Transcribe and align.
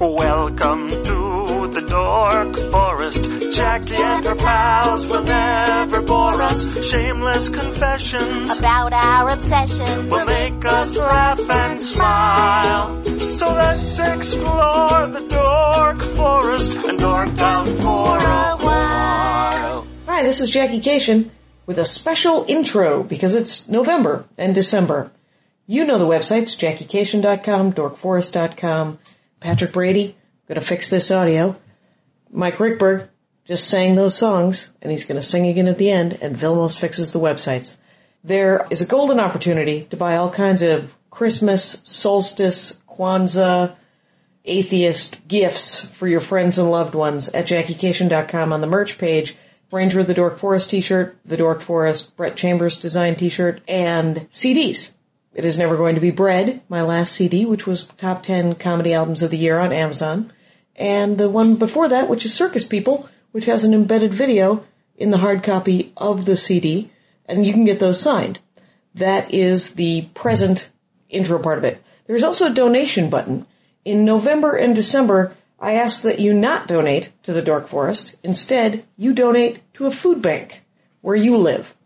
Welcome 0.00 0.90
to 0.90 1.68
the 1.74 1.84
Dork 1.88 2.56
Forest. 2.70 3.28
Jackie 3.50 3.96
and 3.96 4.24
her 4.26 4.36
pals 4.36 5.08
will 5.08 5.24
never 5.24 6.02
bore 6.02 6.40
us. 6.40 6.88
Shameless 6.88 7.48
confessions 7.48 8.60
about 8.60 8.92
our 8.92 9.30
obsession. 9.30 10.08
will 10.08 10.24
make 10.24 10.64
us 10.64 10.96
laugh 10.96 11.40
and 11.50 11.80
smile. 11.80 13.04
So 13.30 13.52
let's 13.52 13.98
explore 13.98 15.08
the 15.08 15.26
Dork 15.28 16.00
Forest 16.00 16.76
and 16.76 16.96
dork 16.96 17.36
out 17.40 17.68
for 17.68 18.18
a 18.18 18.56
while. 18.64 19.86
Hi, 20.06 20.22
this 20.22 20.40
is 20.40 20.50
Jackie 20.50 20.80
Kashian 20.80 21.30
with 21.66 21.76
a 21.76 21.84
special 21.84 22.44
intro 22.46 23.02
because 23.02 23.34
it's 23.34 23.68
November 23.68 24.26
and 24.38 24.54
December. 24.54 25.10
You 25.66 25.84
know 25.84 25.98
the 25.98 26.06
websites, 26.06 26.56
jackiekashian.com, 26.56 27.72
dorkforest.com. 27.72 28.98
Patrick 29.40 29.72
Brady, 29.72 30.16
gonna 30.46 30.60
fix 30.60 30.90
this 30.90 31.10
audio. 31.10 31.56
Mike 32.30 32.56
Rickberg 32.56 33.08
just 33.44 33.68
sang 33.68 33.94
those 33.94 34.16
songs, 34.16 34.68
and 34.82 34.90
he's 34.90 35.04
gonna 35.04 35.22
sing 35.22 35.46
again 35.46 35.68
at 35.68 35.78
the 35.78 35.90
end, 35.90 36.18
and 36.20 36.36
Vilmos 36.36 36.78
fixes 36.78 37.12
the 37.12 37.20
websites. 37.20 37.76
There 38.24 38.66
is 38.70 38.80
a 38.80 38.86
golden 38.86 39.20
opportunity 39.20 39.86
to 39.90 39.96
buy 39.96 40.16
all 40.16 40.30
kinds 40.30 40.62
of 40.62 40.94
Christmas, 41.10 41.80
solstice, 41.84 42.78
Kwanzaa, 42.88 43.74
atheist 44.44 45.26
gifts 45.28 45.88
for 45.88 46.08
your 46.08 46.20
friends 46.20 46.58
and 46.58 46.70
loved 46.70 46.94
ones 46.94 47.28
at 47.28 47.46
jackiekashian.com 47.46 48.52
on 48.52 48.60
the 48.60 48.66
merch 48.66 48.98
page. 48.98 49.36
Ranger 49.70 50.00
of 50.00 50.06
the 50.06 50.14
Dork 50.14 50.38
Forest 50.38 50.70
t-shirt, 50.70 51.16
the 51.26 51.36
Dork 51.36 51.60
Forest 51.60 52.16
Brett 52.16 52.36
Chambers 52.36 52.80
design 52.80 53.16
t-shirt, 53.16 53.60
and 53.68 54.26
CDs. 54.32 54.90
It 55.38 55.44
is 55.44 55.56
never 55.56 55.76
going 55.76 55.94
to 55.94 56.00
be 56.00 56.10
Bread, 56.10 56.62
my 56.68 56.82
last 56.82 57.12
CD, 57.12 57.46
which 57.46 57.64
was 57.64 57.84
top 57.84 58.24
10 58.24 58.56
comedy 58.56 58.92
albums 58.92 59.22
of 59.22 59.30
the 59.30 59.38
year 59.38 59.60
on 59.60 59.72
Amazon. 59.72 60.32
And 60.74 61.16
the 61.16 61.30
one 61.30 61.54
before 61.54 61.90
that, 61.90 62.08
which 62.08 62.24
is 62.24 62.34
Circus 62.34 62.64
People, 62.64 63.08
which 63.30 63.44
has 63.44 63.62
an 63.62 63.72
embedded 63.72 64.12
video 64.12 64.66
in 64.96 65.10
the 65.10 65.18
hard 65.18 65.44
copy 65.44 65.92
of 65.96 66.24
the 66.24 66.36
CD, 66.36 66.90
and 67.26 67.46
you 67.46 67.52
can 67.52 67.64
get 67.64 67.78
those 67.78 68.00
signed. 68.00 68.40
That 68.96 69.32
is 69.32 69.74
the 69.74 70.08
present 70.12 70.68
intro 71.08 71.38
part 71.38 71.58
of 71.58 71.64
it. 71.64 71.80
There's 72.08 72.24
also 72.24 72.46
a 72.46 72.50
donation 72.50 73.08
button. 73.08 73.46
In 73.84 74.04
November 74.04 74.56
and 74.56 74.74
December, 74.74 75.36
I 75.60 75.74
ask 75.74 76.02
that 76.02 76.18
you 76.18 76.34
not 76.34 76.66
donate 76.66 77.10
to 77.22 77.32
the 77.32 77.42
Dork 77.42 77.68
Forest. 77.68 78.16
Instead, 78.24 78.84
you 78.96 79.12
donate 79.12 79.60
to 79.74 79.86
a 79.86 79.92
food 79.92 80.20
bank 80.20 80.64
where 81.00 81.14
you 81.14 81.36
live. 81.36 81.76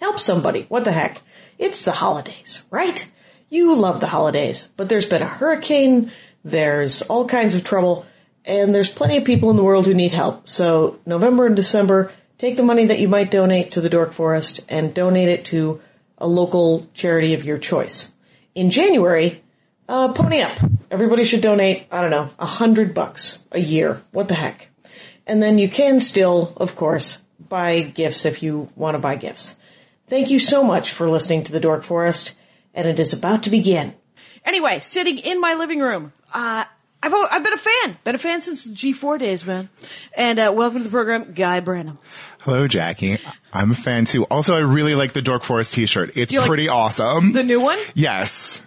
Help 0.00 0.18
somebody. 0.18 0.66
What 0.68 0.84
the 0.84 0.92
heck? 0.92 1.22
It's 1.60 1.84
the 1.84 1.92
holidays, 1.92 2.62
right? 2.70 3.06
You 3.50 3.74
love 3.74 4.00
the 4.00 4.06
holidays, 4.06 4.68
but 4.78 4.88
there's 4.88 5.04
been 5.04 5.20
a 5.20 5.26
hurricane, 5.26 6.10
there's 6.42 7.02
all 7.02 7.28
kinds 7.28 7.54
of 7.54 7.64
trouble, 7.64 8.06
and 8.46 8.74
there's 8.74 8.90
plenty 8.90 9.18
of 9.18 9.24
people 9.24 9.50
in 9.50 9.58
the 9.58 9.62
world 9.62 9.84
who 9.84 9.92
need 9.92 10.12
help. 10.12 10.48
So 10.48 10.98
November 11.04 11.44
and 11.44 11.54
December, 11.54 12.12
take 12.38 12.56
the 12.56 12.62
money 12.62 12.86
that 12.86 12.98
you 12.98 13.08
might 13.08 13.30
donate 13.30 13.72
to 13.72 13.82
the 13.82 13.90
Dork 13.90 14.14
Forest 14.14 14.60
and 14.70 14.94
donate 14.94 15.28
it 15.28 15.44
to 15.46 15.82
a 16.16 16.26
local 16.26 16.86
charity 16.94 17.34
of 17.34 17.44
your 17.44 17.58
choice. 17.58 18.10
In 18.54 18.70
January, 18.70 19.42
uh, 19.86 20.14
pony 20.14 20.40
up. 20.40 20.58
Everybody 20.90 21.24
should 21.24 21.42
donate, 21.42 21.86
I 21.92 22.00
don't 22.00 22.10
know, 22.10 22.30
a 22.38 22.46
hundred 22.46 22.94
bucks 22.94 23.44
a 23.52 23.60
year. 23.60 24.00
What 24.12 24.28
the 24.28 24.34
heck? 24.34 24.70
And 25.26 25.42
then 25.42 25.58
you 25.58 25.68
can 25.68 26.00
still, 26.00 26.54
of 26.56 26.74
course, 26.74 27.20
buy 27.38 27.82
gifts 27.82 28.24
if 28.24 28.42
you 28.42 28.70
want 28.76 28.94
to 28.94 28.98
buy 28.98 29.16
gifts. 29.16 29.56
Thank 30.10 30.30
you 30.30 30.38
so 30.40 30.62
much 30.64 30.90
for 30.92 31.08
listening 31.08 31.44
to 31.44 31.52
the 31.52 31.60
Dork 31.60 31.82
Forest, 31.84 32.34
and 32.74 32.86
it 32.86 32.98
is 33.00 33.12
about 33.12 33.44
to 33.44 33.50
begin. 33.50 33.94
Anyway, 34.44 34.80
sitting 34.80 35.18
in 35.18 35.40
my 35.40 35.54
living 35.54 35.78
room, 35.80 36.12
uh, 36.34 36.64
I've 37.02 37.14
I've 37.14 37.44
been 37.44 37.52
a 37.52 37.56
fan, 37.56 37.98
been 38.04 38.14
a 38.16 38.18
fan 38.18 38.40
since 38.42 38.64
the 38.64 38.74
G4 38.74 39.18
days, 39.18 39.46
man. 39.46 39.68
And 40.16 40.38
uh, 40.38 40.52
welcome 40.54 40.78
to 40.78 40.84
the 40.84 40.90
program, 40.90 41.32
Guy 41.32 41.60
Branum. 41.60 41.98
Hello, 42.40 42.66
Jackie. 42.68 43.18
I'm 43.52 43.70
a 43.70 43.74
fan 43.74 44.04
too. 44.04 44.24
Also, 44.24 44.54
I 44.56 44.60
really 44.60 44.94
like 44.94 45.12
the 45.12 45.22
Dork 45.22 45.44
Forest 45.44 45.72
t-shirt. 45.72 46.16
It's 46.16 46.32
You 46.32 46.40
like 46.40 46.48
pretty 46.48 46.68
awesome. 46.68 47.32
The 47.32 47.42
new 47.42 47.60
one? 47.60 47.78
yes. 47.94 48.60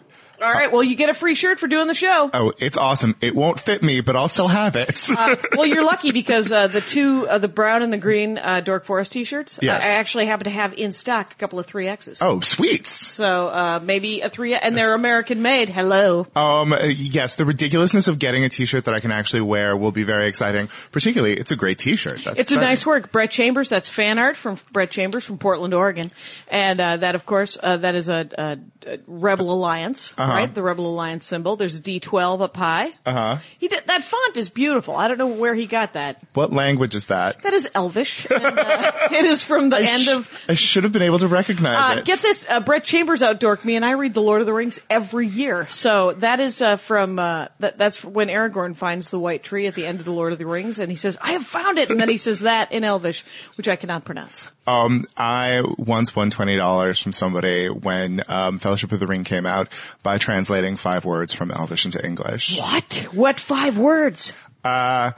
All 0.44 0.52
right, 0.52 0.72
well, 0.72 0.84
you 0.84 0.96
get 0.96 1.10
a 1.10 1.14
free 1.14 1.36
shirt 1.36 1.60
for 1.60 1.68
doing 1.68 1.88
the 1.88 1.94
show. 1.94 2.30
Oh, 2.34 2.54
it's 2.60 2.78
awesome. 2.78 3.16
It 3.22 3.34
won't 3.36 3.60
fit 3.60 3.82
me, 3.82 4.02
but 4.02 4.16
I'll 4.16 4.28
still 4.28 4.48
have 4.48 4.76
it. 4.76 5.10
Uh, 5.10 5.36
well, 5.56 5.66
you're 5.66 5.86
lucky 5.86 6.12
because 6.12 6.52
uh, 6.52 6.68
the 6.68 6.82
two, 6.82 7.28
uh, 7.28 7.38
the 7.38 7.48
brown 7.48 7.82
and 7.84 7.94
the 7.94 7.98
green 7.98 8.38
uh, 8.38 8.60
Dork 8.60 8.84
Forest 8.86 9.12
T-shirts, 9.14 9.60
Yes. 9.62 9.82
I 9.84 9.90
actually 9.90 10.26
happen 10.26 10.46
to 10.46 10.50
have 10.50 10.74
in 10.74 10.92
stock 10.92 11.32
a 11.32 11.36
couple 11.36 11.60
of 11.60 11.66
three 11.66 11.88
X's. 11.88 12.22
oh, 12.22 12.42
sweet. 12.42 12.86
So 12.86 13.48
uh, 13.48 13.80
maybe 13.82 14.22
a 14.22 14.30
three, 14.30 14.54
and 14.56 14.76
they're 14.76 14.94
American 14.94 15.42
made. 15.42 15.70
Hello. 15.70 16.28
Um, 16.36 16.74
uh, 16.74 16.84
yes, 16.86 17.36
the 17.36 17.46
ridiculousness 17.46 18.08
of 18.08 18.20
getting 18.20 18.44
a 18.44 18.50
t-shirt 18.50 18.86
that 18.86 18.94
I 18.94 19.00
can 19.00 19.12
actually 19.12 19.42
wear 19.42 19.78
will 19.78 19.92
be 19.92 20.04
very 20.04 20.28
exciting. 20.28 20.70
Particularly, 20.92 21.36
it's 21.38 21.52
a 21.52 21.56
great 21.56 21.78
t-shirt. 21.78 22.22
That's 22.26 22.40
It's 22.40 22.52
a 22.52 22.60
nice 22.60 22.86
work. 22.86 23.12
Brett 23.12 23.32
Chambers, 23.32 23.70
that's 23.70 23.88
fan 23.88 24.20
art 24.20 24.36
from 24.36 24.60
Brett 24.72 24.92
Chambers 24.92 25.24
from 25.24 25.38
Portland, 25.38 25.74
Oregon. 25.74 26.12
And 26.50 26.82
uh, 26.82 26.98
that, 26.98 27.16
of 27.16 27.26
course, 27.26 27.58
uh, 27.62 27.78
that 27.78 27.96
is 27.96 28.10
a, 28.10 28.28
a, 28.38 28.92
a 28.92 28.98
Rebel 29.08 29.52
Alliance, 29.54 30.14
Uh-huh. 30.18 30.33
Right? 30.34 30.54
The 30.54 30.62
Rebel 30.64 30.88
Alliance 30.88 31.26
symbol. 31.26 31.56
There's 31.56 31.76
a 31.76 31.82
D12 31.82 32.42
up 32.42 32.56
high. 32.58 32.92
Uh-huh. 33.06 33.38
He 33.60 33.68
did, 33.68 33.86
that 33.86 34.04
font 34.04 34.38
is 34.38 34.50
beautiful. 34.50 34.96
I 34.96 35.08
don't 35.08 35.18
know 35.18 35.28
where 35.28 35.54
he 35.54 35.66
got 35.68 35.94
that. 35.94 36.22
What 36.34 36.52
language 36.52 36.96
is 36.96 37.08
that? 37.08 37.42
That 37.44 37.54
is 37.54 37.70
Elvish. 37.76 38.26
And, 38.30 38.44
uh, 38.60 38.92
it 39.12 39.26
is 39.26 39.44
from 39.44 39.70
the 39.70 39.78
I 39.78 39.82
end 39.82 40.02
sh- 40.04 40.08
of 40.10 40.46
I 40.50 40.54
should 40.54 40.84
have 40.84 40.94
been 40.94 41.02
able 41.02 41.20
to 41.20 41.28
recognize 41.28 41.98
Uh, 41.98 42.00
it. 42.00 42.06
get 42.06 42.20
this, 42.20 42.46
uh, 42.50 42.60
Brett 42.60 42.84
Chambers 42.84 43.22
outdorked 43.22 43.64
me, 43.66 43.76
and 43.76 43.86
I 43.86 43.92
read 43.92 44.14
The 44.14 44.22
Lord 44.22 44.42
of 44.42 44.48
the 44.48 44.54
Rings 44.54 44.80
every 44.90 45.28
year. 45.28 45.68
So 45.70 46.14
that 46.14 46.40
is 46.40 46.62
uh, 46.62 46.76
from 46.78 47.20
uh, 47.20 47.48
that, 47.60 47.78
that's 47.78 48.04
when 48.04 48.28
Aragorn 48.30 48.76
finds 48.76 49.10
the 49.10 49.20
white 49.20 49.44
tree 49.44 49.68
at 49.68 49.76
the 49.76 49.86
end 49.86 50.00
of 50.00 50.06
The 50.06 50.12
Lord 50.14 50.34
of 50.34 50.40
the 50.40 50.46
Rings, 50.46 50.80
and 50.80 50.90
he 50.90 50.96
says, 50.96 51.18
"I 51.22 51.34
have 51.34 51.46
found 51.46 51.78
it," 51.78 51.90
and 51.90 52.00
then 52.00 52.10
he 52.10 52.18
says 52.18 52.42
that 52.42 52.72
in 52.72 52.84
Elvish, 52.84 53.24
which 53.56 53.68
I 53.68 53.76
cannot 53.76 54.06
pronounce. 54.06 54.50
Um, 54.66 55.06
I 55.18 55.62
once 55.78 56.16
won 56.16 56.30
twenty 56.30 56.56
dollars 56.56 56.98
from 57.00 57.12
somebody 57.12 57.68
when 57.70 58.22
um, 58.30 58.60
Fellowship 58.60 58.92
of 58.94 59.00
the 59.00 59.08
Ring 59.08 59.24
came 59.26 59.46
out 59.46 59.68
by 60.04 60.18
translating 60.24 60.78
five 60.78 61.04
words 61.06 61.34
from 61.34 61.52
Elvish 61.52 61.86
into 61.86 62.04
English. 62.04 62.58
What? 62.58 63.08
What 63.12 63.40
five 63.40 63.78
words? 63.78 64.32
Uh, 64.64 65.12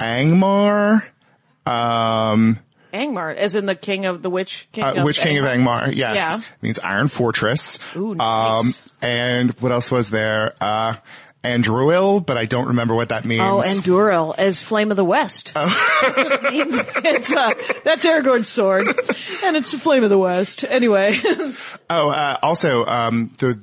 Angmar, 0.00 1.02
um, 1.66 2.58
Angmar, 2.94 3.34
as 3.34 3.54
in 3.56 3.66
the 3.66 3.74
king 3.74 4.06
of 4.06 4.22
the 4.22 4.30
witch 4.30 4.68
king. 4.72 4.84
uh, 4.84 4.92
of 4.94 5.04
which 5.04 5.20
king 5.20 5.38
of 5.38 5.44
Angmar? 5.44 5.92
Yes, 5.94 6.16
Yeah. 6.16 6.36
It 6.38 6.62
means 6.62 6.78
Iron 6.78 7.08
Fortress. 7.08 7.78
Ooh, 7.96 8.14
nice. 8.14 8.78
Um, 8.82 8.92
and 9.02 9.50
what 9.60 9.72
else 9.72 9.90
was 9.90 10.10
there? 10.10 10.54
Uh, 10.60 10.94
Andúril, 11.42 12.24
but 12.26 12.36
I 12.36 12.44
don't 12.44 12.68
remember 12.68 12.94
what 12.94 13.10
that 13.10 13.24
means. 13.24 13.42
Oh, 13.44 13.60
and 13.62 13.82
Duril 13.82 14.34
as 14.36 14.60
Flame 14.60 14.90
of 14.90 14.96
the 14.96 15.04
West. 15.04 15.52
it 15.56 16.52
means 16.52 16.74
it's 17.04 17.32
uh, 17.32 17.54
that's 17.84 18.04
Aragorn's 18.04 18.48
sword, 18.48 18.88
and 19.44 19.56
it's 19.56 19.70
the 19.70 19.78
Flame 19.78 20.02
of 20.02 20.10
the 20.10 20.18
West. 20.18 20.64
Anyway, 20.64 21.20
Oh, 21.90 22.08
uh, 22.10 22.36
also, 22.42 22.84
um, 22.86 23.28
the, 23.38 23.62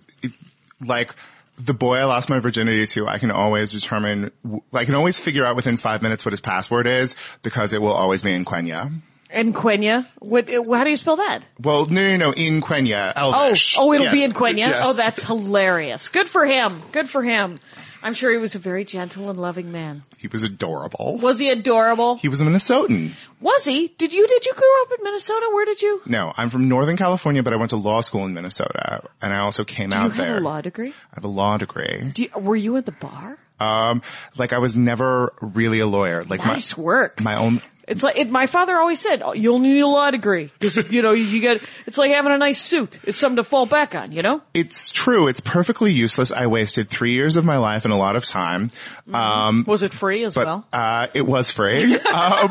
like, 0.85 1.15
the 1.57 1.73
boy 1.73 1.97
I 1.97 2.05
lost 2.05 2.29
my 2.29 2.39
virginity 2.39 2.85
to, 2.87 3.07
I 3.07 3.19
can 3.19 3.29
always 3.31 3.71
determine, 3.71 4.31
I 4.73 4.85
can 4.85 4.95
always 4.95 5.19
figure 5.19 5.45
out 5.45 5.55
within 5.55 5.77
five 5.77 6.01
minutes 6.01 6.25
what 6.25 6.31
his 6.33 6.41
password 6.41 6.87
is 6.87 7.15
because 7.43 7.73
it 7.73 7.81
will 7.81 7.91
always 7.93 8.21
be 8.23 8.33
in 8.33 8.43
Quenya. 8.43 8.91
In 9.31 9.51
Quenya. 9.53 10.05
What? 10.19 10.47
How 10.49 10.83
do 10.83 10.89
you 10.89 10.95
spell 10.97 11.15
that? 11.17 11.41
Well, 11.59 11.85
no, 11.87 12.01
no, 12.11 12.17
no, 12.17 12.33
in 12.33 12.61
Quenya, 12.61 13.13
Oh, 13.15 13.31
Elvish. 13.33 13.75
oh, 13.79 13.91
it'll 13.93 14.05
Yes. 14.05 14.13
be 14.13 14.23
in 14.23 14.31
Quenya. 14.33 14.57
Yes. 14.57 14.81
Oh, 14.83 14.93
that's 14.93 15.23
hilarious. 15.23 16.07
Good 16.09 16.27
for 16.27 16.45
him. 16.45 16.81
Good 16.91 17.09
for 17.09 17.23
him. 17.23 17.55
I'm 18.03 18.13
sure 18.13 18.31
he 18.31 18.37
was 18.37 18.53
a 18.53 18.59
very 18.59 18.83
gentle 18.85 19.29
and 19.29 19.39
loving 19.39 19.71
man. 19.71 20.03
He 20.17 20.27
was 20.27 20.43
adorable. 20.43 21.17
Was 21.21 21.39
he 21.39 21.49
adorable? 21.49 22.17
He 22.17 22.27
was 22.29 22.41
a 22.41 22.43
Minnesotan. 22.43 23.13
Was 23.41 23.65
he? 23.65 23.87
Did 23.97 24.13
you? 24.13 24.27
Did 24.27 24.45
you 24.45 24.53
grow 24.53 24.81
up 24.83 24.91
in 24.99 25.03
Minnesota? 25.03 25.49
Where 25.53 25.65
did 25.65 25.81
you? 25.81 26.01
No, 26.05 26.33
I'm 26.35 26.49
from 26.49 26.67
Northern 26.67 26.97
California, 26.97 27.41
but 27.43 27.53
I 27.53 27.55
went 27.55 27.69
to 27.71 27.77
law 27.77 28.01
school 28.01 28.25
in 28.25 28.33
Minnesota, 28.33 29.03
and 29.21 29.33
I 29.33 29.39
also 29.39 29.63
came 29.63 29.89
Do 29.91 29.95
you 29.95 30.01
out 30.03 30.11
have 30.11 30.17
there. 30.17 30.37
a 30.37 30.39
law 30.41 30.61
degree? 30.61 30.89
I 30.91 31.15
have 31.15 31.23
a 31.23 31.27
law 31.29 31.57
degree. 31.57 32.11
Do 32.13 32.23
you, 32.23 32.29
were 32.39 32.55
you 32.55 32.75
at 32.77 32.85
the 32.85 32.91
bar? 32.91 33.37
Um, 33.59 34.01
like 34.37 34.51
I 34.51 34.57
was 34.57 34.75
never 34.75 35.31
really 35.39 35.79
a 35.79 35.87
lawyer. 35.87 36.23
Like 36.25 36.43
Nice 36.43 36.77
my, 36.77 36.83
work. 36.83 37.21
my 37.21 37.35
own, 37.35 37.61
It's 37.87 38.01
like 38.01 38.17
it, 38.17 38.29
my 38.29 38.45
father 38.45 38.77
always 38.77 38.99
said, 39.01 39.21
oh, 39.23 39.33
"You'll 39.33 39.59
need 39.59 39.81
a 39.81 39.87
law 39.87 40.09
degree 40.09 40.51
because 40.59 40.89
you 40.91 41.01
know 41.01 41.11
you 41.11 41.41
get. 41.41 41.61
It's 41.85 41.97
like 41.97 42.11
having 42.11 42.31
a 42.31 42.37
nice 42.37 42.61
suit. 42.61 42.99
It's 43.03 43.17
something 43.17 43.37
to 43.37 43.43
fall 43.43 43.65
back 43.65 43.93
on. 43.93 44.11
You 44.11 44.21
know." 44.21 44.41
It's 44.53 44.89
true. 44.89 45.27
It's 45.27 45.41
perfectly 45.41 45.91
useless. 45.91 46.31
I 46.31 46.47
wasted 46.47 46.89
three 46.89 47.11
years 47.11 47.35
of 47.35 47.43
my 47.45 47.57
life 47.57 47.83
and 47.85 47.93
a 47.93 47.97
lot 47.97 48.15
of 48.15 48.23
time. 48.25 48.69
Um, 49.13 49.65
Was 49.67 49.83
it 49.83 49.91
free 49.93 50.23
as 50.23 50.33
but 50.35 50.45
well? 50.45 50.65
uh, 50.71 51.07
it 51.13 51.25
was 51.25 51.51
free. 51.51 51.95
um, 51.97 52.49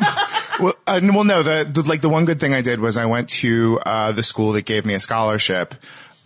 well, 0.61 0.75
uh, 0.87 1.01
well, 1.03 1.25
no. 1.25 1.43
The, 1.43 1.65
the 1.71 1.83
like 1.89 2.03
the 2.03 2.11
one 2.11 2.27
good 2.27 2.39
thing 2.41 2.53
I 2.53 2.61
did 2.61 2.79
was 2.81 2.97
I 2.99 3.07
went 3.07 3.31
to 3.41 3.81
uh, 3.87 4.13
the 4.13 4.23
school 4.23 4.53
that 4.53 4.67
gave 4.67 4.85
me 4.85 4.93
a 4.93 5.01
scholarship, 5.01 5.75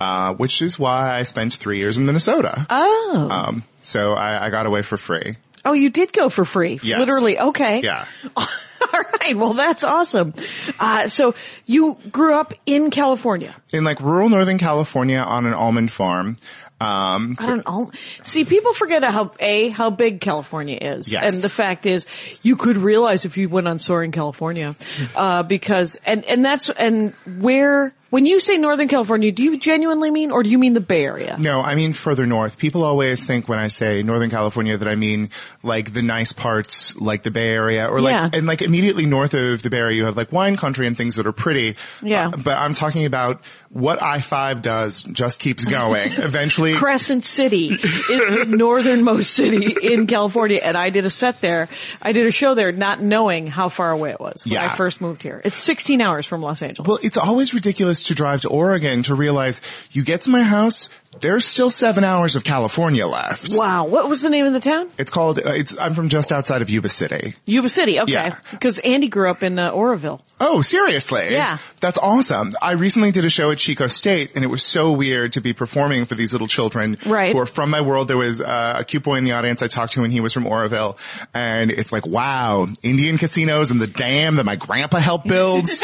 uh, 0.00 0.35
which 0.35 0.62
is 0.62 0.79
why 0.81 1.17
I 1.17 1.23
spent 1.23 1.55
three 1.55 1.79
years 1.79 1.97
in 1.97 2.06
Minnesota. 2.06 2.67
oh, 2.69 3.29
Um, 3.31 3.64
so 3.82 4.14
I, 4.14 4.47
I 4.47 4.50
got 4.50 4.67
away 4.67 4.82
for 4.82 4.97
free. 4.97 5.37
oh, 5.64 5.75
you 5.75 5.91
did 5.91 6.12
go 6.12 6.29
for 6.29 6.44
free, 6.44 6.81
Yes. 6.82 6.99
literally. 6.99 7.38
Okay. 7.38 7.82
Yeah. 7.82 8.06
All 8.94 9.02
right. 9.20 9.36
Well, 9.36 9.54
that's 9.54 9.84
awesome. 9.84 10.34
Uh, 10.78 11.08
so 11.08 11.34
you 11.66 11.96
grew 12.10 12.34
up 12.34 12.54
in 12.66 12.90
California. 12.90 13.54
in 13.72 13.84
like 13.84 14.00
rural 14.00 14.28
Northern 14.28 14.58
California 14.58 15.18
on 15.18 15.46
an 15.46 15.54
almond 15.54 15.90
farm. 15.90 16.36
Um, 16.78 17.36
I 17.38 17.46
don't 17.46 17.66
know. 17.66 17.90
See, 18.22 18.44
people 18.44 18.74
forget 18.74 19.02
how 19.02 19.30
a 19.40 19.70
how 19.70 19.88
big 19.88 20.20
California 20.20 20.76
is, 20.78 21.10
Yes. 21.10 21.32
and 21.34 21.42
the 21.42 21.48
fact 21.48 21.86
is, 21.86 22.06
you 22.42 22.56
could 22.56 22.76
realize 22.76 23.24
if 23.24 23.38
you 23.38 23.48
went 23.48 23.66
on 23.66 23.78
Soaring 23.78 24.12
California, 24.12 24.76
uh, 25.14 25.42
because 25.42 25.98
and 26.04 26.22
and 26.26 26.44
that's 26.44 26.68
and 26.68 27.14
where 27.38 27.94
when 28.11 28.25
you 28.26 28.38
say 28.41 28.56
Northern 28.56 28.88
California, 28.88 29.32
do 29.32 29.43
you 29.43 29.58
genuinely 29.58 30.11
mean, 30.11 30.31
or 30.31 30.43
do 30.43 30.49
you 30.50 30.58
mean 30.58 30.73
the 30.75 30.81
Bay 30.81 31.05
Area? 31.05 31.37
No, 31.38 31.61
I 31.61 31.75
mean 31.75 31.93
further 31.93 32.25
north. 32.26 32.56
People 32.58 32.85
always 32.85 33.25
think 33.25 33.49
when 33.49 33.58
I 33.58 33.69
say 33.69 34.03
Northern 34.03 34.31
California 34.31 34.76
that 34.76 34.88
I 34.88 34.94
mean 34.94 35.31
like 35.62 35.93
the 35.93 36.03
nice 36.03 36.32
parts, 36.32 36.97
like 36.97 37.23
the 37.25 37.31
Bay 37.31 37.49
Area, 37.49 37.88
or 37.88 38.00
like 38.00 38.12
Yeah. 38.12 38.31
and 38.32 38.47
like 38.47 38.62
immediately 38.62 39.06
north 39.06 39.35
of 39.35 39.62
the 39.62 39.70
Bay 39.70 39.79
Area, 39.79 39.97
you 39.97 40.05
have 40.06 40.17
like 40.17 40.32
wine 40.32 40.56
country 40.56 40.87
and 40.87 40.97
things 40.97 41.17
that 41.17 41.26
are 41.26 41.32
pretty. 41.32 41.76
Yeah. 42.03 42.29
Uh, 42.32 42.37
but 42.37 42.56
I'm 42.58 42.75
talking 42.75 43.05
about 43.06 43.41
what 43.70 44.03
I 44.03 44.20
five 44.20 44.62
does. 44.62 45.03
Just 45.03 45.41
keeps 45.41 45.64
going. 45.64 46.12
Eventually, 46.17 46.75
Crescent 46.75 47.25
City 47.25 47.69
is 47.69 47.79
the 48.08 48.44
northernmost 48.49 49.31
city 49.32 49.76
in 49.82 50.06
California, 50.06 50.61
and 50.62 50.76
I 50.76 50.91
did 50.91 51.05
a 51.06 51.11
set 51.11 51.41
there. 51.41 51.69
I 52.00 52.12
did 52.12 52.26
a 52.26 52.31
show 52.31 52.55
there, 52.55 52.73
not 52.73 53.03
knowing 53.03 53.47
how 53.49 53.69
far 53.69 53.91
away 53.91 54.11
it 54.11 54.20
was 54.20 54.44
when 54.44 54.55
Yeah. 54.55 54.70
I 54.73 54.76
first 54.76 55.00
moved 55.00 55.23
here. 55.23 55.41
It's 55.44 55.58
16 55.58 56.00
hours 56.00 56.25
from 56.26 56.41
Los 56.43 56.62
Angeles. 56.62 56.87
Well, 56.88 56.99
it's 57.03 57.17
always 57.19 57.53
ridiculous 57.53 57.95
to 58.04 58.14
drive 58.14 58.43
to 58.43 58.48
Oregon 58.48 59.02
to 59.04 59.14
realize 59.14 59.60
you 59.90 60.04
get 60.04 60.22
to 60.22 60.31
my 60.31 60.43
house, 60.43 60.88
there's 61.20 61.44
still 61.44 61.70
seven 61.70 62.04
hours 62.04 62.36
of 62.36 62.44
California 62.44 63.06
left. 63.06 63.48
wow, 63.56 63.84
what 63.84 64.08
was 64.08 64.22
the 64.22 64.30
name 64.30 64.46
of 64.46 64.52
the 64.52 64.60
town? 64.60 64.90
It's 64.98 65.10
called, 65.10 65.38
uh, 65.38 65.50
it's, 65.52 65.76
I'm 65.78 65.94
from 65.94 66.08
just 66.08 66.32
outside 66.32 66.62
of 66.62 66.70
Yuba 66.70 66.88
City. 66.88 67.34
Yuba 67.46 67.68
City. 67.68 68.00
Okay, 68.00 68.12
Yeah. 68.12 68.38
because 68.50 68.78
Andy 68.80 69.08
grew 69.08 69.30
up 69.30 69.42
in 69.42 69.58
uh, 69.58 69.70
Oroville. 69.70 70.22
Oh, 70.38 70.60
seriously? 70.60 71.28
Yeah. 71.30 71.58
That's 71.80 71.96
awesome. 71.96 72.52
I 72.60 72.72
recently 72.72 73.10
did 73.10 73.24
a 73.24 73.30
show 73.30 73.50
at 73.52 73.58
Chico 73.58 73.86
State 73.86 74.32
and 74.34 74.44
it 74.44 74.48
was 74.48 74.62
so 74.62 74.92
weird 74.92 75.32
to 75.32 75.40
be 75.40 75.54
performing 75.54 76.04
for 76.04 76.14
these 76.14 76.32
little 76.32 76.46
children 76.48 76.98
Right. 77.06 77.32
who 77.32 77.38
are 77.38 77.46
from 77.46 77.70
my 77.70 77.80
world. 77.80 78.08
There 78.08 78.19
was 78.19 78.42
uh, 78.42 78.74
a 78.78 78.84
cute 78.84 79.02
boy 79.02 79.14
in 79.16 79.24
the 79.24 79.32
audience 79.32 79.62
I 79.62 79.69
talked 79.69 79.92
to 79.94 80.04
and 80.04 80.12
he 80.12 80.20
was 80.20 80.34
from 80.34 80.46
Oroville 80.46 80.98
and 81.32 81.70
it's 81.70 81.90
like, 81.90 82.06
wow, 82.06 82.66
Indian 82.82 83.16
casinos 83.16 83.70
and 83.70 83.80
the 83.80 83.86
dam 83.86 84.36
that 84.36 84.44
my 84.44 84.56
grandpa 84.56 84.98
helped 84.98 85.26
build. 85.26 85.69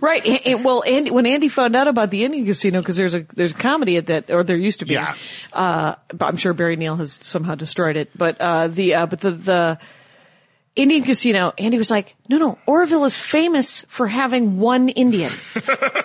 Right. 0.00 0.24
And, 0.26 0.40
and- 0.46 0.64
well, 0.64 0.82
Andy, 0.84 1.10
when 1.10 1.26
Andy 1.26 1.48
found 1.48 1.74
out 1.76 1.88
about 1.88 2.10
the 2.10 2.24
Indian 2.24 2.44
Casino, 2.46 2.78
because 2.80 2.96
there's 2.96 3.14
a 3.14 3.24
there's 3.34 3.52
a 3.52 3.54
comedy 3.54 3.96
at 3.96 4.06
that, 4.06 4.30
or 4.30 4.42
there 4.48 4.56
used 4.56 4.80
to 4.80 4.86
be. 4.86 4.94
Yeah. 4.94 5.14
Uh, 5.52 5.94
but 6.12 6.26
I'm 6.26 6.36
sure 6.36 6.52
Barry 6.52 6.74
Neal 6.74 6.96
has 6.96 7.20
somehow 7.22 7.54
destroyed 7.54 7.96
it. 7.96 8.10
But 8.16 8.40
uh, 8.40 8.66
the 8.66 8.94
uh, 8.94 9.06
but 9.06 9.20
the 9.20 9.30
the 9.30 9.78
Indian 10.78 11.02
Casino, 11.02 11.52
Andy 11.58 11.76
was 11.76 11.90
like, 11.90 12.14
no, 12.28 12.38
no, 12.38 12.56
Oroville 12.64 13.04
is 13.04 13.18
famous 13.18 13.80
for 13.88 14.06
having 14.06 14.60
one 14.60 14.88
Indian 14.88 15.32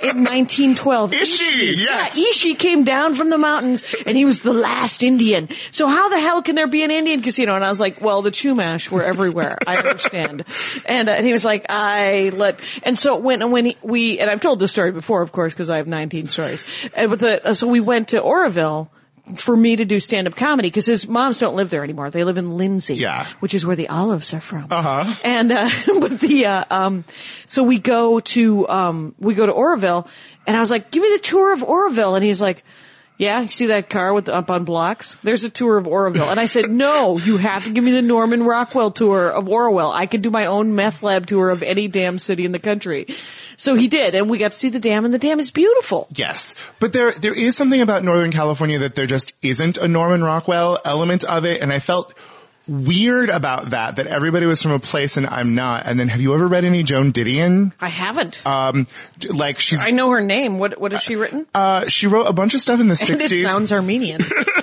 in 0.02 0.24
1912. 0.26 1.14
Ishi, 1.14 1.76
yes. 1.78 2.18
Yeah, 2.18 2.24
Ishi 2.24 2.56
came 2.56 2.84
down 2.84 3.14
from 3.14 3.30
the 3.30 3.38
mountains 3.38 3.84
and 4.08 4.18
he 4.18 4.26
was 4.26 4.42
the 4.42 4.52
last 4.52 5.04
Indian. 5.04 5.50
So 5.70 5.86
how 5.86 6.10
the 6.10 6.20
hell 6.20 6.42
can 6.42 6.56
there 6.56 6.66
be 6.66 6.82
an 6.82 6.90
Indian 6.90 7.22
casino? 7.22 7.56
And 7.56 7.64
I 7.64 7.70
was 7.70 7.80
like, 7.80 8.02
well, 8.02 8.24
the 8.24 8.32
Chumash 8.32 8.90
were 8.90 9.04
everywhere. 9.04 9.60
I 9.68 9.78
understand. 9.78 10.44
And, 10.86 11.08
uh, 11.08 11.14
and 11.14 11.26
he 11.26 11.34
was 11.34 11.46
like, 11.46 11.68
I 11.70 12.30
let, 12.30 12.60
and 12.82 12.98
so 12.98 13.18
when, 13.18 13.52
when 13.52 13.66
he, 13.66 13.78
we, 13.84 14.20
and 14.20 14.30
I've 14.30 14.42
told 14.42 14.60
this 14.60 14.72
story 14.72 14.92
before, 14.92 15.22
of 15.22 15.32
course, 15.32 15.54
because 15.54 15.70
I 15.70 15.78
have 15.78 15.88
19 15.88 16.30
stories. 16.30 16.64
And 16.96 17.12
with 17.12 17.20
the, 17.20 17.50
uh, 17.50 17.54
so 17.54 17.68
we 17.68 17.80
went 17.80 18.10
to 18.10 18.20
Oroville 18.20 18.92
for 19.36 19.56
me 19.56 19.78
to 19.78 19.86
do 19.86 20.00
stand-up 20.00 20.36
comedy 20.36 20.68
because 20.70 20.86
his 20.86 21.08
moms 21.08 21.40
don't 21.40 21.56
live 21.56 21.70
there 21.70 21.84
anymore. 21.84 22.10
They 22.10 22.26
live 22.26 22.38
in 22.38 22.58
Lindsay, 22.58 22.96
Yeah. 22.96 23.26
which 23.40 23.54
is 23.54 23.66
where 23.66 23.76
the 23.78 23.88
olives 23.88 24.34
are 24.34 24.42
from. 24.42 24.68
Uh-huh. 24.70 25.14
And, 25.24 25.52
uh, 25.52 25.70
but 26.00 26.20
the, 26.20 26.46
uh, 26.48 26.66
um, 26.70 27.06
so 27.46 27.64
we 27.64 27.80
go 27.80 28.20
to, 28.20 28.68
um, 28.68 29.16
we 29.20 29.34
go 29.34 29.46
to 29.46 29.52
Oroville 29.54 30.08
and 30.46 30.58
I 30.58 30.60
was 30.60 30.70
like, 30.70 30.92
give 30.92 31.02
me 31.02 31.10
the 31.14 31.22
tour 31.22 31.54
of 31.54 31.64
Oroville. 31.64 32.16
And 32.16 32.24
he's 32.26 32.42
like, 32.42 32.64
yeah, 33.18 33.42
you 33.42 33.48
see 33.48 33.68
that 33.68 33.90
car 33.90 34.14
with 34.14 34.26
the 34.26 34.34
up 34.34 34.52
on 34.52 34.66
blocks? 34.66 35.18
There's 35.24 35.46
a 35.46 35.50
tour 35.50 35.78
of 35.78 35.88
Oroville. 35.88 36.30
And 36.30 36.40
I 36.40 36.46
said, 36.46 36.70
no, 36.86 37.18
you 37.18 37.38
have 37.38 37.64
to 37.64 37.70
give 37.70 37.84
me 37.84 37.92
the 37.92 38.02
Norman 38.02 38.44
Rockwell 38.44 38.92
tour 38.92 39.30
of 39.30 39.48
Oroville. 39.48 39.92
I 39.92 40.06
can 40.06 40.22
do 40.22 40.32
my 40.32 40.48
own 40.48 40.76
meth 40.76 41.02
lab 41.02 41.28
tour 41.28 41.50
of 41.50 41.64
any 41.64 41.88
damn 41.88 42.20
city 42.20 42.44
in 42.44 42.52
the 42.52 42.60
country. 42.60 43.08
So 43.58 43.76
he 43.76 43.88
did, 43.88 44.16
and 44.16 44.30
we 44.30 44.38
got 44.38 44.52
to 44.52 44.58
see 44.58 44.70
the 44.70 44.80
dam, 44.80 45.06
and 45.06 45.14
the 45.14 45.20
dam 45.20 45.40
is 45.40 45.52
beautiful. 45.52 46.08
Yes. 46.16 46.56
But 46.80 46.94
there, 46.94 47.12
there 47.12 47.34
is 47.34 47.56
something 47.56 47.82
about 47.82 48.04
Northern 48.04 48.32
California 48.32 48.80
that 48.80 48.96
there 48.96 49.06
just 49.08 49.34
isn't 49.42 49.78
a 49.78 49.88
Norman 49.88 50.24
Rockwell 50.24 50.80
element 50.86 51.24
of 51.24 51.46
it. 51.46 51.62
And 51.62 51.72
I 51.72 51.80
felt 51.80 52.14
weird 52.68 53.30
about 53.30 53.72
that, 53.72 53.98
that 53.98 54.08
everybody 54.08 54.46
was 54.46 54.62
from 54.62 54.72
a 54.72 54.80
place 54.80 55.18
and 55.18 55.28
I'm 55.28 55.54
not. 55.54 55.86
And 55.86 56.00
then 56.00 56.08
have 56.08 56.22
you 56.22 56.34
ever 56.34 56.48
read 56.48 56.64
any 56.64 56.82
Joan 56.84 57.12
Didion? 57.12 57.74
I 57.82 57.90
haven't. 57.90 58.46
Um, 58.48 58.88
like 59.30 59.60
she's, 59.60 59.86
I 59.86 59.92
know 59.92 60.10
her 60.12 60.22
name. 60.22 60.60
What 60.60 60.80
what 60.80 60.94
has 60.94 61.02
she 61.02 61.18
written? 61.18 61.46
uh, 61.54 61.88
she 61.90 62.08
wrote 62.08 62.26
a 62.26 62.32
bunch 62.34 62.54
of 62.54 62.62
stuff 62.62 62.80
in 62.80 62.88
the 62.88 62.98
and 63.12 63.20
60s. 63.20 63.44
sounds 63.44 63.74
Armenian. 63.74 64.22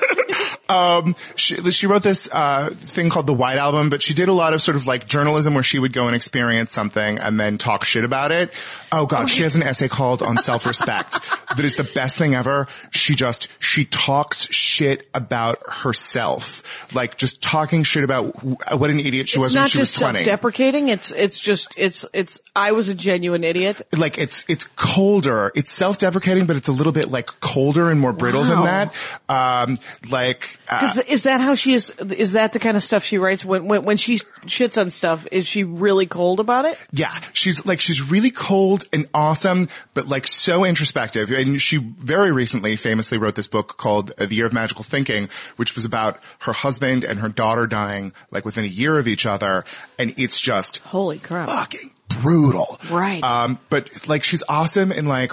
um, 0.71 1.17
she, 1.35 1.57
she 1.71 1.87
wrote 1.89 2.03
this 2.05 2.29
uh, 2.31 2.71
thing 2.73 3.11
called 3.11 3.27
the 3.27 3.35
White 3.35 3.59
Album, 3.59 3.91
but 3.91 4.03
she 4.03 4.15
did 4.15 4.29
a 4.29 4.33
lot 4.33 4.55
of 4.55 4.63
sort 4.63 4.77
of 4.77 4.87
like 4.87 5.07
journalism 5.09 5.55
where 5.55 5.63
she 5.65 5.79
would 5.81 5.93
go 5.93 6.07
and 6.07 6.15
experience 6.15 6.71
something 6.71 7.19
and 7.19 7.41
then 7.41 7.59
talk 7.59 7.85
shit 7.85 8.05
about 8.05 8.31
it. 8.31 8.53
Oh 8.93 9.07
god, 9.07 9.29
she 9.29 9.43
has 9.43 9.57
an 9.57 9.63
essay 9.63 9.89
called 9.89 10.23
On 10.23 10.37
Self-Respect 10.39 11.19
that 11.57 11.65
is 11.65 11.75
the 11.75 11.85
best 11.85 12.19
thing 12.19 12.35
ever. 12.35 12.69
She 12.91 13.15
just 13.17 13.49
she 13.59 13.85
talks 13.85 14.49
shit 14.53 15.09
about 15.13 15.59
herself, 15.69 16.63
like 16.95 17.17
just 17.17 17.43
talking 17.43 17.83
shit 17.83 18.05
about 18.05 18.37
wh- 18.37 18.79
what 18.81 18.91
an 18.91 19.01
idiot 19.01 19.29
she 19.29 19.39
was 19.41 19.55
when 19.55 19.67
she 19.67 19.79
was 19.79 19.93
twenty. 19.93 20.21
self-deprecating. 20.21 20.89
It's 20.89 21.11
it's 21.13 21.41
just 21.41 21.75
it's 21.77 22.05
it's. 22.15 22.41
I 22.55 22.73
was 22.73 22.89
a 22.89 22.95
genuine 22.95 23.43
idiot. 23.43 23.83
like 23.97 24.19
it's 24.19 24.45
it's 24.49 24.67
colder. 24.77 25.51
It's 25.57 25.73
self-deprecating, 25.73 26.47
but 26.47 26.55
it's 26.57 26.69
a 26.69 26.73
little 26.73 26.93
bit 26.93 27.11
like 27.11 27.27
colder 27.41 27.91
and 27.91 27.99
more 28.01 28.13
brittle 28.13 28.45
than 28.45 28.63
that. 28.63 28.95
Um, 29.29 29.77
like 30.09 30.60
uh, 30.69 30.85
Is, 30.85 30.99
is 30.99 31.23
that 31.25 31.41
how 31.41 31.55
she 31.55 31.75
is? 31.75 31.91
Is 31.91 32.33
that 32.33 32.53
the 32.53 32.59
kind 32.59 32.77
of 32.77 32.83
stuff 32.83 33.05
she 33.05 33.19
writes 33.19 33.45
when 33.45 33.67
when 33.67 33.85
when 33.85 33.97
she 33.97 34.19
shits 34.47 34.81
on 34.81 34.91
stuff? 34.91 35.27
Is 35.33 35.47
she 35.47 35.65
really 35.65 36.07
cold 36.07 36.41
about 36.41 36.65
it? 36.65 36.79
Yeah, 36.93 37.19
she's 37.33 37.65
like 37.67 37.81
she's 37.81 38.03
really 38.03 38.31
cold 38.31 38.85
and 38.93 39.09
awesome, 39.13 39.69
but 39.95 40.07
like 40.07 40.27
so 40.27 40.65
introspective. 40.65 41.31
And 41.31 41.61
she 41.61 41.79
very 41.79 42.33
recently 42.33 42.77
famously 42.77 43.19
wrote 43.19 43.35
this 43.35 43.49
book 43.49 43.77
called 43.77 44.13
uh, 44.19 44.27
The 44.27 44.37
Year 44.37 44.47
of 44.47 44.53
Magical 44.53 44.85
Thinking, 44.85 45.29
which 45.57 45.75
was 45.75 45.85
about 45.85 46.21
her 46.41 46.53
husband 46.53 47.05
and 47.05 47.19
her 47.21 47.29
daughter 47.29 47.67
dying 47.67 48.13
like 48.31 48.45
within 48.45 48.65
a 48.65 48.69
year 48.69 48.99
of 48.99 49.09
each 49.09 49.27
other, 49.27 49.65
and 49.99 50.15
it's 50.17 50.41
just 50.41 50.79
Holy 50.79 51.19
crap! 51.19 51.49
fucking 51.49 51.91
brutal. 52.21 52.79
Right. 52.91 53.23
Um, 53.23 53.59
but 53.71 54.09
like 54.09 54.25
she's 54.25 54.43
awesome 54.49 54.93
and 54.93 55.09
like 55.09 55.33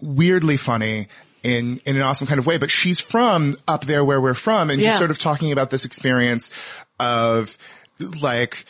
weirdly 0.00 0.56
funny. 0.56 1.08
In, 1.42 1.80
in 1.84 1.96
an 1.96 2.02
awesome 2.02 2.28
kind 2.28 2.38
of 2.38 2.46
way, 2.46 2.56
but 2.56 2.70
she's 2.70 3.00
from 3.00 3.54
up 3.66 3.84
there 3.86 4.04
where 4.04 4.20
we're 4.20 4.32
from 4.34 4.70
and 4.70 4.78
Yeah. 4.80 4.90
just 4.90 4.98
sort 4.98 5.10
of 5.10 5.18
talking 5.18 5.50
about 5.50 5.70
this 5.70 5.84
experience 5.84 6.52
of 7.00 7.58
like, 8.20 8.64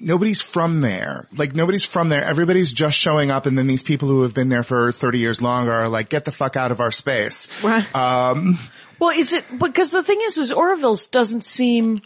nobody's 0.00 0.40
from 0.40 0.80
there. 0.80 1.26
Like 1.36 1.54
nobody's 1.54 1.84
from 1.84 2.08
there. 2.08 2.24
Everybody's 2.24 2.72
just 2.72 2.96
showing 2.96 3.30
up 3.30 3.46
and 3.46 3.56
then 3.58 3.66
these 3.66 3.82
people 3.82 4.08
who 4.08 4.22
have 4.22 4.32
been 4.34 4.48
there 4.48 4.62
for 4.62 4.92
30 4.92 5.18
years 5.18 5.42
longer 5.42 5.72
are 5.72 5.88
like, 5.88 6.08
get 6.08 6.24
the 6.24 6.32
fuck 6.32 6.56
out 6.56 6.70
of 6.72 6.80
our 6.80 6.90
space. 6.90 7.48
Right. 7.62 7.84
Um, 7.94 8.58
Well, 8.98 9.10
is 9.10 9.32
it 9.32 9.44
because 9.58 9.90
the 9.90 10.02
thing 10.02 10.20
is, 10.22 10.38
is 10.38 10.52
Oroville 10.52 10.96
doesn't 11.10 11.44
seem. 11.44 12.02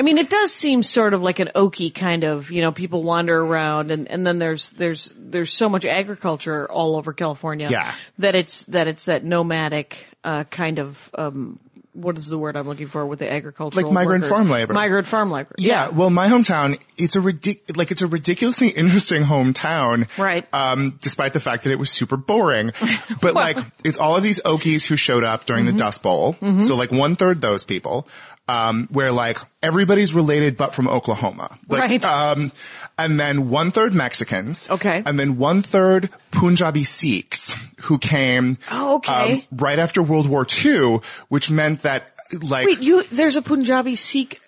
I 0.00 0.02
mean, 0.02 0.16
it 0.16 0.30
does 0.30 0.50
seem 0.50 0.82
sort 0.82 1.12
of 1.12 1.20
like 1.20 1.40
an 1.40 1.50
Okie 1.54 1.94
kind 1.94 2.24
of, 2.24 2.50
you 2.50 2.62
know, 2.62 2.72
people 2.72 3.02
wander 3.02 3.38
around 3.38 3.90
and, 3.90 4.08
and 4.08 4.26
then 4.26 4.38
there's, 4.38 4.70
there's, 4.70 5.12
there's 5.14 5.52
so 5.52 5.68
much 5.68 5.84
agriculture 5.84 6.66
all 6.72 6.96
over 6.96 7.12
California. 7.12 7.68
Yeah. 7.70 7.94
That 8.18 8.34
it's, 8.34 8.64
that 8.64 8.88
it's 8.88 9.04
that 9.04 9.24
nomadic, 9.24 10.06
uh, 10.24 10.44
kind 10.44 10.78
of, 10.78 11.10
um, 11.18 11.60
what 11.92 12.16
is 12.16 12.28
the 12.28 12.38
word 12.38 12.56
I'm 12.56 12.68
looking 12.68 12.86
for 12.86 13.04
with 13.04 13.18
the 13.18 13.30
agricultural 13.30 13.84
Like 13.84 13.92
migrant 13.92 14.22
workers? 14.22 14.38
farm 14.38 14.48
labor. 14.48 14.72
Migrant 14.72 15.06
farm 15.08 15.30
labor. 15.32 15.54
Yeah, 15.58 15.88
well, 15.88 16.08
my 16.08 16.28
hometown, 16.28 16.80
it's 16.96 17.16
a 17.16 17.18
ridic- 17.18 17.76
like 17.76 17.90
it's 17.90 18.00
a 18.00 18.06
ridiculously 18.06 18.68
interesting 18.82 19.24
hometown. 19.24 20.06
Right. 20.16 20.46
Um, 20.54 20.98
despite 21.02 21.32
the 21.32 21.40
fact 21.40 21.64
that 21.64 21.72
it 21.72 21.78
was 21.80 21.90
super 21.90 22.16
boring. 22.16 22.70
But 23.20 23.34
like, 23.34 23.58
it's 23.84 23.98
all 23.98 24.16
of 24.16 24.22
these 24.22 24.40
Okies 24.46 24.86
who 24.86 24.96
showed 24.96 25.24
up 25.24 25.44
during 25.46 25.64
Mm-hmm. 25.66 25.76
the 25.76 25.82
Dust 25.82 26.02
Bowl. 26.02 26.36
So 26.40 26.74
like 26.76 26.90
one 26.90 27.16
third 27.16 27.42
those 27.42 27.64
people. 27.64 28.06
Um, 28.50 28.88
where 28.90 29.12
like 29.12 29.38
everybody's 29.62 30.12
related 30.12 30.56
but 30.56 30.74
from 30.74 30.88
Oklahoma. 30.88 31.56
Like, 31.68 31.82
Right. 31.82 32.04
Um, 32.04 32.52
and 32.98 33.18
then 33.18 33.48
one 33.50 33.70
third 33.70 33.94
Mexicans. 33.94 34.68
Okay. 34.68 35.02
And 35.06 35.18
then 35.18 35.38
one 35.38 35.62
third 35.62 36.10
Punjabi 36.32 36.84
Sikhs 36.84 37.54
who 37.82 37.98
came. 37.98 38.58
Oh, 38.70 38.96
okay. 38.96 39.32
um, 39.32 39.42
right 39.52 39.78
after 39.78 40.02
World 40.02 40.28
War 40.28 40.46
II, 40.64 41.00
which 41.28 41.50
meant 41.50 41.82
that 41.82 42.10
like. 42.32 42.66
Wait, 42.66 42.80
you, 42.80 43.04
there's 43.12 43.36
a 43.36 43.42
Punjabi 43.42 43.96
Sikh 43.96 44.40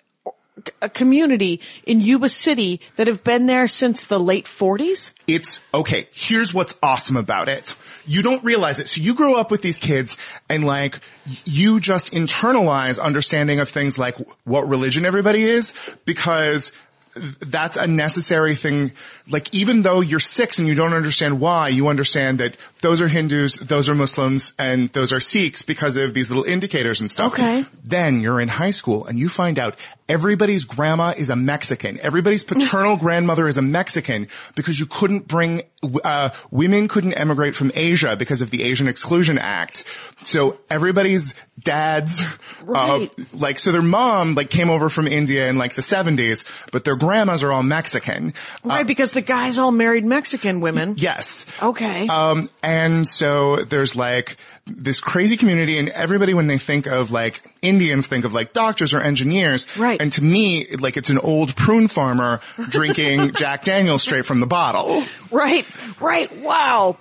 a 0.81 0.89
community 0.89 1.59
in 1.85 2.01
Yuba 2.01 2.29
City 2.29 2.81
that 2.95 3.07
have 3.07 3.23
been 3.23 3.45
there 3.45 3.67
since 3.67 4.05
the 4.05 4.19
late 4.19 4.45
40s? 4.45 5.13
it's 5.27 5.59
okay. 5.73 6.07
Here's 6.11 6.53
what's 6.53 6.73
awesome 6.83 7.17
about 7.17 7.47
it. 7.47 7.75
You 8.05 8.21
don't 8.21 8.43
realize 8.43 8.79
it. 8.79 8.89
So 8.89 9.01
you 9.01 9.15
grow 9.15 9.35
up 9.35 9.51
with 9.51 9.61
these 9.61 9.77
kids 9.77 10.17
and 10.49 10.65
like 10.65 10.99
you 11.45 11.79
just 11.79 12.11
internalize 12.11 12.99
understanding 12.99 13.59
of 13.59 13.69
things 13.69 13.97
like 13.97 14.17
what 14.43 14.67
religion 14.67 15.05
everybody 15.05 15.43
is 15.43 15.73
because 16.05 16.71
that's 17.15 17.77
a 17.77 17.87
necessary 17.87 18.55
thing. 18.55 18.91
Like 19.29 19.53
even 19.53 19.81
though 19.83 20.01
you're 20.01 20.19
six 20.19 20.59
and 20.59 20.67
you 20.67 20.75
don't 20.75 20.93
understand 20.93 21.39
why, 21.39 21.69
you 21.69 21.87
understand 21.87 22.39
that 22.39 22.57
those 22.83 23.01
are 23.01 23.07
Hindus, 23.07 23.55
those 23.57 23.89
are 23.89 23.95
Muslims, 23.95 24.53
and 24.59 24.89
those 24.93 25.11
are 25.11 25.19
Sikhs 25.19 25.63
because 25.63 25.97
of 25.97 26.13
these 26.13 26.29
little 26.29 26.43
indicators 26.43 27.01
and 27.01 27.09
stuff. 27.09 27.33
Okay. 27.33 27.65
Then 27.83 28.19
you're 28.21 28.39
in 28.39 28.49
high 28.49 28.71
school 28.71 29.05
and 29.07 29.17
you 29.17 29.29
find 29.29 29.57
out 29.57 29.79
everybody's 30.07 30.65
grandma 30.65 31.13
is 31.17 31.29
a 31.31 31.35
Mexican. 31.35 31.97
Everybody's 32.01 32.43
paternal 32.43 32.97
grandmother 33.05 33.47
is 33.47 33.57
a 33.57 33.61
Mexican 33.63 34.27
because 34.55 34.79
you 34.79 34.85
couldn't 34.85 35.27
bring, 35.27 35.61
uh, 36.03 36.29
women 36.51 36.87
couldn't 36.89 37.13
emigrate 37.13 37.55
from 37.55 37.71
Asia 37.73 38.15
because 38.17 38.41
of 38.41 38.51
the 38.51 38.63
Asian 38.63 38.87
Exclusion 38.89 39.37
Act. 39.39 39.85
So 40.23 40.59
everybody's 40.69 41.33
dads, 41.59 42.21
Right. 42.63 43.09
uh, 43.09 43.23
like, 43.33 43.59
so 43.59 43.71
their 43.71 43.81
mom, 43.81 44.35
like, 44.35 44.49
came 44.49 44.69
over 44.69 44.89
from 44.89 45.07
India 45.07 45.47
in 45.49 45.57
like 45.57 45.73
the 45.75 45.81
70s, 45.81 46.43
but 46.71 46.83
their 46.83 46.95
grandmas 46.97 47.43
are 47.43 47.51
all 47.51 47.63
Mexican. 47.63 48.33
Right, 48.63 48.85
because 48.85 49.13
the 49.13 49.21
guys 49.21 49.57
all 49.57 49.71
married 49.71 50.03
Mexican 50.05 50.59
women. 50.59 50.95
Yes. 50.97 51.45
Okay. 51.61 52.07
Um, 52.07 52.49
and 52.61 52.72
so 53.07 53.57
there's 53.57 53.95
like 53.95 54.37
this 54.65 54.99
crazy 55.01 55.35
community 55.37 55.77
and 55.77 55.89
everybody 55.89 56.33
when 56.33 56.47
they 56.47 56.57
think 56.57 56.85
of 56.87 57.11
like 57.11 57.43
Indians 57.61 58.07
think 58.07 58.25
of 58.25 58.33
like 58.33 58.53
doctors 58.53 58.93
or 58.93 59.01
engineers. 59.01 59.67
Right. 59.77 60.01
And 60.01 60.11
to 60.13 60.23
me, 60.23 60.67
like 60.79 60.95
it's 60.97 61.09
an 61.09 61.17
old 61.17 61.55
prune 61.55 61.87
farmer 61.87 62.39
drinking 62.69 63.31
Jack 63.35 63.63
Daniels 63.63 64.01
straight 64.01 64.25
from 64.25 64.39
the 64.39 64.47
bottle. 64.47 65.03
Right, 65.31 65.65
right. 65.99 66.35
Wow. 66.39 66.97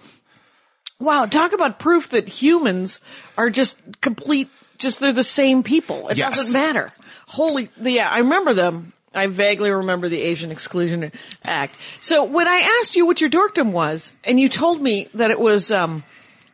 Wow. 0.99 1.27
Talk 1.27 1.53
about 1.53 1.79
proof 1.79 2.11
that 2.11 2.29
humans 2.29 3.01
are 3.37 3.51
just 3.51 3.77
complete, 4.01 4.49
just 4.79 5.01
they're 5.01 5.13
the 5.13 5.25
same 5.25 5.63
people. 5.63 6.09
It 6.09 6.19
Yes. 6.19 6.37
doesn't 6.37 6.61
matter. 6.61 6.93
Holy, 7.29 7.69
yeah, 7.81 8.09
I 8.11 8.19
remember 8.19 8.55
them. 8.55 8.93
I 9.15 9.27
vaguely 9.27 9.71
remember 9.71 10.09
the 10.09 10.21
Asian 10.21 10.51
Exclusion 10.51 11.13
Act. 11.45 11.75
So 12.01 12.25
when 12.25 12.49
I 12.49 12.79
asked 12.81 12.97
you 12.97 13.07
what 13.07 13.21
your 13.21 13.31
dorkdom 13.31 13.73
was, 13.73 14.15
and 14.25 14.39
you 14.41 14.49
told 14.49 14.81
me 14.81 15.09
that 15.15 15.31
it 15.31 15.39
was, 15.39 15.71
um, 15.71 16.05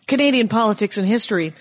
Canadian 0.07 0.49
politics 0.49 0.97
and 0.99 1.07
history, 1.07 1.55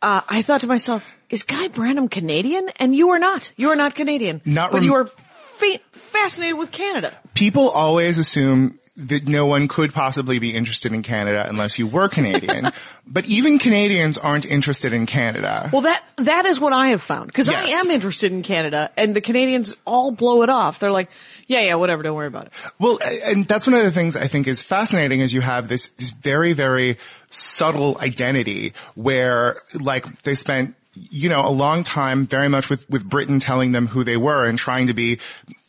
uh, 0.00 0.20
I 0.28 0.42
thought 0.42 0.60
to 0.62 0.66
myself, 0.66 1.04
is 1.30 1.42
Guy 1.42 1.68
Branum 1.68 2.10
Canadian? 2.10 2.70
And 2.76 2.94
you 2.94 3.10
are 3.10 3.18
not. 3.18 3.52
You 3.56 3.70
are 3.70 3.76
not 3.76 3.94
Canadian. 3.94 4.40
Not 4.44 4.72
but 4.72 4.82
you 4.82 4.94
are 4.94 5.06
fa- 5.06 5.80
fascinated 5.92 6.56
with 6.58 6.70
Canada. 6.70 7.12
People 7.34 7.68
always 7.68 8.18
assume 8.18 8.78
that 9.00 9.28
no 9.28 9.46
one 9.46 9.68
could 9.68 9.94
possibly 9.94 10.40
be 10.40 10.54
interested 10.54 10.92
in 10.92 11.02
Canada 11.04 11.46
unless 11.48 11.78
you 11.78 11.86
were 11.86 12.08
Canadian. 12.08 12.72
but 13.06 13.24
even 13.26 13.58
Canadians 13.58 14.18
aren't 14.18 14.44
interested 14.44 14.92
in 14.92 15.06
Canada. 15.06 15.70
Well, 15.72 15.82
that 15.82 16.02
that 16.16 16.46
is 16.46 16.58
what 16.58 16.72
I 16.72 16.88
have 16.88 17.00
found 17.00 17.28
because 17.28 17.46
Yes. 17.48 17.70
I 17.70 17.76
am 17.76 17.90
interested 17.92 18.32
in 18.32 18.42
Canada, 18.42 18.90
and 18.96 19.14
the 19.14 19.20
Canadians 19.20 19.72
all 19.84 20.10
blow 20.10 20.42
it 20.42 20.50
off. 20.50 20.80
They're 20.80 20.90
like, 20.90 21.10
"Yeah, 21.46 21.60
yeah, 21.60 21.74
whatever, 21.76 22.02
don't 22.02 22.16
worry 22.16 22.26
about 22.26 22.46
it." 22.46 22.52
Well, 22.80 22.98
and 23.24 23.46
that's 23.46 23.66
one 23.68 23.74
of 23.74 23.84
the 23.84 23.92
things 23.92 24.16
I 24.16 24.26
think 24.26 24.48
is 24.48 24.62
fascinating 24.62 25.20
is 25.20 25.32
you 25.32 25.42
have 25.42 25.68
this, 25.68 25.88
this 25.90 26.10
very, 26.10 26.52
very 26.52 26.96
subtle 27.30 27.98
identity 27.98 28.72
where 28.96 29.56
like 29.74 30.22
they 30.22 30.34
spent, 30.34 30.74
you 30.94 31.28
know, 31.28 31.46
a 31.46 31.50
long 31.52 31.84
time 31.84 32.26
very 32.26 32.48
much 32.48 32.68
with, 32.68 32.88
with 32.90 33.08
Britain 33.08 33.38
telling 33.38 33.70
them 33.72 33.86
who 33.86 34.02
they 34.02 34.16
were 34.16 34.44
and 34.44 34.58
trying 34.58 34.88
to 34.88 34.94
be 34.94 35.18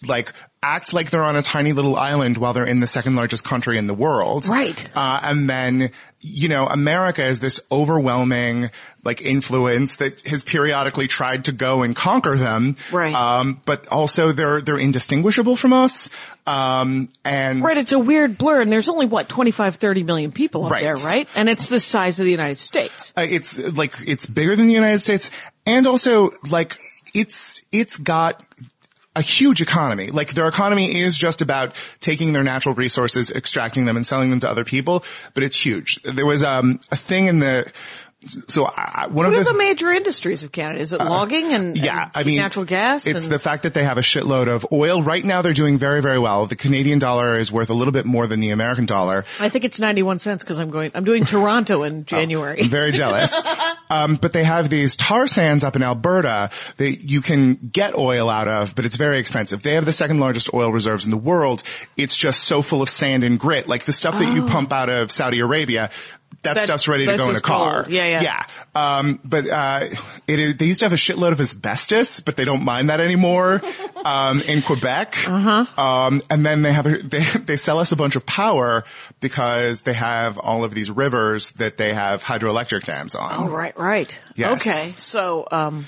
like, 0.07 0.33
act 0.61 0.93
like 0.93 1.09
they're 1.09 1.23
on 1.23 1.35
a 1.37 1.41
tiny 1.41 1.71
little 1.71 1.95
island 1.95 2.37
while 2.37 2.51
they're 2.51 2.65
in 2.65 2.81
the 2.81 2.87
second 2.87 3.15
largest 3.15 3.45
country 3.45 3.77
in 3.77 3.87
the 3.87 3.93
world. 3.93 4.45
Right. 4.45 4.87
Uh, 4.95 5.19
and 5.23 5.49
then, 5.49 5.91
you 6.19 6.49
know, 6.49 6.67
America 6.67 7.23
is 7.23 7.39
this 7.39 7.61
overwhelming, 7.71 8.69
like, 9.05 9.21
influence 9.21 9.95
that 9.97 10.27
has 10.27 10.43
periodically 10.43 11.07
tried 11.07 11.45
to 11.45 11.53
go 11.53 11.83
and 11.83 11.95
conquer 11.95 12.35
them. 12.35 12.75
Right. 12.91 13.13
Um, 13.15 13.61
but 13.63 13.87
also 13.87 14.33
they're, 14.33 14.59
they're 14.59 14.77
indistinguishable 14.77 15.55
from 15.55 15.71
us. 15.71 16.09
Um, 16.45 17.07
and. 17.23 17.63
Right, 17.63 17.77
it's 17.77 17.93
a 17.93 17.99
weird 17.99 18.37
blur, 18.37 18.59
and 18.59 18.69
there's 18.69 18.89
only 18.89 19.05
what 19.05 19.29
25, 19.29 19.75
30 19.77 20.03
million 20.03 20.31
people 20.33 20.65
up 20.65 20.71
Right. 20.71 20.83
there, 20.83 20.95
right? 20.95 21.29
And 21.35 21.47
it's 21.47 21.67
the 21.67 21.79
size 21.79 22.19
of 22.19 22.25
the 22.25 22.31
United 22.31 22.57
States. 22.57 23.13
Uh, 23.15 23.25
it's 23.29 23.59
like 23.59 23.93
it's 24.05 24.25
bigger 24.25 24.55
than 24.57 24.67
the 24.67 24.73
United 24.73 25.01
States, 25.01 25.31
and 25.65 25.87
also 25.87 26.31
like 26.49 26.77
it's 27.13 27.61
it's 27.71 27.95
got 27.97 28.43
a 29.15 29.21
huge 29.21 29.61
economy. 29.61 30.07
Like 30.07 30.33
their 30.33 30.47
economy 30.47 30.95
is 30.95 31.17
just 31.17 31.41
about 31.41 31.75
taking 31.99 32.33
their 32.33 32.43
natural 32.43 32.75
resources, 32.75 33.31
extracting 33.31 33.85
them, 33.85 33.97
and 33.97 34.05
selling 34.05 34.29
them 34.29 34.39
to 34.41 34.49
other 34.49 34.63
people. 34.63 35.03
But 35.33 35.43
it's 35.43 35.55
huge. 35.55 36.01
There 36.03 36.25
was 36.25 36.43
um, 36.43 36.79
a 36.91 36.95
thing 36.95 37.27
in 37.27 37.39
the 37.39 37.71
so 38.25 38.65
I, 38.65 39.05
one 39.07 39.15
What 39.15 39.25
of 39.27 39.33
are 39.33 39.43
the 39.45 39.51
the 39.53 39.57
major 39.57 39.89
industries 39.91 40.43
of 40.43 40.51
Canada? 40.51 40.81
Is 40.81 40.91
it 40.91 40.99
logging 40.99 41.53
and, 41.53 41.77
yeah, 41.77 42.03
and 42.03 42.11
I 42.13 42.23
mean, 42.23 42.38
natural 42.38 42.65
gas? 42.65 43.07
It's 43.07 43.23
and, 43.23 43.31
the 43.31 43.39
fact 43.39 43.63
that 43.63 43.73
they 43.73 43.85
have 43.85 43.97
a 43.97 44.01
shitload 44.01 44.49
of 44.49 44.67
oil. 44.73 45.01
Right 45.01 45.23
now, 45.23 45.41
they're 45.41 45.53
doing 45.53 45.77
very, 45.77 46.01
very 46.01 46.19
well. 46.19 46.45
The 46.45 46.57
Canadian 46.57 46.99
dollar 46.99 47.38
is 47.38 47.49
worth 47.49 47.69
a 47.69 47.73
little 47.73 47.93
bit 47.93 48.05
more 48.05 48.27
than 48.27 48.41
the 48.41 48.49
American 48.49 48.85
dollar. 48.85 49.23
I 49.39 49.47
think 49.47 49.63
it's 49.63 49.79
ninety 49.79 50.03
one 50.03 50.19
cents 50.19 50.43
because 50.43 50.59
I'm 50.59 50.69
going. 50.69 50.91
I'm 50.95 51.05
doing 51.05 51.23
Toronto 51.23 51.83
in 51.83 52.03
January. 52.05 52.63
I'm 52.63 52.69
very 52.69 52.91
jealous. 52.91 53.31
um, 53.89 54.15
but 54.15 54.33
they 54.33 54.43
have 54.43 54.69
these 54.69 54.97
tar 54.97 55.25
sands 55.25 55.63
up 55.63 55.77
in 55.77 55.83
Alberta 55.83 56.49
that 56.75 56.99
you 56.99 57.21
can 57.21 57.55
get 57.55 57.95
oil 57.97 58.29
out 58.29 58.49
of, 58.49 58.75
but 58.75 58.83
it's 58.83 58.97
very 58.97 59.19
expensive. 59.19 59.63
They 59.63 59.75
have 59.75 59.85
the 59.85 59.93
second 59.93 60.19
largest 60.19 60.53
oil 60.53 60.73
reserves 60.73 61.05
in 61.05 61.11
the 61.11 61.17
world. 61.17 61.63
It's 61.95 62.17
just 62.17 62.43
so 62.43 62.61
full 62.61 62.81
of 62.81 62.89
sand 62.89 63.23
and 63.23 63.39
grit. 63.39 63.69
Like 63.69 63.85
the 63.85 63.93
stuff 63.93 64.15
that 64.19 64.33
you 64.35 64.45
pump 64.45 64.73
out 64.73 64.89
of 64.89 65.09
Saudi 65.09 65.39
Arabia, 65.39 65.89
that, 66.43 66.55
That- 66.55 66.63
stuff's 66.63 66.88
ready 66.88 67.05
to 67.05 67.17
go 67.17 67.29
in 67.29 67.36
a 67.36 67.41
car. 67.41 67.84
gold. 67.84 67.93
Yeah, 67.93 68.05
yeah. 68.05 68.22
Yeah. 68.22 68.43
Um, 68.98 69.19
but, 69.24 69.48
uh, 69.48 69.86
it 70.27 70.39
is, 70.39 70.55
they 70.58 70.65
used 70.65 70.79
to 70.79 70.86
have 70.86 70.93
a 70.93 70.96
shitload 70.96 71.31
of 71.34 71.41
asbestos, 71.41 72.22
but 72.22 72.38
they 72.38 72.46
don't 72.46 72.63
mind 72.63 72.89
that 72.89 73.00
anymore, 73.00 73.62
um, 74.05 74.41
in 74.43 74.62
Quebec. 74.62 75.15
Uh-huh. 75.27 75.65
Um, 75.81 76.22
and 76.29 76.46
then 76.46 76.62
they 76.62 76.72
have, 76.72 76.86
a, 76.86 76.98
they, 77.01 77.19
they 77.19 77.55
sell 77.55 77.79
us 77.79 77.91
a 77.91 77.96
bunch 77.96 78.15
of 78.15 78.25
power 78.25 78.86
because 79.19 79.81
they 79.81 79.93
have 79.93 80.38
all 80.38 80.63
of 80.63 80.74
these 80.74 80.89
rivers 80.89 81.51
that 81.51 81.77
they 81.77 81.93
have 81.93 82.24
hydroelectric 82.24 82.84
dams 82.86 83.15
on. 83.15 83.31
Oh, 83.34 83.50
right, 83.50 83.77
right. 83.77 84.17
Yes. 84.36 84.62
Okay, 84.62 84.93
so 84.98 85.48
um, 85.51 85.88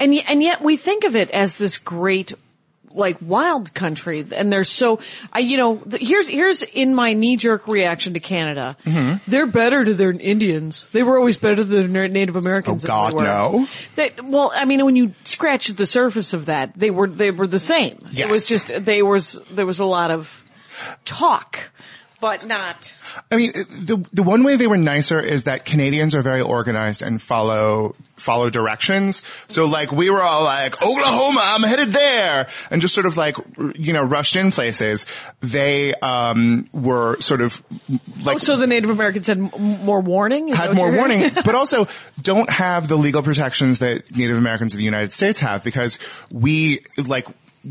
and 0.00 0.12
and 0.14 0.42
yet 0.42 0.60
we 0.62 0.76
think 0.76 1.04
of 1.04 1.14
it 1.14 1.30
as 1.30 1.54
this 1.54 1.78
great 1.78 2.32
like 2.98 3.16
wild 3.22 3.72
country, 3.72 4.26
and 4.34 4.52
they're 4.52 4.64
so 4.64 5.00
I 5.32 5.38
you 5.38 5.56
know 5.56 5.82
here's 5.98 6.28
here's 6.28 6.62
in 6.62 6.94
my 6.94 7.12
knee 7.14 7.36
jerk 7.36 7.66
reaction 7.68 8.14
to 8.14 8.20
Canada, 8.20 8.76
Mm-hmm. 8.84 9.30
they're 9.30 9.46
better 9.46 9.84
to 9.84 9.94
their 9.94 10.10
Indians. 10.10 10.86
They 10.92 11.02
were 11.02 11.16
always 11.16 11.36
better 11.36 11.62
than 11.64 11.92
their 11.92 12.08
Native 12.08 12.36
Americans. 12.36 12.84
Oh, 12.84 12.88
God, 12.88 13.12
they 13.14 13.22
no. 13.22 13.66
They, 13.94 14.10
well, 14.22 14.52
I 14.54 14.64
mean, 14.64 14.84
when 14.84 14.96
you 14.96 15.14
scratch 15.24 15.68
the 15.68 15.86
surface 15.86 16.32
of 16.32 16.46
that, 16.46 16.72
they 16.76 16.90
were 16.90 17.08
they 17.08 17.30
were 17.30 17.46
the 17.46 17.58
same. 17.60 17.98
It 18.14 18.28
was 18.28 18.46
just 18.46 18.66
they 18.84 19.02
was 19.02 19.40
there 19.50 19.66
was 19.66 19.78
a 19.78 19.84
lot 19.84 20.10
of 20.10 20.44
talk, 21.04 21.60
but 22.20 22.46
not. 22.46 22.92
I 23.30 23.36
mean, 23.36 23.52
the 23.52 24.04
the 24.12 24.22
one 24.22 24.44
way 24.44 24.56
they 24.56 24.66
were 24.66 24.76
nicer 24.76 25.20
is 25.20 25.44
that 25.44 25.64
Canadians 25.64 26.14
are 26.14 26.22
very 26.22 26.40
organized 26.40 27.02
and 27.02 27.20
follow 27.20 27.94
follow 28.16 28.50
directions. 28.50 29.22
So 29.48 29.66
like 29.66 29.92
we 29.92 30.10
were 30.10 30.22
all 30.22 30.44
like 30.44 30.82
Oklahoma, 30.82 31.40
I'm 31.42 31.62
headed 31.62 31.92
there, 31.92 32.48
and 32.70 32.80
just 32.80 32.94
sort 32.94 33.06
of 33.06 33.16
like 33.16 33.36
you 33.76 33.92
know 33.92 34.02
rushed 34.02 34.36
in 34.36 34.50
places. 34.50 35.06
They 35.40 35.94
um 35.94 36.68
were 36.72 37.20
sort 37.20 37.40
of 37.40 37.62
like 38.22 38.36
Oh, 38.36 38.38
so 38.38 38.56
the 38.56 38.66
Native 38.66 38.90
Americans 38.90 39.26
had 39.26 39.38
more 39.38 40.00
warning. 40.00 40.48
Had 40.48 40.74
more 40.74 40.90
warning, 40.90 41.30
but 41.44 41.54
also 41.54 41.88
don't 42.20 42.50
have 42.50 42.88
the 42.88 42.96
legal 42.96 43.22
protections 43.22 43.78
that 43.80 44.14
Native 44.16 44.36
Americans 44.36 44.74
of 44.74 44.78
the 44.78 44.84
United 44.84 45.12
States 45.12 45.40
have 45.40 45.64
because 45.64 45.98
we 46.30 46.80
like 46.96 47.26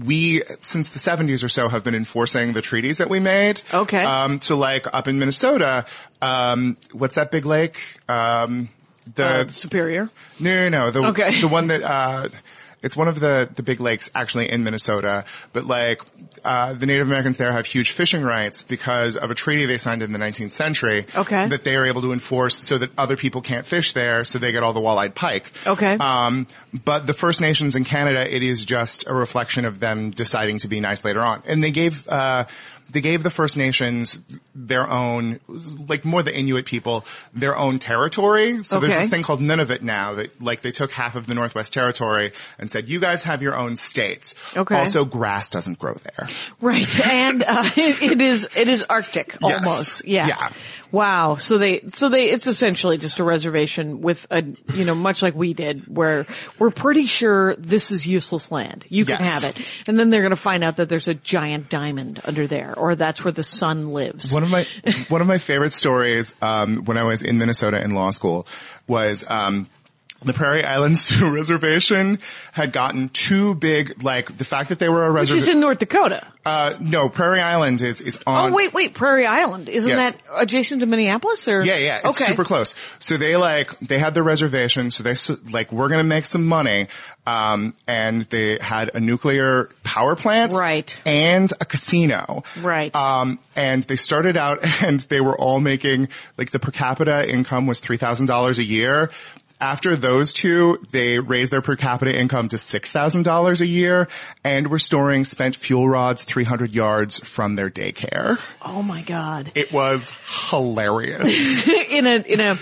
we 0.06 0.44
since 0.62 0.90
the 0.90 1.00
70s 1.00 1.44
or 1.44 1.50
so 1.50 1.70
have 1.70 1.84
been 1.84 1.96
enforcing 1.96 2.54
the 2.54 2.62
treaties 2.62 2.98
that 3.00 3.10
we 3.10 3.20
made. 3.20 3.62
Okay. 3.74 4.04
Um 4.04 4.40
so 4.42 4.58
like 4.58 4.86
up 4.94 5.08
in 5.08 5.20
Minnesota, 5.20 5.86
um 6.22 6.78
what's 6.92 7.16
that 7.16 7.32
big 7.32 7.46
lake? 7.46 7.78
Um 8.10 8.70
the 9.16 9.26
Uh, 9.26 9.48
superior. 9.50 10.10
no, 10.40 10.70
no, 10.70 10.70
no. 10.70 10.92
The, 10.92 11.06
Okay. 11.08 11.40
the 11.40 11.48
one 11.48 11.68
that, 11.68 11.82
uh, 11.82 12.28
it's 12.84 12.96
one 12.98 13.08
of 13.08 13.20
the, 13.22 13.50
the 13.56 13.64
big 13.64 13.80
lakes 13.80 14.10
actually 14.14 14.52
in 14.52 14.64
Minnesota, 14.66 15.24
but 15.54 15.64
like, 15.66 16.02
uh, 16.44 16.74
the 16.74 16.86
Native 16.86 17.08
Americans 17.08 17.38
there 17.38 17.52
have 17.52 17.66
huge 17.66 17.92
fishing 17.92 18.24
rights 18.24 18.62
because 18.62 19.16
of 19.16 19.32
a 19.32 19.36
treaty 19.36 19.66
they 19.66 19.78
signed 19.78 20.02
in 20.02 20.12
the 20.12 20.20
19th 20.20 20.52
century. 20.52 21.06
Okay. 21.16 21.48
That 21.48 21.64
they 21.64 21.76
are 21.76 21.86
able 21.86 22.02
to 22.02 22.14
enforce 22.14 22.58
so 22.58 22.78
that 22.78 22.92
other 22.98 23.18
people 23.18 23.42
can't 23.42 23.66
fish 23.66 23.94
there, 23.94 24.24
so 24.24 24.40
they 24.40 24.52
get 24.52 24.64
all 24.64 24.74
the 24.74 24.80
walleyed 24.80 25.16
pike. 25.16 25.52
Okay. 25.66 25.98
Um, 25.98 26.48
but 26.74 27.08
the 27.08 27.14
First 27.14 27.42
Nations 27.42 27.76
in 27.76 27.84
Canada, 27.84 28.34
it 28.34 28.44
is 28.44 28.66
just 28.66 29.08
a 29.08 29.14
reflection 29.14 29.66
of 29.66 29.80
them 29.80 30.12
deciding 30.12 30.60
to 30.60 30.68
be 30.68 30.80
nice 30.80 31.04
later 31.04 31.22
on. 31.22 31.42
And 31.48 31.64
they 31.64 31.72
gave, 31.72 32.08
uh, 32.08 32.46
they 32.90 33.02
gave 33.02 33.24
the 33.24 33.30
First 33.30 33.58
Nations 33.58 34.20
their 34.60 34.90
own, 34.90 35.40
like 35.88 36.04
more 36.04 36.24
the 36.24 36.36
Inuit 36.36 36.66
people, 36.66 37.06
their 37.34 37.56
own 37.56 37.78
territory. 37.78 38.64
So 38.64 38.80
there's 38.80 38.98
this 38.98 39.08
thing 39.08 39.22
called 39.22 39.40
Nunavut 39.40 39.84
now 39.84 40.16
that 40.16 40.42
like 40.42 40.64
they 40.64 40.72
took 40.72 40.92
half 40.92 41.16
of 41.16 41.28
the 41.28 41.36
Northwest 41.36 41.74
Territory 41.74 42.32
and 42.58 42.72
said, 42.72 42.90
you 42.90 43.00
guys 43.00 43.24
have 43.24 43.44
your 43.44 43.56
own 43.56 43.76
states. 43.76 44.34
Okay. 44.56 44.76
Also 44.76 45.06
grass 45.06 45.52
doesn't 45.52 45.78
grow 45.78 45.94
there. 45.94 46.28
Right, 46.60 47.00
and 47.08 47.44
uh, 47.44 47.70
it, 47.78 48.02
it 48.02 48.22
is 48.22 48.48
it 48.56 48.68
is 48.68 48.84
Arctic 48.90 49.38
Yes. 49.42 49.54
almost. 49.66 50.06
Yeah. 50.06 50.28
Yeah. 50.28 50.50
Wow. 50.92 51.36
So 51.36 51.58
they 51.60 51.82
so 51.94 52.10
they 52.10 52.32
it's 52.32 52.48
essentially 52.48 52.98
just 52.98 53.20
a 53.20 53.24
reservation 53.24 54.02
with 54.02 54.26
a 54.32 54.44
you 54.74 54.86
know 54.86 54.96
much 54.96 55.22
like 55.22 55.36
we 55.36 55.54
did 55.54 55.84
where 55.94 56.26
we're 56.58 56.72
pretty 56.72 57.06
sure 57.06 57.56
this 57.58 57.92
is 57.92 58.08
useless 58.08 58.52
land. 58.52 58.86
You 58.90 59.06
can 59.06 59.18
Yes. 59.20 59.28
have 59.28 59.44
it, 59.44 59.58
and 59.88 60.00
then 60.00 60.10
they're 60.10 60.22
going 60.22 60.32
to 60.32 60.36
find 60.36 60.64
out 60.64 60.78
that 60.78 60.90
there's 60.90 61.08
a 61.10 61.14
giant 61.14 61.70
diamond 61.70 62.22
under 62.24 62.48
there 62.48 62.74
or 62.78 62.96
that's 62.96 63.24
where 63.24 63.32
the 63.34 63.44
sun 63.44 63.94
lives. 63.94 64.34
One 64.34 64.44
of 64.48 64.52
my 64.52 65.04
one 65.10 65.22
of 65.22 65.28
my 65.28 65.38
favorite 65.38 65.74
stories 65.74 66.34
um, 66.42 66.86
when 66.86 66.98
I 66.98 67.04
was 67.04 67.24
in 67.24 67.38
Minnesota 67.38 67.82
in 67.82 67.94
law 67.94 68.10
school 68.12 68.48
was 68.88 69.24
um, 69.28 69.70
the 70.24 70.34
Prairie 70.34 70.64
Island 70.64 70.98
Sioux 71.00 71.30
Reservation 71.34 72.20
had 72.54 72.72
gotten 72.72 73.10
too 73.10 73.56
big. 73.56 74.04
Like 74.04 74.38
the 74.38 74.46
fact 74.46 74.70
that 74.70 74.80
they 74.80 74.90
were 74.90 75.06
a 75.06 75.12
reservation. 75.12 75.36
Which 75.36 75.42
is 75.44 75.48
in 75.56 75.60
North 75.60 75.80
Dakota. 75.80 76.26
Uh, 76.46 76.76
no, 76.80 77.10
Prairie 77.10 77.42
Island 77.42 77.82
is 77.82 78.00
is 78.00 78.18
on. 78.26 78.52
oh 78.52 78.56
wait, 78.56 78.74
wait, 78.74 78.94
Prairie 78.94 79.26
Island. 79.26 79.68
Isn't 79.68 79.90
Yes. 79.90 80.14
that 80.14 80.24
adjacent 80.42 80.80
to 80.80 80.86
Minneapolis 80.86 81.46
or? 81.48 81.64
Yeah, 81.64 81.76
yeah, 81.76 81.98
it's 81.98 82.06
okay. 82.22 82.26
super 82.26 82.46
close. 82.46 82.74
So 83.00 83.18
they 83.18 83.36
like, 83.36 83.78
they 83.80 84.00
had 84.00 84.14
the 84.14 84.24
reservation, 84.24 84.90
so 84.92 85.04
they, 85.04 85.16
like, 85.52 85.74
we're 85.74 85.90
gonna 85.90 86.06
make 86.06 86.26
some 86.26 86.46
money, 86.46 86.88
um, 87.26 87.74
and 87.86 88.22
they 88.24 88.58
had 88.62 88.92
a 88.96 89.02
nuclear 89.02 89.70
power 89.84 90.16
plant. 90.16 90.54
Right. 90.54 90.98
And 91.06 91.52
a 91.60 91.66
casino. 91.66 92.44
Right. 92.62 92.96
Um, 92.96 93.40
and 93.58 93.84
they 93.84 93.98
started 93.98 94.38
out 94.38 94.60
and 94.84 95.02
they 95.02 95.20
were 95.20 95.38
all 95.38 95.60
making, 95.60 96.08
like, 96.38 96.52
the 96.52 96.60
per 96.60 96.72
capita 96.72 97.30
income 97.30 97.68
was 97.68 97.82
$3,000 97.82 98.58
a 98.58 98.64
year. 98.64 99.10
After 99.60 99.96
those 99.96 100.34
two, 100.34 100.86
they 100.92 101.18
raised 101.20 101.52
their 101.52 101.62
per 101.64 101.76
capita 101.76 102.16
income 102.16 102.50
to 102.50 102.58
$6,000 102.58 103.62
a 103.62 103.66
year 103.66 104.08
and 104.44 104.68
were 104.68 104.78
storing 104.80 105.24
spent 105.26 105.56
fuel 105.56 105.90
rods 105.90 106.24
300 106.26 106.76
yards 106.76 107.20
from 107.28 107.56
their 107.56 107.70
daycare. 107.70 108.40
Oh 108.62 108.84
my 108.84 109.02
God. 109.02 109.52
It 109.56 109.72
was 109.74 110.14
hilarious. 110.50 111.68
in 111.90 112.06
a 112.08 112.16
in 112.18 112.40
a 112.42 112.60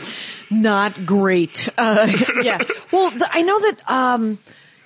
not 0.51 1.05
great 1.05 1.67
uh 1.77 2.07
yeah 2.43 2.59
well 2.91 3.09
th- 3.09 3.23
i 3.31 3.41
know 3.41 3.59
that 3.59 3.89
um 3.89 4.37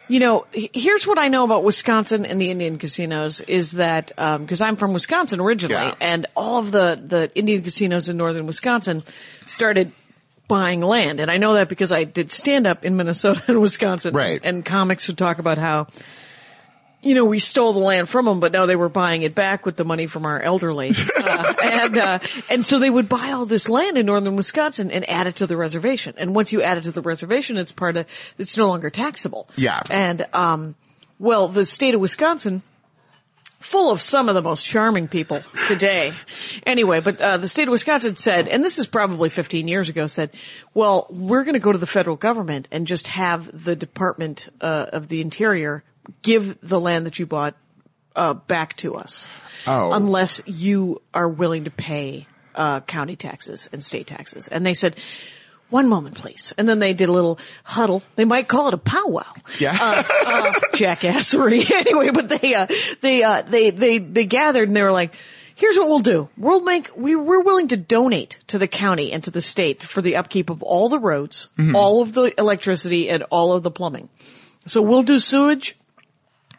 you 0.07 0.19
know 0.21 0.45
here's 0.53 1.05
what 1.05 1.19
i 1.19 1.27
know 1.27 1.43
about 1.43 1.65
wisconsin 1.65 2.25
and 2.25 2.39
the 2.39 2.49
indian 2.49 2.77
casinos 2.77 3.41
is 3.41 3.73
that 3.73 4.13
um 4.17 4.43
because 4.43 4.61
i'm 4.61 4.77
from 4.77 4.93
wisconsin 4.93 5.41
originally 5.41 5.75
Yeah. 5.75 5.95
and 5.99 6.27
all 6.33 6.59
of 6.59 6.71
the 6.71 6.97
the 7.05 7.29
indian 7.37 7.61
casinos 7.61 8.07
in 8.07 8.15
northern 8.15 8.45
wisconsin 8.47 9.03
started 9.47 9.91
buying 10.49 10.81
land 10.81 11.21
and 11.21 11.31
i 11.31 11.37
know 11.37 11.53
that 11.53 11.69
because 11.69 11.93
i 11.93 12.03
did 12.03 12.29
stand 12.31 12.67
up 12.67 12.83
in 12.83 12.97
minnesota 12.97 13.41
and 13.47 13.61
wisconsin 13.61 14.13
Right. 14.13 14.41
and 14.43 14.65
comics 14.65 15.07
would 15.07 15.17
talk 15.17 15.39
about 15.39 15.57
how 15.57 15.87
you 17.01 17.15
know, 17.15 17.23
we 17.23 17.39
stole 17.39 17.71
the 17.71 17.79
land 17.79 18.09
from 18.09 18.25
them, 18.25 18.41
but 18.41 18.51
now 18.51 18.65
they 18.65 18.75
were 18.75 18.89
buying 18.89 19.21
it 19.21 19.33
back 19.33 19.65
with 19.65 19.77
the 19.77 19.85
money 19.85 20.05
from 20.05 20.25
our 20.25 20.41
elderly. 20.41 20.91
Uh, 21.29 21.53
and, 21.63 21.97
uh, 21.97 22.19
and 22.49 22.65
so 22.65 22.79
they 22.79 22.89
would 22.89 23.07
buy 23.07 23.31
all 23.31 23.45
this 23.45 23.69
land 23.69 23.97
in 23.97 24.05
northern 24.05 24.35
Wisconsin 24.35 24.89
and 24.91 25.07
add 25.09 25.27
it 25.27 25.35
to 25.35 25.47
the 25.47 25.55
reservation. 25.55 26.13
And 26.17 26.33
once 26.35 26.51
you 26.51 26.61
add 26.61 26.77
it 26.79 26.83
to 26.83 26.91
the 26.91 27.01
reservation, 27.01 27.55
it's 27.57 27.71
part 27.71 27.95
of, 27.97 28.05
it's 28.37 28.57
no 28.57 28.67
longer 28.67 28.89
taxable. 28.89 29.47
Yeah. 29.55 29.81
And, 29.89 30.25
um, 30.33 30.75
well, 31.19 31.47
the 31.47 31.65
state 31.65 31.93
of 31.93 32.01
Wisconsin, 32.01 32.63
full 33.69 33.91
of 33.91 34.01
some 34.01 34.29
of 34.29 34.35
the 34.35 34.41
most 34.41 34.65
charming 34.65 35.07
people 35.07 35.43
today. 35.67 36.11
Anyway, 36.65 36.99
but 37.01 37.21
uh, 37.21 37.37
the 37.37 37.47
state 37.47 37.67
of 37.67 37.71
Wisconsin 37.71 38.15
said, 38.15 38.47
and 38.47 38.63
this 38.63 38.79
is 38.79 38.87
probably 38.87 39.29
15 39.29 39.67
years 39.67 39.89
ago, 39.89 40.07
said, 40.07 40.31
well, 40.73 41.05
we're 41.11 41.43
going 41.43 41.53
to 41.53 41.59
go 41.59 41.71
to 41.71 41.77
the 41.77 41.85
federal 41.85 42.15
government 42.15 42.67
and 42.71 42.87
just 42.87 43.05
have 43.07 43.63
the 43.63 43.75
Department 43.75 44.49
uh, 44.59 44.87
of 44.91 45.07
the 45.07 45.21
Interior 45.21 45.83
give 46.23 46.57
the 46.61 46.79
land 46.79 47.05
that 47.05 47.19
you 47.19 47.27
bought 47.27 47.55
uh, 48.15 48.33
back 48.33 48.75
to 48.77 48.95
us, 48.95 49.27
Oh. 49.67 49.91
unless 49.93 50.41
you 50.47 51.01
are 51.13 51.29
willing 51.29 51.65
to 51.65 51.71
pay 51.71 52.25
uh, 52.55 52.79
county 52.79 53.15
taxes 53.15 53.69
and 53.71 53.83
state 53.83 54.07
taxes. 54.07 54.47
And 54.47 54.65
they 54.65 54.73
said. 54.73 54.95
One 55.69 55.87
moment, 55.87 56.15
please. 56.15 56.53
And 56.57 56.67
then 56.67 56.79
they 56.79 56.93
did 56.93 57.09
a 57.09 57.11
little 57.11 57.39
huddle. 57.63 58.01
They 58.15 58.25
might 58.25 58.47
call 58.47 58.67
it 58.69 58.73
a 58.73 58.77
powwow 58.77 59.23
Yeah. 59.59 59.77
uh, 59.79 60.03
jackassery 60.73 61.69
anyway, 61.71 62.09
but 62.11 62.29
they, 62.29 62.55
uh, 62.55 62.67
they, 63.01 63.23
uh, 63.23 63.41
they, 63.43 63.69
they, 63.69 63.97
they 63.99 64.25
gathered 64.25 64.67
and 64.67 64.75
they 64.75 64.81
were 64.81 64.91
like, 64.91 65.13
here's 65.55 65.77
what 65.77 65.87
we'll 65.87 65.99
do. 65.99 66.29
We'll 66.37 66.61
make, 66.61 66.89
we, 66.95 67.15
we're 67.15 67.41
willing 67.41 67.67
to 67.69 67.77
donate 67.77 68.39
to 68.47 68.57
the 68.57 68.67
county 68.67 69.11
and 69.11 69.23
to 69.25 69.31
the 69.31 69.41
state 69.41 69.83
for 69.83 70.01
the 70.01 70.15
upkeep 70.15 70.49
of 70.49 70.63
all 70.63 70.89
the 70.89 70.99
roads, 70.99 71.49
all 71.75 72.01
of 72.01 72.13
the 72.13 72.33
electricity 72.39 73.09
and 73.09 73.23
all 73.29 73.51
of 73.53 73.63
the 73.63 73.71
plumbing. 73.71 74.09
So 74.65 74.81
we'll 74.81 75.03
do 75.03 75.19
sewage. 75.19 75.75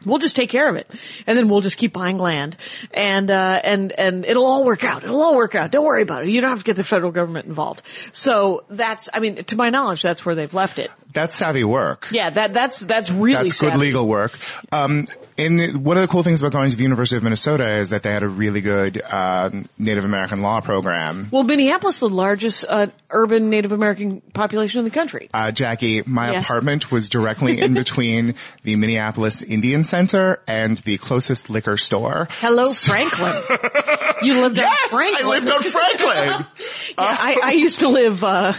We'll 0.05 0.19
just 0.19 0.35
take 0.35 0.49
care 0.49 0.67
of 0.67 0.75
it, 0.75 0.89
and 1.27 1.37
then 1.37 1.47
we'll 1.47 1.61
just 1.61 1.77
keep 1.77 1.93
buying 1.93 2.17
land, 2.17 2.57
and 2.91 3.29
uh, 3.29 3.61
and 3.63 3.91
and 3.91 4.25
it'll 4.25 4.45
all 4.45 4.65
work 4.65 4.83
out. 4.83 5.03
It'll 5.03 5.21
all 5.21 5.35
work 5.35 5.55
out. 5.55 5.71
Don't 5.71 5.85
worry 5.85 6.01
about 6.01 6.23
it. 6.23 6.29
You 6.29 6.41
don't 6.41 6.49
have 6.49 6.59
to 6.59 6.65
get 6.65 6.75
the 6.75 6.83
federal 6.83 7.11
government 7.11 7.47
involved. 7.47 7.83
So 8.11 8.63
that's, 8.69 9.09
I 9.13 9.19
mean, 9.19 9.43
to 9.43 9.55
my 9.55 9.69
knowledge, 9.69 10.01
that's 10.01 10.25
where 10.25 10.35
they've 10.35 10.53
left 10.53 10.79
it. 10.79 10.91
That's 11.13 11.35
savvy 11.35 11.63
work. 11.63 12.07
Yeah, 12.11 12.29
that 12.29 12.53
that's 12.53 12.79
that's 12.79 13.11
really 13.11 13.49
That's 13.49 13.59
good 13.59 13.75
legal 13.75 14.07
work. 14.07 14.37
Um, 14.71 15.07
in 15.45 15.57
the, 15.57 15.67
one 15.73 15.97
of 15.97 16.01
the 16.01 16.07
cool 16.07 16.23
things 16.23 16.41
about 16.41 16.51
going 16.53 16.69
to 16.71 16.75
the 16.77 16.83
University 16.83 17.17
of 17.17 17.23
Minnesota 17.23 17.77
is 17.77 17.89
that 17.89 18.03
they 18.03 18.11
had 18.11 18.23
a 18.23 18.27
really 18.27 18.61
good 18.61 19.01
um, 19.01 19.67
Native 19.77 20.05
American 20.05 20.41
law 20.41 20.61
program. 20.61 21.27
Well, 21.31 21.43
Minneapolis, 21.43 21.99
the 21.99 22.09
largest 22.09 22.65
uh, 22.67 22.87
urban 23.09 23.49
Native 23.49 23.71
American 23.71 24.21
population 24.33 24.79
in 24.79 24.85
the 24.85 24.91
country. 24.91 25.29
Uh, 25.33 25.51
Jackie, 25.51 26.03
my 26.05 26.31
Yes. 26.31 26.45
apartment 26.45 26.91
was 26.91 27.09
directly 27.09 27.59
in 27.59 27.73
between 27.81 28.35
the 28.63 28.75
Minneapolis 28.75 29.43
Indian 29.43 29.83
Center 29.83 30.39
and 30.47 30.77
the 30.79 30.97
closest 30.97 31.49
liquor 31.49 31.77
store. 31.77 32.27
Hello, 32.31 32.71
Franklin. 32.71 33.33
you 34.23 34.41
lived 34.41 34.59
on 34.59 34.71
Franklin. 34.89 35.25
I 35.25 35.29
lived 35.29 35.49
on 35.51 35.61
Franklin. 35.63 36.45
Yeah, 36.91 37.05
I, 37.19 37.39
I 37.43 37.51
used 37.53 37.79
to 37.79 37.87
live. 37.87 38.21
Uh, 38.21 38.53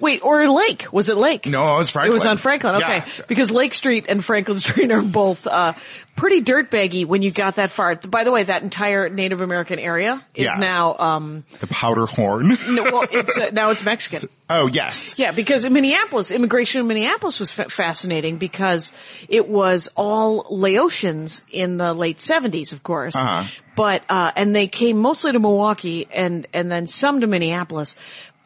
wait, 0.00 0.24
or 0.24 0.48
Lake? 0.48 0.86
Was 0.90 1.10
it 1.10 1.18
Lake? 1.18 1.44
no, 1.46 1.62
I 1.62 1.76
was 1.76 1.90
Franklin. 1.90 2.12
It 2.12 2.14
was 2.14 2.24
on 2.26 2.38
Franklin. 2.38 2.76
Okay, 2.76 2.96
Yeah. 2.96 3.24
because 3.28 3.50
Lake 3.50 3.74
Street 3.74 4.06
and 4.08 4.24
Franklin 4.24 4.58
Street 4.58 4.90
are 4.90 5.02
both 5.02 5.46
uh, 5.46 5.74
pretty 6.18 6.42
dirtbaggy 6.42 7.06
when 7.06 7.22
you 7.22 7.30
got 7.30 7.56
that 7.56 7.70
far. 7.70 7.94
By 7.94 8.24
the 8.24 8.32
way, 8.32 8.42
that 8.42 8.62
entire 8.62 9.08
Native 9.08 9.40
American 9.40 9.78
area 9.78 10.24
is 10.34 10.44
Yeah. 10.46 10.54
now. 10.56 10.96
Um, 10.98 11.44
The 11.60 11.68
Powderhorn. 11.68 12.48
no, 12.74 12.82
well, 12.82 13.06
it's 13.10 13.38
uh, 13.38 13.50
now 13.52 13.70
it's 13.70 13.84
Mexican. 13.84 14.28
oh, 14.50 14.66
yes. 14.66 15.16
Yeah, 15.18 15.30
because 15.30 15.64
in 15.64 15.72
Minneapolis, 15.72 16.30
immigration 16.32 16.80
in 16.80 16.86
Minneapolis 16.88 17.38
was 17.38 17.50
fa- 17.52 17.70
fascinating 17.70 18.38
because 18.38 18.92
it 19.28 19.48
was 19.48 19.88
all 19.96 20.42
Laotians 20.44 21.44
in 21.50 21.76
the 21.76 21.94
late 21.94 22.20
seventies, 22.20 22.72
of 22.72 22.82
course. 22.82 23.14
Uh-huh. 23.14 23.44
But 23.76 24.02
uh, 24.08 24.32
and 24.34 24.54
they 24.56 24.66
came 24.66 24.98
mostly 24.98 25.30
to 25.32 25.38
Milwaukee 25.38 26.08
and 26.12 26.48
and 26.52 26.68
then 26.70 26.88
some 26.88 27.20
to 27.20 27.28
Minneapolis, 27.28 27.94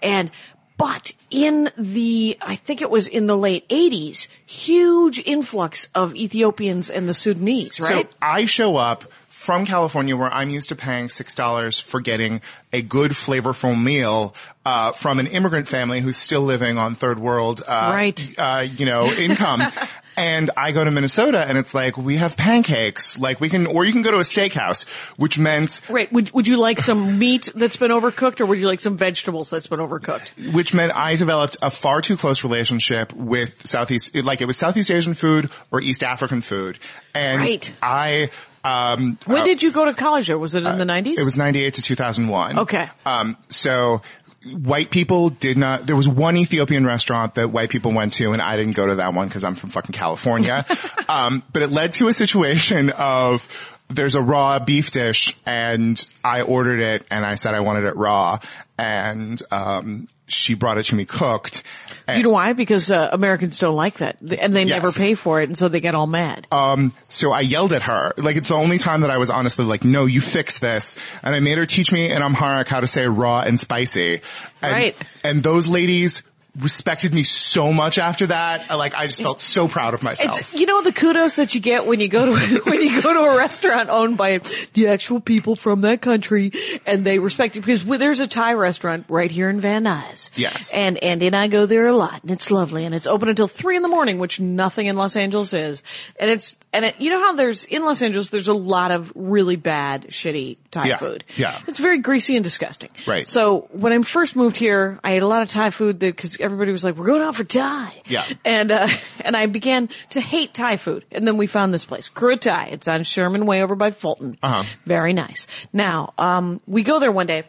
and 0.03 0.31
but 0.77 1.13
in 1.31 1.71
the 1.77 2.37
I 2.41 2.57
think 2.57 2.83
it 2.83 2.91
was 2.91 3.07
in 3.07 3.27
the 3.27 3.37
late 3.37 3.65
eighties, 3.71 4.29
huge 4.47 5.19
influx 5.21 5.89
of 5.95 6.15
Ethiopians 6.17 6.91
and 6.91 7.09
the 7.09 7.15
Sudanese, 7.15 7.79
right? 7.81 8.11
So 8.11 8.17
I 8.21 8.47
show 8.47 8.77
up 8.77 9.05
from 9.29 9.65
California 9.67 10.17
where 10.17 10.33
I'm 10.33 10.51
used 10.51 10.69
to 10.69 10.77
paying 10.77 11.09
$6 11.09 11.83
for 11.83 12.01
getting 12.01 12.41
a 12.73 12.81
good 12.81 13.11
flavorful 13.11 13.81
meal, 13.81 14.37
uh, 14.65 14.93
from 14.93 15.19
an 15.19 15.27
immigrant 15.27 15.67
family 15.67 16.01
who's 16.01 16.17
still 16.17 16.43
living 16.43 16.79
on 16.79 16.95
third 16.95 17.19
world, 17.19 17.61
uh, 17.67 17.91
Right. 17.93 18.35
uh, 18.39 18.65
you 18.77 18.87
know, 18.87 19.07
income. 19.11 19.63
and 20.17 20.51
I 20.57 20.73
go 20.73 20.85
to 20.85 20.91
Minnesota 20.91 21.45
and 21.47 21.57
it's 21.59 21.75
like, 21.75 21.97
we 21.97 22.17
have 22.17 22.37
pancakes, 22.37 23.19
like 23.19 23.41
we 23.41 23.49
can, 23.49 23.67
or 23.67 23.85
you 23.85 23.93
can 23.93 24.03
go 24.03 24.11
to 24.11 24.19
a 24.19 24.23
steakhouse, 24.23 24.89
which 25.17 25.39
meant, 25.39 25.81
Right. 25.89 26.13
Would 26.13 26.33
Would 26.33 26.47
you 26.47 26.59
like 26.59 26.81
some 26.81 27.19
meat 27.19 27.51
that's 27.55 27.77
been 27.77 27.91
overcooked, 27.91 28.41
or 28.41 28.47
would 28.47 28.59
you 28.59 28.67
like 28.67 28.81
some 28.81 28.97
vegetables 28.97 29.51
that's 29.51 29.67
been 29.67 29.81
overcooked? 29.81 30.53
which 30.53 30.75
meant 30.75 30.93
I 30.95 31.17
developed 31.17 31.57
a 31.63 31.71
far 31.71 32.01
too 32.03 32.17
close 32.17 32.45
relationship 32.45 33.13
with 33.13 33.67
Southeast, 33.67 34.15
like 34.17 34.41
it 34.41 34.47
was 34.47 34.57
Southeast 34.57 34.91
Asian 34.91 35.15
food 35.15 35.51
or 35.71 35.81
East 35.81 36.03
African 36.03 36.41
food. 36.41 36.79
And 37.15 37.41
Right. 37.41 37.75
I, 37.83 38.31
um, 38.65 39.19
When 39.27 39.41
uh, 39.41 39.45
did 39.45 39.63
you 39.63 39.73
go 39.73 39.85
to 39.85 39.93
college? 39.95 40.29
There 40.29 40.39
was 40.39 40.55
it 40.55 40.65
in 40.65 40.79
the 40.79 40.85
nineties? 40.85 41.19
It 41.19 41.25
was 41.25 41.37
98 41.37 41.75
to 41.75 41.83
2001. 41.83 42.59
Okay. 42.61 42.89
Um, 43.05 43.37
so 43.49 44.03
white 44.45 44.91
people 44.91 45.31
did 45.31 45.57
not, 45.57 45.87
there 45.87 45.97
was 45.97 46.09
one 46.09 46.37
Ethiopian 46.37 46.85
restaurant 46.85 47.37
that 47.37 47.51
white 47.51 47.71
people 47.71 47.93
went 47.93 48.15
to 48.15 48.33
and 48.33 48.43
I 48.43 48.57
didn't 48.57 48.75
go 48.75 48.87
to 48.87 48.97
that 48.97 49.15
one 49.15 49.29
because 49.29 49.45
I'm 49.45 49.55
from 49.55 49.71
fucking 49.71 49.93
California. 49.93 50.65
um, 51.09 51.43
but 51.53 51.63
it 51.63 51.71
led 51.71 51.93
to 51.93 52.09
a 52.09 52.13
situation 52.13 52.91
of 52.91 53.49
there's 53.95 54.15
a 54.15 54.23
raw 54.23 54.59
beef 54.59 54.91
dish 54.91 55.37
and 55.47 56.05
I 56.25 56.43
ordered 56.43 56.81
it 56.81 57.07
and 57.11 57.25
I 57.25 57.35
said 57.35 57.55
I 57.55 57.61
wanted 57.61 57.85
it 57.85 57.97
raw 57.97 58.39
and, 58.79 59.41
um, 59.51 60.09
she 60.33 60.55
brought 60.55 60.79
it 60.79 60.85
to 60.85 60.95
me 60.95 61.05
cooked. 61.05 61.63
You 62.09 62.23
know 62.23 62.31
why? 62.31 62.53
Because 62.53 62.91
uh, 62.91 63.11
Americans 63.13 63.59
don't 63.59 63.77
like 63.77 63.99
that, 63.99 64.21
and 64.21 64.55
they 64.55 64.65
never 64.65 64.91
pay 64.91 65.15
for 65.15 65.41
it, 65.41 65.49
and 65.49 65.57
so 65.57 65.69
they 65.69 65.81
get 65.81 65.95
all 65.95 66.07
mad. 66.07 66.47
Um, 66.51 66.93
so 67.09 67.33
I 67.33 67.41
yelled 67.41 67.73
at 67.73 67.83
her. 67.83 68.13
Like 68.17 68.37
it's 68.37 68.49
the 68.49 68.57
only 68.57 68.79
time 68.79 69.03
that 69.03 69.11
I 69.11 69.19
was 69.19 69.31
honestly 69.31 69.65
like, 69.65 69.85
no, 69.85 70.07
you 70.07 70.21
fix 70.21 70.59
this. 70.59 70.97
And 71.23 71.35
I 71.35 71.41
made 71.41 71.59
her 71.59 71.67
teach 71.67 71.93
me 71.93 72.11
in 72.11 72.23
Amharic 72.23 72.69
how 72.69 72.81
to 72.81 72.87
say 72.87 73.07
raw 73.07 73.43
and 73.43 73.59
spicy. 73.59 74.21
And, 74.61 74.75
Right. 74.75 74.97
And 75.23 75.43
those 75.43 75.69
ladies 75.69 76.23
respected 76.61 77.15
me 77.15 77.23
so 77.23 77.73
much 77.73 77.99
after 77.99 78.27
that. 78.27 78.69
Like 78.69 78.95
I 78.95 79.07
just 79.07 79.23
felt 79.23 79.41
so 79.41 79.69
proud 79.69 79.95
of 79.95 80.03
myself. 80.03 80.39
It's 80.39 80.53
you 80.55 80.67
know 80.67 80.83
the 80.83 80.93
kudos 80.93 81.37
that 81.37 81.55
you 81.55 81.61
get 81.61 81.87
when 81.87 82.01
you 82.01 82.09
go 82.09 82.27
to 82.27 82.61
when 82.65 82.81
you 82.83 83.01
go 83.01 83.13
to 83.15 83.21
a 83.21 83.37
restaurant 83.37 83.89
owned 83.89 84.19
by 84.19 84.39
the 84.75 84.89
actual 84.89 85.21
people 85.21 85.57
from 85.57 85.81
that 85.83 86.03
country 86.03 86.53
and 86.87 87.05
they 87.05 87.19
respect 87.19 87.55
you 87.57 87.63
because 87.63 87.85
there's 87.85 88.21
a 88.21 88.27
Thai 88.27 88.53
restaurant 88.55 89.07
right 89.09 89.31
here 89.31 89.49
in 89.49 89.61
Van 89.61 89.85
Nuys. 89.85 90.31
Yes. 90.37 90.71
And 90.75 91.03
Andy 91.03 91.27
and 91.29 91.37
I 91.37 91.49
go 91.49 91.65
there 91.65 91.87
a 91.87 91.97
lot 91.97 92.21
and 92.23 92.31
it's 92.31 92.51
lovely 92.51 92.85
and 92.85 92.95
it's 92.95 93.07
open 93.07 93.29
until 93.31 93.49
three 93.49 93.77
in 93.77 93.83
the 93.83 93.89
morning, 93.89 94.19
which 94.19 94.39
nothing 94.39 94.87
in 94.87 94.97
Los 94.97 95.17
Angeles 95.17 95.55
is. 95.55 95.83
And 96.21 96.31
it's 96.31 96.57
and 96.73 96.85
it, 96.85 96.97
you 96.99 97.09
know 97.11 97.21
how 97.21 97.33
there's 97.33 97.65
in 97.65 97.83
Los 97.85 98.03
Angeles 98.03 98.29
there's 98.29 98.49
a 98.49 98.55
lot 98.55 98.91
of 98.91 99.11
really 99.15 99.57
bad 99.57 100.09
shitty 100.09 100.59
Thai 100.71 100.89
Yeah. 100.89 100.97
food. 100.99 101.25
Yeah. 101.37 101.61
It's 101.67 101.79
very 101.79 101.99
greasy 101.99 102.37
and 102.37 102.45
disgusting. 102.45 102.91
Right. 103.07 103.27
So 103.27 103.69
when 103.73 103.93
I 103.95 104.03
first 104.03 104.37
moved 104.37 104.59
here, 104.59 104.99
I 105.03 105.15
ate 105.15 105.23
a 105.23 105.27
lot 105.27 105.41
of 105.43 105.49
Thai 105.49 105.71
food 105.71 105.99
because 105.99 106.37
everybody 106.43 106.73
was 106.73 106.85
like, 106.85 106.97
"We're 106.97 107.07
going 107.07 107.23
out 107.23 107.37
for 107.37 107.45
Thai." 107.45 107.93
Yeah. 108.07 108.25
And 108.45 108.71
uh, 108.71 108.89
and 109.21 109.37
I 109.37 109.47
began 109.47 109.89
to 110.11 110.21
hate 110.21 110.53
Thai 110.53 110.77
food, 110.77 111.05
and 111.11 111.27
then 111.27 111.37
we 111.37 111.47
found 111.47 111.73
this 111.73 111.85
place, 111.85 112.11
Krua 112.11 112.41
Thai. 112.41 112.67
It's 112.67 112.89
on 112.89 113.05
Sherman 113.05 113.47
Way 113.47 113.63
over 113.63 113.75
by 113.75 113.91
Fulton. 113.91 114.39
Uh-huh. 114.43 114.65
Very 114.85 115.13
nice. 115.13 115.47
Now, 115.73 116.13
um, 116.19 116.61
we 116.67 116.83
go 116.83 116.99
there 116.99 117.13
one 117.13 117.27
day 117.27 117.45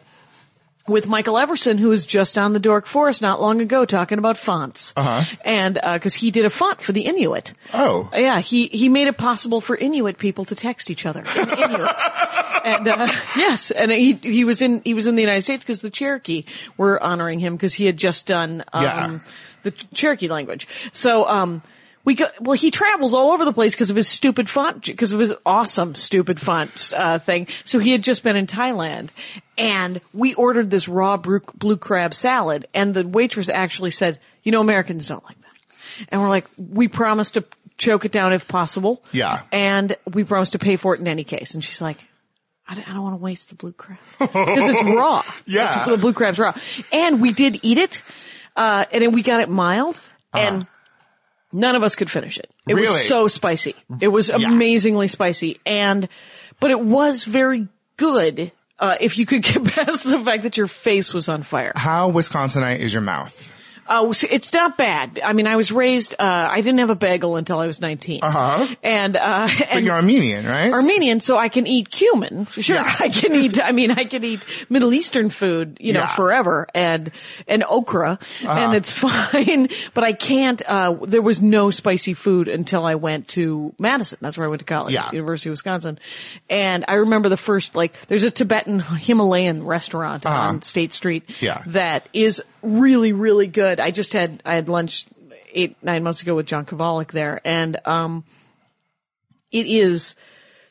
with 0.86 1.06
Michael 1.08 1.38
Everson, 1.38 1.78
who 1.78 1.88
was 1.88 2.04
just 2.04 2.36
on 2.36 2.52
the 2.52 2.58
Dork 2.58 2.84
Forest 2.86 3.22
not 3.22 3.40
long 3.40 3.60
ago 3.62 3.84
talking 3.86 4.18
about 4.18 4.36
fonts. 4.36 4.92
Uh-huh. 4.96 5.24
And, 5.44 5.78
uh 5.78 5.98
'cause 5.98 6.02
cause 6.02 6.14
he 6.14 6.30
did 6.30 6.44
a 6.44 6.50
font 6.50 6.82
for 6.82 6.92
the 6.92 7.02
Inuit. 7.02 7.54
Oh. 7.72 8.10
Yeah, 8.12 8.40
he, 8.40 8.66
he 8.66 8.88
made 8.90 9.08
it 9.08 9.16
possible 9.16 9.60
for 9.62 9.74
Inuit 9.76 10.18
people 10.18 10.44
to 10.46 10.54
text 10.54 10.90
each 10.90 11.06
other 11.06 11.20
in 11.36 11.48
Inuit. 11.48 11.90
and, 12.64 12.88
uh, 12.88 13.08
yes, 13.36 13.70
and 13.70 13.90
he, 13.90 14.12
he 14.14 14.44
was 14.44 14.60
in, 14.60 14.82
he 14.84 14.92
was 14.94 15.06
in 15.06 15.16
the 15.16 15.22
United 15.22 15.42
States 15.42 15.64
because 15.64 15.80
the 15.80 15.90
Cherokee 15.90 16.44
were 16.76 17.02
honoring 17.02 17.38
him 17.38 17.54
because 17.56 17.72
he 17.74 17.86
had 17.86 17.96
just 17.96 18.26
done, 18.26 18.62
um, 18.72 18.82
Yeah. 18.84 19.18
the 19.62 19.70
Cherokee 19.94 20.28
language. 20.28 20.68
So, 20.92 21.26
um, 21.26 21.62
we 22.04 22.14
go, 22.14 22.26
well, 22.40 22.56
he 22.56 22.70
travels 22.70 23.14
all 23.14 23.32
over 23.32 23.44
the 23.44 23.52
place 23.52 23.72
because 23.72 23.90
of 23.90 23.96
his 23.96 24.08
stupid 24.08 24.48
font, 24.48 24.84
because 24.84 25.12
of 25.12 25.20
his 25.20 25.32
awesome 25.46 25.94
stupid 25.94 26.38
font, 26.38 26.92
uh, 26.94 27.18
thing. 27.18 27.48
So 27.64 27.78
he 27.78 27.92
had 27.92 28.02
just 28.02 28.22
been 28.22 28.36
in 28.36 28.46
Thailand 28.46 29.08
and 29.56 30.00
we 30.12 30.34
ordered 30.34 30.70
this 30.70 30.86
raw 30.88 31.16
blue, 31.16 31.40
blue 31.54 31.76
crab 31.76 32.12
salad 32.14 32.66
and 32.74 32.92
the 32.94 33.06
waitress 33.06 33.48
actually 33.48 33.90
said, 33.90 34.18
you 34.42 34.52
know, 34.52 34.60
Americans 34.60 35.06
don't 35.06 35.24
like 35.24 35.40
that. 35.40 36.06
And 36.10 36.20
we're 36.20 36.28
like, 36.28 36.46
we 36.58 36.88
promise 36.88 37.30
to 37.32 37.44
choke 37.78 38.04
it 38.04 38.12
down 38.12 38.32
if 38.32 38.46
possible. 38.48 39.02
Yeah. 39.12 39.42
And 39.50 39.96
we 40.12 40.24
promise 40.24 40.50
to 40.50 40.58
pay 40.58 40.76
for 40.76 40.92
it 40.94 41.00
in 41.00 41.08
any 41.08 41.24
case. 41.24 41.54
And 41.54 41.64
she's 41.64 41.80
like, 41.80 42.04
I 42.68 42.74
don't, 42.74 42.88
I 42.88 42.92
don't 42.92 43.02
want 43.02 43.14
to 43.14 43.22
waste 43.22 43.48
the 43.48 43.54
blue 43.54 43.72
crab 43.72 43.98
because 44.18 44.68
it's 44.68 44.82
raw. 44.82 45.22
Yeah. 45.46 45.64
It's- 45.66 45.88
the 45.88 45.96
blue 45.98 46.12
crab's 46.12 46.38
raw. 46.38 46.54
And 46.92 47.20
we 47.20 47.32
did 47.32 47.60
eat 47.62 47.78
it, 47.78 48.02
uh, 48.56 48.84
and 48.92 49.02
then 49.02 49.12
we 49.12 49.22
got 49.22 49.40
it 49.40 49.48
mild, 49.48 50.00
and 50.32 50.66
none 51.54 51.76
of 51.76 51.82
us 51.82 51.94
could 51.96 52.10
finish 52.10 52.36
it. 52.38 52.50
It 52.68 52.74
Really? 52.74 52.88
was 52.88 53.08
so 53.08 53.28
spicy. 53.28 53.74
It 54.00 54.08
was 54.08 54.28
Yeah. 54.28 54.48
amazingly 54.48 55.08
spicy, 55.08 55.60
and 55.64 56.08
but 56.60 56.70
it 56.70 56.80
was 56.80 57.24
very 57.24 57.68
good. 57.96 58.52
Uh, 58.78 58.96
if 59.00 59.16
you 59.18 59.24
could 59.24 59.42
get 59.50 59.64
past 59.64 60.02
the 60.04 60.18
fact 60.18 60.42
that 60.42 60.56
your 60.56 60.66
face 60.66 61.14
was 61.14 61.28
on 61.28 61.44
fire. 61.44 61.72
How 61.76 62.10
Wisconsinite 62.10 62.80
is 62.80 62.92
your 62.92 63.02
mouth? 63.02 63.53
So 63.88 64.12
it's 64.30 64.52
not 64.52 64.76
bad. 64.78 65.20
I 65.22 65.32
mean, 65.32 65.46
I 65.46 65.56
was 65.56 65.70
raised, 65.72 66.14
uh, 66.18 66.22
I 66.50 66.56
didn't 66.60 66.78
have 66.78 66.90
a 66.90 66.94
bagel 66.94 67.36
until 67.36 67.58
I 67.58 67.66
was 67.66 67.80
19. 67.80 68.20
Uh-huh. 68.22 68.66
And, 68.82 69.16
uh, 69.16 69.48
But 69.72 69.82
you're 69.82 69.94
Armenian, 69.94 70.46
right? 70.46 70.72
Armenian, 70.72 71.20
so 71.20 71.36
I 71.38 71.48
can 71.48 71.66
eat 71.66 71.90
cumin. 71.90 72.46
Sure, 72.46 72.76
Yeah. 72.76 72.96
I 73.00 73.08
can 73.08 73.34
eat. 73.34 73.60
I 73.62 73.72
mean, 73.72 73.90
I 73.90 74.04
can 74.04 74.24
eat 74.24 74.40
Middle 74.70 74.92
Eastern 74.92 75.28
food, 75.28 75.78
you 75.80 75.92
know, 75.92 76.00
Yeah. 76.00 76.14
forever, 76.14 76.66
and 76.74 77.10
and 77.46 77.64
okra, 77.68 78.18
and 78.46 78.74
it's 78.74 78.92
fine. 79.06 79.68
But 79.94 80.04
I 80.04 80.12
can't. 80.12 80.62
Uh, 80.66 80.94
there 81.02 81.22
was 81.22 81.40
no 81.42 81.70
spicy 81.70 82.14
food 82.14 82.48
until 82.48 82.84
I 82.84 82.94
went 82.94 83.28
to 83.28 83.74
Madison. 83.78 84.18
That's 84.20 84.36
where 84.38 84.46
I 84.46 84.48
went 84.48 84.60
to 84.60 84.66
college, 84.66 84.94
Yeah. 84.94 85.10
University 85.12 85.50
of 85.50 85.52
Wisconsin. 85.52 85.98
And 86.48 86.84
I 86.88 86.94
remember 86.94 87.28
the 87.28 87.36
first 87.36 87.74
like, 87.74 87.94
there's 88.06 88.22
a 88.22 88.30
Tibetan 88.30 88.80
Himalayan 88.80 89.64
restaurant 89.64 90.24
on 90.26 90.62
State 90.62 90.94
Street 90.94 91.24
Yeah. 91.40 91.62
that 91.66 92.08
is 92.12 92.42
really 92.62 93.12
really 93.12 93.46
good. 93.46 93.73
I 93.80 93.90
just 93.90 94.12
had 94.12 94.42
I 94.44 94.54
had 94.54 94.68
lunch 94.68 95.06
eight 95.52 95.76
nine 95.82 96.02
months 96.02 96.22
ago 96.22 96.34
with 96.34 96.46
John 96.46 96.66
Kovalic 96.66 97.12
there, 97.12 97.40
and 97.44 97.78
um 97.86 98.24
it 99.50 99.66
is 99.66 100.14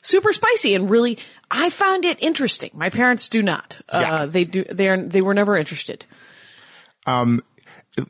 super 0.02 0.34
spicy 0.34 0.76
and 0.76 0.90
really 0.90 1.18
I 1.50 1.70
found 1.70 2.06
it 2.06 2.22
interesting. 2.22 2.72
My 2.74 2.90
parents 2.90 3.30
do 3.30 3.42
not. 3.42 3.82
Yeah. 3.92 4.14
Uh 4.14 4.26
they 4.26 4.44
do 4.44 4.64
they 4.66 4.90
are 4.90 5.02
they 5.02 5.22
were 5.22 5.34
never 5.34 5.58
interested. 5.58 6.06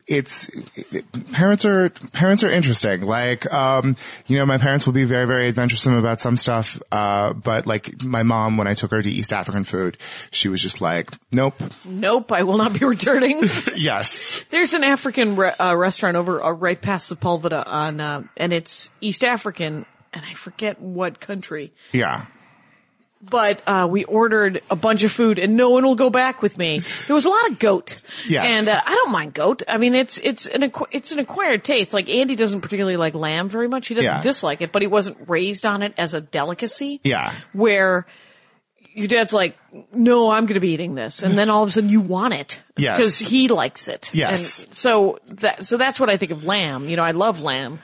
It's 0.06 0.50
parents 1.32 1.64
are 1.64 1.90
parents 2.12 2.42
are 2.42 2.50
interesting. 2.50 3.02
Like, 3.02 3.52
um, 3.52 3.96
you 4.26 4.38
know, 4.38 4.46
my 4.46 4.58
parents 4.58 4.86
will 4.86 4.94
be 4.94 5.04
very, 5.04 5.26
very 5.26 5.48
adventuresome 5.48 5.94
about 5.94 6.20
some 6.20 6.36
stuff. 6.36 6.82
Uh, 6.90 7.32
but 7.32 7.66
like 7.66 8.02
my 8.02 8.22
mom, 8.22 8.56
when 8.56 8.66
I 8.66 8.74
took 8.74 8.90
her 8.92 9.02
to 9.02 9.10
East 9.10 9.32
African 9.32 9.64
food, 9.64 9.98
she 10.30 10.48
was 10.48 10.62
just 10.62 10.80
like, 10.80 11.10
nope. 11.30 11.60
Nope, 11.84 12.32
I 12.32 12.44
will 12.44 12.56
not 12.58 12.72
be 12.72 12.84
returning. 12.84 13.42
Yes. 13.76 14.44
There's 14.50 14.72
an 14.72 14.84
African 14.84 15.36
re- 15.36 15.54
uh, 15.58 15.74
restaurant 15.74 16.16
over 16.16 16.42
uh, 16.42 16.52
right 16.52 16.80
past 16.80 17.12
Sepulveda 17.12 17.66
on 17.66 18.00
uh, 18.00 18.22
and 18.36 18.52
it's 18.52 18.90
East 19.00 19.24
African 19.24 19.84
and 20.12 20.24
I 20.24 20.34
forget 20.34 20.80
what 20.80 21.20
country. 21.20 21.72
Yeah. 21.92 22.26
But 23.30 23.62
uh, 23.66 23.86
we 23.90 24.04
ordered 24.04 24.62
a 24.70 24.76
bunch 24.76 25.02
of 25.02 25.10
food 25.12 25.38
and 25.38 25.56
no 25.56 25.70
one 25.70 25.84
will 25.84 25.94
go 25.94 26.10
back 26.10 26.42
with 26.42 26.58
me. 26.58 26.82
There 27.06 27.14
was 27.14 27.24
a 27.24 27.30
lot 27.30 27.50
of 27.50 27.58
goat. 27.58 28.00
Yes. 28.28 28.58
And 28.58 28.68
uh, 28.68 28.80
I 28.84 28.94
don't 28.94 29.10
mind 29.12 29.34
goat. 29.34 29.62
I 29.68 29.78
mean, 29.78 29.94
it's 29.94 30.18
it's 30.18 30.46
an 30.46 30.62
acqu- 30.62 30.88
it's 30.92 31.12
an 31.12 31.18
acquired 31.18 31.64
taste. 31.64 31.94
Like 31.94 32.08
Andy 32.08 32.36
doesn't 32.36 32.60
particularly 32.60 32.96
like 32.96 33.14
lamb 33.14 33.48
very 33.48 33.68
much. 33.68 33.88
He 33.88 33.94
doesn't 33.94 34.04
Yeah. 34.10 34.20
dislike 34.22 34.60
it, 34.60 34.72
but 34.72 34.82
he 34.82 34.88
wasn't 34.88 35.16
raised 35.28 35.64
on 35.66 35.82
it 35.82 35.94
as 35.96 36.14
a 36.14 36.20
delicacy. 36.20 37.00
Yeah. 37.04 37.32
Where 37.52 38.06
your 38.96 39.08
dad's 39.08 39.32
like, 39.32 39.56
no, 39.92 40.30
I'm 40.30 40.44
going 40.44 40.54
to 40.54 40.60
be 40.60 40.70
eating 40.70 40.94
this, 40.94 41.24
and 41.24 41.36
then 41.36 41.50
all 41.50 41.64
of 41.64 41.68
a 41.68 41.72
sudden 41.72 41.90
you 41.90 42.00
want 42.00 42.32
it 42.34 42.62
Yes. 42.76 42.96
because 42.96 43.18
he 43.18 43.48
likes 43.48 43.88
it. 43.88 44.10
Yes. 44.14 44.62
And 44.64 44.74
so 44.74 45.18
that 45.26 45.66
so 45.66 45.76
that's 45.76 45.98
what 45.98 46.10
I 46.10 46.16
think 46.16 46.30
of 46.30 46.44
lamb. 46.44 46.88
You 46.88 46.94
know, 46.96 47.02
I 47.02 47.10
love 47.10 47.40
lamb. 47.40 47.80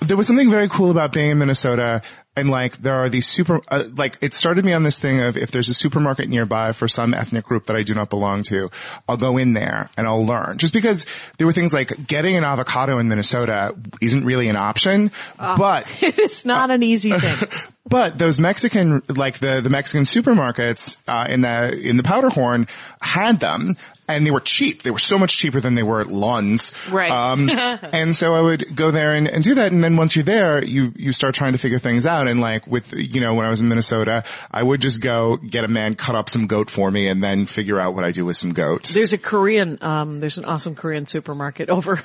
There 0.00 0.16
was 0.16 0.26
something 0.26 0.50
very 0.50 0.68
cool 0.68 0.90
about 0.90 1.12
being 1.12 1.30
in 1.30 1.38
Minnesota 1.38 2.02
and 2.36 2.50
like 2.50 2.76
there 2.78 2.94
are 2.94 3.08
these 3.08 3.26
super 3.26 3.60
uh, 3.68 3.84
like 3.96 4.18
it 4.20 4.34
started 4.34 4.64
me 4.64 4.72
on 4.72 4.82
this 4.82 5.00
thing 5.00 5.20
of 5.20 5.36
if 5.36 5.50
there's 5.50 5.70
a 5.70 5.74
supermarket 5.74 6.28
nearby 6.28 6.72
for 6.72 6.86
some 6.86 7.14
ethnic 7.14 7.44
group 7.46 7.64
that 7.64 7.76
I 7.76 7.82
do 7.82 7.94
not 7.94 8.10
belong 8.10 8.42
to, 8.44 8.70
I'll 9.08 9.16
go 9.16 9.38
in 9.38 9.54
there 9.54 9.88
and 9.96 10.06
I'll 10.06 10.24
learn. 10.24 10.58
Just 10.58 10.74
because 10.74 11.06
there 11.38 11.46
were 11.46 11.52
things 11.52 11.72
like 11.72 12.06
getting 12.06 12.36
an 12.36 12.44
avocado 12.44 12.98
in 12.98 13.08
Minnesota 13.08 13.74
isn't 14.02 14.24
really 14.24 14.48
an 14.48 14.56
option, 14.56 15.10
but 15.38 15.86
It 16.02 16.18
is 16.18 16.44
not 16.44 16.70
an 16.70 16.82
easy 16.82 17.10
thing. 17.12 17.48
but 17.88 18.18
those 18.18 18.38
Mexican, 18.38 19.02
like 19.08 19.38
the, 19.38 19.60
the 19.62 19.70
Mexican 19.70 20.04
supermarkets, 20.04 20.98
uh, 21.08 21.26
in 21.28 21.40
the, 21.40 21.72
in 21.78 21.96
the 21.96 22.02
Powderhorn 22.02 22.68
had 23.00 23.40
them 23.40 23.76
and 24.08 24.26
they 24.26 24.30
were 24.30 24.40
cheap. 24.40 24.82
They 24.82 24.90
were 24.90 24.98
so 24.98 25.18
much 25.18 25.36
cheaper 25.36 25.60
than 25.60 25.74
they 25.74 25.82
were 25.82 26.00
at 26.00 26.08
Lund's. 26.08 26.72
Right. 26.90 27.10
Um, 27.10 27.50
and 27.50 28.14
so 28.14 28.34
I 28.34 28.40
would 28.40 28.76
go 28.76 28.90
there 28.90 29.14
and, 29.14 29.28
and 29.28 29.42
do 29.42 29.54
that. 29.54 29.72
And 29.72 29.82
then 29.82 29.96
once 29.96 30.16
you're 30.16 30.24
there, 30.24 30.64
you, 30.64 30.92
you 30.96 31.12
start 31.12 31.34
trying 31.34 31.52
to 31.52 31.58
figure 31.58 31.78
things 31.78 32.06
out. 32.06 32.28
And 32.28 32.40
like 32.40 32.66
with, 32.66 32.92
you 32.92 33.20
know, 33.20 33.34
when 33.34 33.46
I 33.46 33.50
was 33.50 33.60
in 33.60 33.68
Minnesota, 33.68 34.24
I 34.50 34.62
would 34.62 34.80
just 34.80 35.00
go 35.00 35.36
get 35.36 35.64
a 35.64 35.68
man 35.68 35.94
cut 35.94 36.14
up 36.14 36.30
some 36.30 36.46
goat 36.46 36.70
for 36.70 36.90
me 36.90 37.08
and 37.08 37.22
then 37.22 37.46
figure 37.46 37.78
out 37.78 37.94
what 37.94 38.04
I 38.04 38.12
do 38.12 38.24
with 38.24 38.36
some 38.36 38.52
goat. 38.52 38.84
There's 38.94 39.12
a 39.12 39.18
Korean, 39.18 39.78
um, 39.80 40.20
there's 40.20 40.38
an 40.38 40.44
awesome 40.44 40.74
Korean 40.74 41.06
supermarket 41.06 41.68
over 41.76 42.02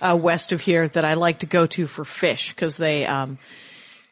uh, 0.00 0.16
west 0.20 0.52
of 0.52 0.60
here 0.60 0.88
that 0.88 1.04
I 1.04 1.14
like 1.14 1.40
to 1.40 1.46
go 1.46 1.66
to 1.66 1.86
for 1.86 2.04
fish 2.04 2.54
because 2.54 2.76
they, 2.76 3.06
um, 3.06 3.38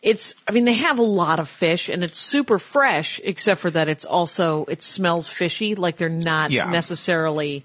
it's, 0.03 0.35
I 0.49 0.53
mean, 0.53 0.65
they 0.65 0.75
have 0.75 0.99
a 0.99 1.03
lot 1.03 1.41
of 1.41 1.49
fish 1.49 1.89
and 1.89 2.03
it's 2.03 2.19
super 2.19 2.59
fresh, 2.59 3.21
except 3.23 3.61
for 3.61 3.71
that 3.71 3.89
it's 3.89 4.05
also, 4.05 4.65
it 4.65 4.83
smells 4.83 5.29
fishy, 5.29 5.75
like 5.75 5.97
they're 5.97 6.09
not 6.09 6.51
Yeah. 6.51 6.71
necessarily, 6.71 7.65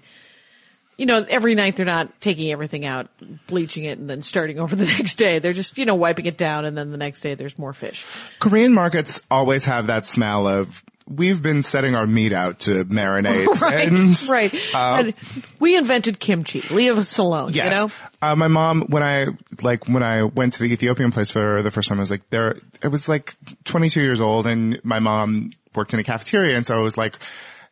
you 0.98 1.06
know, 1.06 1.24
every 1.28 1.54
night 1.54 1.76
they're 1.76 1.86
not 1.86 2.20
taking 2.20 2.50
everything 2.52 2.84
out, 2.84 3.08
bleaching 3.46 3.84
it 3.84 3.98
and 3.98 4.08
then 4.08 4.22
starting 4.22 4.58
over 4.60 4.76
the 4.76 4.84
next 4.84 5.16
day. 5.16 5.38
They're 5.38 5.52
just, 5.54 5.78
you 5.78 5.86
know, 5.86 5.94
wiping 5.94 6.26
it 6.26 6.36
down 6.36 6.64
and 6.66 6.76
then 6.76 6.90
the 6.90 6.98
next 6.98 7.22
day 7.22 7.34
there's 7.34 7.58
more 7.58 7.72
fish. 7.72 8.04
Korean 8.38 8.74
markets 8.74 9.22
always 9.30 9.64
have 9.64 9.86
that 9.86 10.04
smell 10.04 10.46
of, 10.46 10.84
we've 11.08 11.40
been 11.42 11.62
setting 11.62 11.94
our 11.94 12.06
meat 12.06 12.32
out 12.32 12.60
to 12.60 12.84
marinate. 12.84 13.46
right, 13.62 13.88
and, 13.88 14.28
right. 14.30 14.54
uh, 14.74 14.96
And 15.00 15.14
we 15.60 15.76
invented 15.76 16.18
kimchi. 16.18 16.62
Leave 16.74 16.98
us 16.98 17.16
alone, 17.18 17.52
Yes. 17.52 17.64
you 17.64 17.70
know? 17.70 17.92
Uh, 18.20 18.34
my 18.36 18.48
mom, 18.48 18.82
when 18.88 19.02
I, 19.02 19.26
like, 19.62 19.86
when 19.88 20.02
I 20.02 20.24
went 20.24 20.54
to 20.54 20.58
the 20.62 20.72
Ethiopian 20.72 21.12
place 21.12 21.30
for 21.30 21.62
the 21.62 21.70
first 21.70 21.88
time, 21.88 21.98
I 21.98 22.00
was 22.02 22.10
like, 22.10 22.28
there, 22.30 22.56
I 22.82 22.88
was 22.88 23.08
like 23.08 23.34
22 23.64 24.00
years 24.00 24.20
old 24.20 24.46
and 24.46 24.80
my 24.84 24.98
mom 24.98 25.50
worked 25.74 25.94
in 25.94 26.00
a 26.00 26.04
cafeteria. 26.04 26.56
And 26.56 26.66
so 26.66 26.76
I 26.78 26.82
was 26.82 26.96
like, 26.96 27.18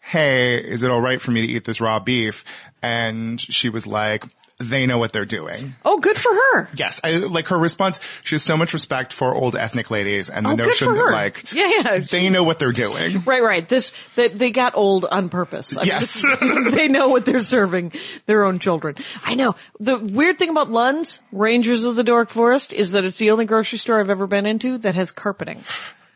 Hey, 0.01 0.57
is 0.59 0.83
it 0.83 0.91
all 0.91 1.01
right 1.01 1.21
for 1.21 1.31
me 1.31 1.47
to 1.47 1.53
eat 1.53 1.65
this 1.65 1.81
raw 1.81 1.99
beef? 1.99 2.45
And 2.83 3.41
she 3.41 3.71
was 3.71 3.87
like, 3.87 4.25
they 4.59 4.87
know 4.87 4.99
what 4.99 5.13
they're 5.13 5.25
doing. 5.25 5.75
Oh, 5.85 5.99
good 5.99 6.17
for 6.17 6.33
her. 6.33 6.69
Yes, 6.77 7.01
I 7.03 7.17
like 7.17 7.49
her 7.49 7.59
response. 7.59 8.01
She 8.23 8.37
has 8.37 8.43
so 8.45 8.57
much 8.57 8.73
respect 8.73 9.13
for 9.13 9.35
old 9.35 9.57
ethnic 9.57 9.91
ladies 9.91 10.31
and 10.31 10.47
the 10.47 10.51
Oh, 10.51 10.55
notion 10.55 10.95
that 10.95 11.05
like 11.11 11.53
Yeah, 11.53 11.69
yeah. 11.69 11.99
they 11.99 12.31
know 12.31 12.45
what 12.45 12.59
they're 12.61 12.71
doing. 12.73 13.23
Right, 13.25 13.43
right. 13.43 13.69
This 13.69 13.93
that 14.15 14.35
they 14.35 14.51
got 14.51 14.77
old 14.77 15.05
on 15.07 15.29
purpose. 15.29 15.77
I 15.77 15.81
mean, 15.81 15.89
Yes. 15.89 16.25
they 16.71 16.87
know 16.89 17.09
what 17.09 17.27
they're 17.27 17.43
serving 17.43 17.93
their 18.27 18.45
own 18.45 18.59
children. 18.61 18.95
I 19.25 19.35
know. 19.35 19.57
The 19.81 19.99
weird 19.99 20.39
thing 20.39 20.51
about 20.51 20.71
Lund's 20.71 21.21
Rangers 21.33 21.83
of 21.85 21.97
the 21.97 22.05
Dork 22.05 22.31
Forest 22.31 22.73
is 22.73 22.93
that 22.93 23.05
it's 23.05 23.19
the 23.19 23.33
only 23.33 23.47
grocery 23.47 23.79
store 23.79 23.99
I've 24.01 24.11
ever 24.11 24.27
been 24.29 24.47
into 24.47 24.79
that 24.79 24.95
has 24.95 25.11
carpeting. 25.11 25.65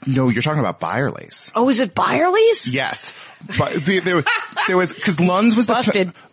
No, 0.07 0.29
you're 0.29 0.43
talking 0.43 0.61
about 0.61 0.79
Byerly's. 0.79 1.51
Oh, 1.57 1.69
is 1.69 1.81
it 1.81 1.93
Byerly's? 1.93 2.69
Yes, 2.69 3.13
but 3.59 3.73
the, 3.75 4.01
there, 4.01 4.25
there 4.67 4.77
was 4.77 4.93
because 4.93 5.21
Lund's 5.21 5.57
was 5.57 5.67
the 5.67 5.73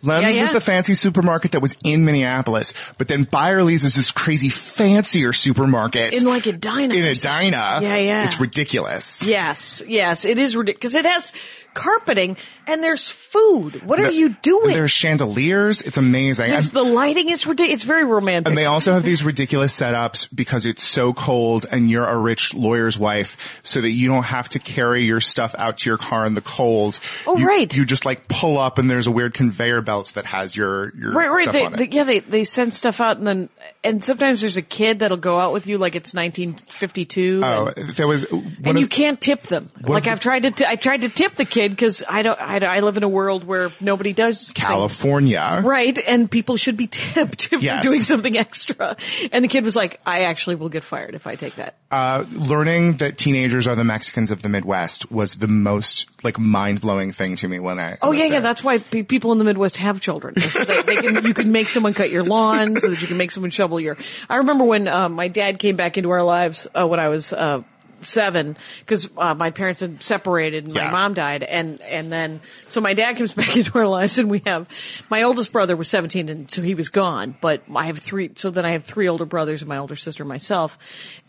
Lund's 0.02 0.24
Yeah, 0.24 0.30
yeah. 0.30 0.40
was 0.42 0.52
the 0.52 0.60
fancy 0.60 0.94
supermarket 0.94 1.52
that 1.52 1.60
was 1.60 1.76
in 1.84 2.04
Minneapolis, 2.04 2.74
but 2.98 3.08
then 3.08 3.24
Byerly's 3.24 3.84
is 3.84 3.94
this 3.94 4.10
crazy 4.10 4.48
fancier 4.48 5.32
supermarket 5.32 6.14
In 6.14 6.24
like 6.24 6.46
a 6.46 6.52
diner. 6.52 6.94
In 6.94 7.04
a 7.04 7.14
diner, 7.14 7.78
Yeah, 7.80 7.96
yeah. 7.96 8.24
It's 8.24 8.40
ridiculous. 8.40 9.22
Yes, 9.24 9.82
yes, 9.86 10.24
it 10.24 10.38
is 10.38 10.56
ridiculous. 10.56 10.94
It 10.94 11.04
has 11.06 11.32
carpeting 11.76 12.36
and 12.66 12.82
there's 12.82 13.08
food. 13.08 13.82
What 13.82 14.00
are 14.00 14.10
you 14.10 14.34
doing? 14.40 14.74
There's 14.74 14.90
chandeliers. 14.90 15.82
It's 15.82 15.98
amazing. 15.98 16.48
There's 16.50 16.72
the 16.72 16.82
lighting 16.82 17.28
is 17.28 17.46
ridiculous. 17.46 17.74
It's 17.74 17.84
very 17.84 18.04
romantic. 18.04 18.48
And 18.48 18.58
they 18.58 18.64
also 18.64 18.94
have 18.94 19.04
these 19.04 19.22
ridiculous 19.22 19.78
setups 19.78 20.34
because 20.34 20.64
it's 20.64 20.82
so 20.82 21.12
cold 21.12 21.66
and 21.70 21.90
you're 21.90 22.06
a 22.06 22.16
rich 22.16 22.54
lawyer's 22.54 22.98
wife 22.98 23.60
so 23.62 23.82
that 23.82 23.90
you 23.90 24.08
don't 24.08 24.24
have 24.24 24.48
to 24.50 24.58
carry 24.58 25.04
your 25.04 25.20
stuff 25.20 25.54
out 25.58 25.78
to 25.78 25.90
your 25.90 25.98
car 25.98 26.24
in 26.26 26.34
the 26.34 26.40
cold. 26.40 26.95
Oh, 27.26 27.36
you, 27.36 27.46
right. 27.46 27.74
You 27.76 27.84
just 27.84 28.04
like 28.04 28.28
pull 28.28 28.58
up 28.58 28.78
and 28.78 28.88
there's 28.90 29.06
a 29.06 29.10
weird 29.10 29.34
conveyor 29.34 29.80
belt 29.82 30.12
that 30.14 30.24
has 30.26 30.54
your, 30.56 30.94
your 30.96 31.12
Right, 31.12 31.28
right. 31.28 31.42
stuff 31.44 31.52
They, 31.54 31.64
on 31.66 31.74
it. 31.74 31.76
they- 31.78 31.88
yeah, 31.96 32.04
they 32.04 32.18
they 32.20 32.44
send 32.44 32.74
stuff 32.74 33.00
out, 33.00 33.18
and 33.18 33.26
then 33.26 33.48
and 33.84 34.02
sometimes 34.04 34.40
there's 34.40 34.56
a 34.56 34.62
kid 34.62 34.98
that'll 34.98 35.16
go 35.16 35.38
out 35.38 35.52
with 35.52 35.66
you 35.66 35.78
like 35.78 35.94
it's 35.94 36.12
1952. 36.14 37.40
oh, 37.44 37.72
and, 37.76 37.90
there 37.90 38.06
was 38.08 38.24
one 38.30 38.56
and 38.64 38.66
of- 38.68 38.76
you 38.78 38.86
can't 38.88 39.20
tip 39.20 39.42
them. 39.44 39.66
Like 39.82 40.06
I've 40.06 40.20
tried 40.20 40.42
to, 40.42 40.50
t- 40.50 40.64
I 40.66 40.76
tried 40.76 41.02
to 41.02 41.08
tip 41.08 41.34
the 41.34 41.44
kid 41.44 41.70
because 41.70 42.02
I 42.08 42.22
don't, 42.22 42.40
I, 42.40 42.58
I 42.58 42.80
live 42.80 42.96
in 42.96 43.02
a 43.02 43.08
world 43.08 43.44
where 43.44 43.70
nobody 43.80 44.12
does 44.12 44.38
things. 44.48 44.52
California. 44.52 45.62
Right, 45.64 45.98
and 45.98 46.30
people 46.30 46.56
should 46.56 46.76
be 46.76 46.86
tipped 46.90 47.52
if 47.52 47.62
Yes. 47.62 47.82
they're 47.82 47.92
doing 47.92 48.02
something 48.02 48.36
extra. 48.36 48.96
And 49.32 49.44
the 49.44 49.48
kid 49.48 49.64
was 49.64 49.76
like, 49.76 50.00
"I 50.06 50.20
actually 50.24 50.56
will 50.56 50.68
get 50.68 50.84
fired 50.84 51.14
if 51.14 51.26
I 51.26 51.36
take 51.36 51.56
that." 51.56 51.76
Uh, 51.90 52.24
learning 52.32 52.96
that 52.98 53.16
teenagers 53.18 53.66
are 53.68 53.76
the 53.76 53.84
Mexicans 53.84 54.30
of 54.30 54.42
the 54.42 54.48
Midwest 54.48 55.10
was 55.10 55.36
the 55.36 55.48
most 55.48 56.24
like 56.24 56.38
mind 56.38 56.82
blowing 56.86 57.10
thing 57.12 57.34
to 57.36 57.48
me 57.48 57.58
when 57.58 57.80
I. 57.80 57.96
Oh 58.00 58.12
yeah, 58.12 58.26
yeah. 58.26 58.40
That's 58.40 58.62
why 58.62 58.78
pe- 58.78 59.02
people 59.02 59.32
in 59.32 59.38
the 59.38 59.44
Midwest 59.44 59.76
have 59.78 60.00
children. 60.00 60.38
So 60.40 60.64
that 60.64 60.86
they 60.86 60.96
can, 60.96 61.24
you 61.24 61.34
can 61.34 61.50
make 61.50 61.68
someone 61.68 61.94
cut 61.94 62.10
your 62.10 62.22
lawn, 62.22 62.78
so 62.80 62.88
that 62.90 63.02
you 63.02 63.08
can 63.08 63.16
make 63.16 63.32
someone 63.32 63.50
shovel 63.50 63.80
your. 63.80 63.96
I 64.30 64.36
remember 64.36 64.64
when 64.64 64.86
uh, 64.86 65.08
my 65.08 65.28
dad 65.28 65.58
came 65.58 65.74
back 65.76 65.96
into 65.98 66.10
our 66.10 66.22
lives 66.22 66.66
uh, 66.78 66.86
when 66.86 67.00
I 67.00 67.08
was 67.08 67.32
uh, 67.32 67.62
seven, 68.02 68.56
because 68.80 69.08
uh, 69.16 69.34
my 69.34 69.50
parents 69.50 69.80
had 69.80 70.02
separated 70.02 70.66
and 70.66 70.74
my 70.74 70.82
Yeah. 70.82 70.90
mom 70.92 71.14
died, 71.14 71.42
and 71.42 71.80
and 71.80 72.12
then 72.12 72.40
so 72.68 72.80
my 72.80 72.94
dad 72.94 73.16
comes 73.16 73.32
back 73.40 73.56
into 73.56 73.76
our 73.78 73.88
lives, 73.88 74.18
and 74.18 74.30
we 74.30 74.42
have 74.46 74.68
my 75.10 75.22
oldest 75.24 75.50
brother 75.50 75.74
was 75.76 75.88
seventeen, 75.88 76.28
and 76.28 76.50
so 76.50 76.62
he 76.62 76.74
was 76.74 76.88
gone. 76.88 77.34
But 77.40 77.62
I 77.74 77.86
have 77.86 77.98
three. 77.98 78.30
So 78.36 78.50
then 78.50 78.64
I 78.64 78.72
have 78.72 78.84
three 78.84 79.08
older 79.08 79.24
brothers 79.26 79.62
and 79.62 79.68
my 79.68 79.78
older 79.78 79.96
sister, 79.96 80.22
and 80.22 80.28
myself, 80.28 80.78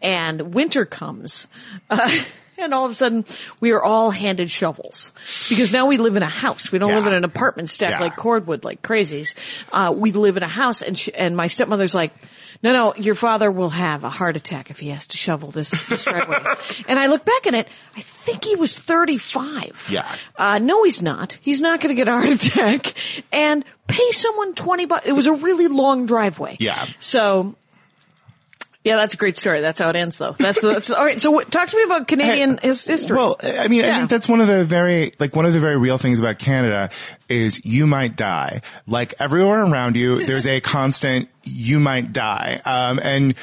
and 0.02 0.54
winter 0.54 0.86
comes. 0.86 1.48
Uh, 1.90 2.16
And 2.60 2.74
all 2.74 2.86
of 2.86 2.92
a 2.92 2.96
sudden, 2.96 3.24
we 3.62 3.72
are 3.72 3.84
all 3.84 4.10
handed 4.10 4.50
shovels 4.50 5.12
because 5.48 5.72
now 5.72 5.86
we 5.86 5.98
live 5.98 6.16
in 6.16 6.24
a 6.24 6.30
house. 6.30 6.72
We 6.72 6.80
don't 6.80 6.94
live 6.94 7.06
in 7.08 7.14
an 7.14 7.24
apartment 7.24 7.70
stacked 7.70 7.92
Yeah. 8.00 8.06
like 8.06 8.16
cordwood, 8.16 8.64
like 8.64 8.82
crazies. 8.82 9.36
Uh, 9.72 9.94
we 9.96 10.12
live 10.12 10.38
in 10.38 10.44
a 10.44 10.48
house, 10.48 10.82
and 10.82 10.98
sh- 10.98 11.10
and 11.16 11.38
my 11.38 11.48
stepmother's 11.48 11.94
like, 11.94 12.14
"No, 12.64 12.74
no, 12.74 12.96
your 12.96 13.14
father 13.16 13.52
will 13.52 13.70
have 13.70 14.04
a 14.04 14.10
heart 14.10 14.36
attack 14.36 14.72
if 14.72 14.80
he 14.80 14.90
has 14.90 15.06
to 15.08 15.18
shovel 15.18 15.52
this, 15.52 15.70
this 15.88 16.04
driveway." 16.04 16.40
and 16.88 17.00
I 17.00 17.06
look 17.08 17.24
back 17.26 17.46
at 17.48 17.54
it. 17.54 17.68
I 17.96 18.02
think 18.02 18.44
he 18.44 18.56
was 18.56 18.76
thirty 18.78 19.18
five. 19.18 19.88
Yeah. 19.92 20.12
Uh, 20.36 20.58
no, 20.58 20.84
he's 20.84 21.02
not. 21.02 21.38
He's 21.42 21.62
not 21.62 21.80
going 21.80 21.96
to 21.96 21.96
get 21.96 22.08
a 22.08 22.12
heart 22.12 22.30
attack. 22.46 22.94
And 23.32 23.64
pay 23.88 24.12
someone 24.12 24.56
twenty 24.56 24.86
bucks. 24.86 25.06
It 25.06 25.14
was 25.14 25.28
a 25.28 25.34
really 25.34 25.68
long 25.68 26.08
driveway. 26.08 26.58
Yeah. 26.60 26.88
So. 27.00 27.56
Yeah, 28.88 28.96
that's 28.96 29.14
a 29.16 29.18
great 29.18 29.38
story. 29.38 29.60
That's 29.60 29.80
how 29.80 29.90
it 29.90 29.96
ends, 29.96 30.18
though. 30.18 30.36
That's 30.38 30.62
that's 30.62 30.92
all 30.92 31.04
right. 31.04 31.22
So, 31.22 31.42
talk 31.42 31.70
to 31.70 31.76
me 31.76 31.84
about 31.84 32.08
Canadian 32.08 32.58
his, 32.58 32.86
history. 32.86 33.18
Well, 33.18 33.36
I 33.44 33.68
mean, 33.68 33.84
I 33.84 33.98
think 33.98 34.10
that's 34.10 34.30
one 34.30 34.40
of 34.40 34.48
the 34.48 34.64
very, 34.64 35.12
like 35.20 35.36
one 35.36 35.46
of 35.46 35.54
the 35.54 35.60
very 35.60 35.76
real 35.76 35.98
things 35.98 36.20
about 36.20 36.40
Canada 36.40 36.90
is 37.28 37.66
you 37.66 37.86
might 37.86 38.16
die. 38.16 38.62
Like 38.88 39.16
everywhere 39.20 39.64
around 39.64 39.98
you, 39.98 40.26
there's 40.26 40.48
a 40.48 40.62
constant, 40.62 41.28
you 41.44 41.82
might 41.82 42.14
die. 42.14 42.62
Um, 42.64 43.00
and 43.04 43.36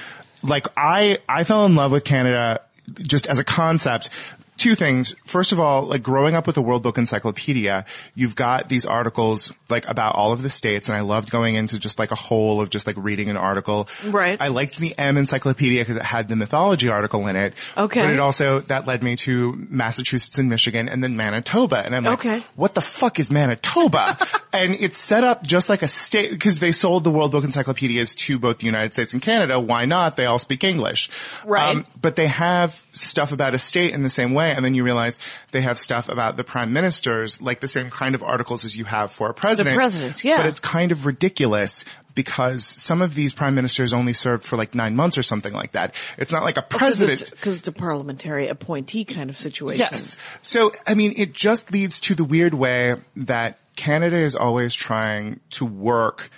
like 0.43 0.67
I, 0.77 1.19
I 1.29 1.45
fell 1.45 1.67
in 1.67 1.75
love 1.75 1.93
with 1.93 2.05
Canada 2.05 2.63
just 2.93 3.27
as 3.27 3.39
a 3.39 3.45
concept. 3.45 4.11
Two 4.57 4.75
things. 4.77 5.15
First 5.25 5.53
of 5.53 5.59
all, 5.61 5.83
like 5.83 6.03
growing 6.03 6.35
up 6.35 6.47
with 6.47 6.55
the 6.55 6.63
World 6.63 6.83
Book 6.83 6.97
Encyclopedia, 6.97 7.85
you've 8.15 8.37
got 8.37 8.69
these 8.69 8.87
articles 8.87 9.53
like 9.69 9.87
about 9.89 10.15
all 10.15 10.33
of 10.33 10.43
the 10.43 10.51
states 10.51 10.89
and 10.89 10.97
I 10.97 11.01
loved 11.01 11.31
going 11.31 11.57
into 11.57 11.79
just 11.79 11.99
like 11.99 12.13
a 12.13 12.15
whole 12.15 12.61
of 12.61 12.71
just 12.71 12.87
like 12.87 12.97
reading 12.97 13.31
an 13.31 13.37
article. 13.37 13.89
Right. 14.05 14.41
I 14.41 14.49
liked 14.49 14.79
the 14.79 14.95
M 14.97 15.17
encyclopedia 15.17 15.81
because 15.83 15.97
it 15.97 16.05
had 16.05 16.29
the 16.29 16.37
mythology 16.37 16.89
article 16.89 17.27
in 17.27 17.35
it. 17.37 17.55
Okay. 17.77 18.01
But 18.03 18.11
it 18.15 18.21
also, 18.21 18.61
that 18.61 18.87
led 18.87 19.03
me 19.03 19.17
to 19.17 19.55
Massachusetts 19.69 20.39
and 20.39 20.49
Michigan 20.49 20.89
and 20.89 21.03
then 21.03 21.17
Manitoba. 21.17 21.85
And 21.85 21.95
I'm 21.95 22.05
like, 22.05 22.21
Okay. 22.21 22.45
what 22.55 22.75
the 22.75 22.81
fuck 22.81 23.19
is 23.19 23.31
Manitoba? 23.33 24.17
and 24.53 24.75
it's 24.75 24.97
set 24.97 25.25
up 25.25 25.45
just 25.45 25.69
like 25.69 25.83
a 25.83 25.89
state, 25.89 26.31
because 26.31 26.61
they 26.61 26.71
sold 26.73 27.03
the 27.05 27.11
World 27.11 27.33
Book 27.33 27.45
Encyclopedias 27.45 28.15
to 28.15 28.39
both 28.39 28.59
the 28.59 28.67
United 28.67 28.93
States 28.93 29.13
and 29.15 29.21
Canada. 29.23 29.59
Why 29.59 29.85
not? 29.85 30.17
They 30.17 30.27
all 30.27 30.39
speak 30.39 30.63
English. 30.63 31.11
Um, 31.43 31.49
Right. 31.51 31.87
but 32.01 32.15
they 32.17 32.29
have 32.29 32.87
stuff 32.93 33.33
about 33.33 33.55
a 33.55 33.59
state 33.59 33.93
in 33.95 34.03
the 34.05 34.11
same 34.11 34.33
way. 34.35 34.44
And 34.51 34.65
then 34.65 34.75
you 34.75 34.85
realize 34.85 35.19
they 35.53 35.61
have 35.61 35.79
stuff 35.79 36.09
about 36.09 36.37
the 36.37 36.45
prime 36.45 36.73
ministers, 36.73 37.41
like 37.41 37.61
the 37.61 37.69
same 37.69 37.91
kind 37.91 38.15
of 38.15 38.23
articles 38.23 38.65
as 38.65 38.77
you 38.77 38.85
have 38.85 39.13
for 39.13 39.31
a 39.31 39.35
president. 39.35 39.75
The 39.75 39.79
presidents, 39.79 40.25
yeah. 40.25 40.37
But 40.39 40.47
it's 40.47 40.61
kind 40.61 40.93
of 40.93 41.07
ridiculous 41.07 41.85
because 42.15 42.65
some 42.65 43.03
of 43.03 43.15
these 43.15 43.33
prime 43.33 43.55
ministers 43.55 43.93
only 43.93 44.13
served 44.13 44.45
for 44.45 44.57
like 44.57 44.75
nine 44.75 44.95
months 44.95 45.19
or 45.19 45.23
something 45.23 45.53
like 45.53 45.73
that. 45.73 45.95
It's 46.17 46.33
not 46.33 46.45
like 46.45 46.57
a 46.57 46.63
president. 46.63 47.31
because 47.31 47.59
it's 47.59 47.69
a 47.69 47.73
parliamentary 47.73 48.49
appointee 48.49 49.05
kind 49.05 49.31
of 49.31 49.37
situation. 49.37 49.87
Yes. 49.91 50.17
So, 50.43 50.73
I 50.87 50.95
mean, 50.95 51.15
it 51.17 51.33
just 51.33 51.73
leads 51.73 52.01
to 52.01 52.15
the 52.15 52.25
weird 52.25 52.55
way 52.55 52.97
that 53.17 53.59
Canada 53.77 54.17
is 54.17 54.37
always 54.37 54.75
trying 54.75 55.41
to 55.51 55.65
work 55.65 56.31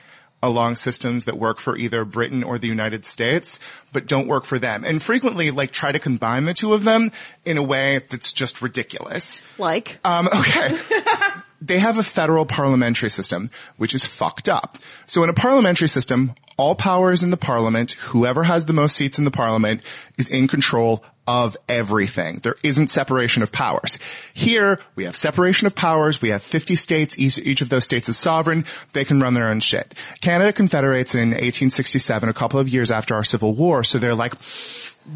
along 0.42 0.76
systems 0.76 1.24
that 1.24 1.38
work 1.38 1.58
for 1.58 1.76
either 1.76 2.04
Britain 2.04 2.44
or 2.44 2.58
the 2.58 2.68
United 2.68 3.04
States, 3.04 3.58
but 3.92 4.06
don't 4.06 4.28
work 4.28 4.44
for 4.44 4.58
them. 4.58 4.84
And 4.84 5.02
frequently, 5.02 5.50
like, 5.50 5.70
try 5.70 5.92
to 5.92 5.98
combine 5.98 6.44
the 6.44 6.54
two 6.54 6.74
of 6.74 6.84
them 6.84 7.10
in 7.44 7.56
a 7.56 7.62
way 7.62 8.00
that's 8.10 8.32
just 8.32 8.62
ridiculous. 8.62 9.42
Like, 9.58 9.98
Um, 10.04 10.28
okay. 10.28 10.78
they 11.60 11.78
have 11.78 11.98
a 11.98 12.02
federal 12.02 12.46
parliamentary 12.46 13.10
system, 13.10 13.50
which 13.76 13.94
is 13.94 14.06
fucked 14.06 14.48
up. 14.48 14.78
So 15.06 15.22
in 15.22 15.30
a 15.30 15.34
parliamentary 15.34 15.88
system, 15.88 16.34
all 16.56 16.74
power 16.74 17.12
is 17.12 17.22
in 17.22 17.30
the 17.30 17.36
parliament. 17.36 17.92
Whoever 17.92 18.44
has 18.44 18.66
the 18.66 18.72
most 18.72 18.96
seats 18.96 19.18
in 19.18 19.24
the 19.24 19.30
parliament 19.30 19.82
is 20.18 20.28
in 20.28 20.48
control 20.48 21.04
of 21.26 21.56
everything. 21.68 22.40
There 22.42 22.56
isn't 22.62 22.88
separation 22.88 23.42
of 23.42 23.52
powers. 23.52 23.98
Here, 24.34 24.80
we 24.94 25.04
have 25.04 25.16
separation 25.16 25.66
of 25.66 25.74
powers. 25.74 26.22
We 26.22 26.30
have 26.30 26.42
50 26.42 26.76
states. 26.76 27.18
Each, 27.18 27.38
each 27.38 27.62
of 27.62 27.68
those 27.68 27.84
states 27.84 28.08
is 28.08 28.18
sovereign. 28.18 28.64
They 28.92 29.04
can 29.04 29.20
run 29.20 29.34
their 29.34 29.48
own 29.48 29.60
shit. 29.60 29.94
Canada 30.20 30.52
confederates 30.52 31.14
in 31.14 31.30
1867, 31.30 32.28
a 32.28 32.32
couple 32.32 32.60
of 32.60 32.68
years 32.68 32.90
after 32.90 33.14
our 33.14 33.24
Civil 33.24 33.54
War. 33.54 33.84
So 33.84 33.98
they're 33.98 34.14
like, 34.14 34.34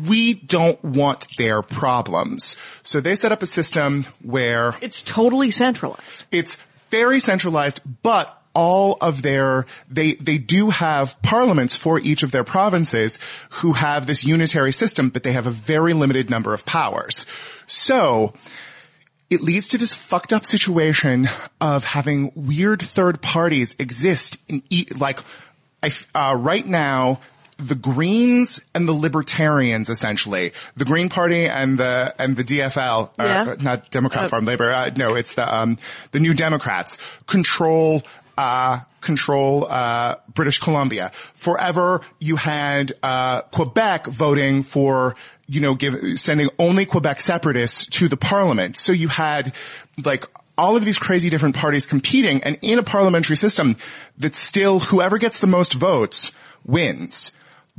we 0.06 0.34
don't 0.34 0.82
want 0.84 1.28
their 1.36 1.62
problems. 1.62 2.56
So 2.82 3.00
they 3.00 3.16
set 3.16 3.32
up 3.32 3.42
a 3.42 3.46
system 3.46 4.06
where 4.22 4.76
it's 4.80 5.02
totally 5.02 5.50
centralized. 5.50 6.24
it's 6.30 6.58
very 6.90 7.20
centralized, 7.20 7.80
but 8.02 8.39
all 8.54 8.98
of 9.00 9.22
their, 9.22 9.66
they, 9.88 10.14
they 10.14 10.38
do 10.38 10.70
have 10.70 11.20
parliaments 11.22 11.76
for 11.76 12.00
each 12.00 12.22
of 12.22 12.32
their 12.32 12.44
provinces 12.44 13.18
who 13.50 13.74
have 13.74 14.06
this 14.06 14.24
unitary 14.24 14.72
system, 14.72 15.08
but 15.10 15.22
they 15.22 15.32
have 15.32 15.46
a 15.46 15.50
very 15.50 15.92
limited 15.92 16.30
number 16.30 16.52
of 16.52 16.66
powers. 16.66 17.26
So, 17.66 18.34
it 19.30 19.40
leads 19.40 19.68
to 19.68 19.78
this 19.78 19.94
fucked 19.94 20.32
up 20.32 20.44
situation 20.44 21.28
of 21.60 21.84
having 21.84 22.32
weird 22.34 22.82
third 22.82 23.22
parties 23.22 23.76
exist 23.78 24.38
in 24.48 24.62
e- 24.70 24.86
like 24.96 25.20
I 25.82 25.92
uh, 26.14 26.34
right 26.34 26.66
now 26.66 27.20
the 27.56 27.74
Greens 27.76 28.60
and 28.74 28.88
the 28.88 28.92
Libertarians 28.92 29.88
essentially 29.88 30.52
the 30.76 30.84
Green 30.84 31.08
Party 31.08 31.46
and 31.46 31.78
the 31.78 32.12
and 32.18 32.36
the 32.36 32.42
DFL 32.42 33.10
uh, 33.18 33.54
not 33.60 33.90
Democrat 33.90 34.22
Farm 34.30 34.46
Labor 34.46 34.72
uh, 34.72 34.90
no 34.96 35.14
it's 35.14 35.34
the 35.36 35.54
um 35.54 35.78
the 36.10 36.18
New 36.20 36.34
Democrats 36.34 36.98
control 37.26 38.02
uh, 38.40 38.80
control 39.02 39.66
uh, 39.68 40.16
British 40.34 40.58
Columbia. 40.58 41.12
Forever, 41.34 42.00
you 42.18 42.36
had 42.36 42.94
uh, 43.02 43.42
Quebec 43.42 44.06
voting 44.06 44.62
for 44.62 45.14
you 45.46 45.60
know 45.60 45.74
give 45.74 46.18
sending 46.18 46.48
only 46.58 46.86
Quebec 46.86 47.20
separatists 47.20 47.86
to 47.86 48.08
the 48.08 48.16
Parliament. 48.16 48.76
So 48.76 48.92
you 48.92 49.08
had 49.08 49.54
like 50.02 50.24
all 50.56 50.76
of 50.76 50.84
these 50.84 50.98
crazy 50.98 51.28
different 51.30 51.56
parties 51.56 51.86
competing 51.86 52.42
and 52.42 52.58
in 52.62 52.78
a 52.78 52.82
parliamentary 52.82 53.36
system 53.36 53.76
that 54.18 54.34
still 54.34 54.80
whoever 54.80 55.18
gets 55.18 55.40
the 55.40 55.46
most 55.46 55.74
votes 55.74 56.32
wins. 56.64 57.32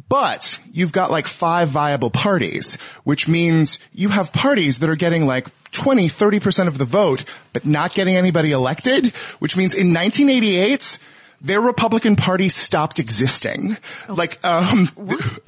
But 0.09 0.59
you've 0.71 0.91
got 0.91 1.11
like 1.11 1.27
five 1.27 1.69
viable 1.69 2.09
parties, 2.09 2.77
which 3.03 3.27
means 3.27 3.79
you 3.93 4.09
have 4.09 4.33
parties 4.33 4.79
that 4.79 4.89
are 4.89 4.95
getting 4.95 5.25
like 5.25 5.47
20, 5.71 6.09
30% 6.09 6.67
of 6.67 6.77
the 6.77 6.85
vote, 6.85 7.23
but 7.53 7.65
not 7.65 7.93
getting 7.93 8.15
anybody 8.15 8.51
elected, 8.51 9.07
which 9.39 9.55
means 9.57 9.73
in 9.73 9.93
1988, 9.93 10.99
their 11.43 11.59
Republican 11.61 12.15
Party 12.15 12.49
stopped 12.49 12.99
existing. 12.99 13.75
Like, 14.07 14.43
um, 14.45 14.89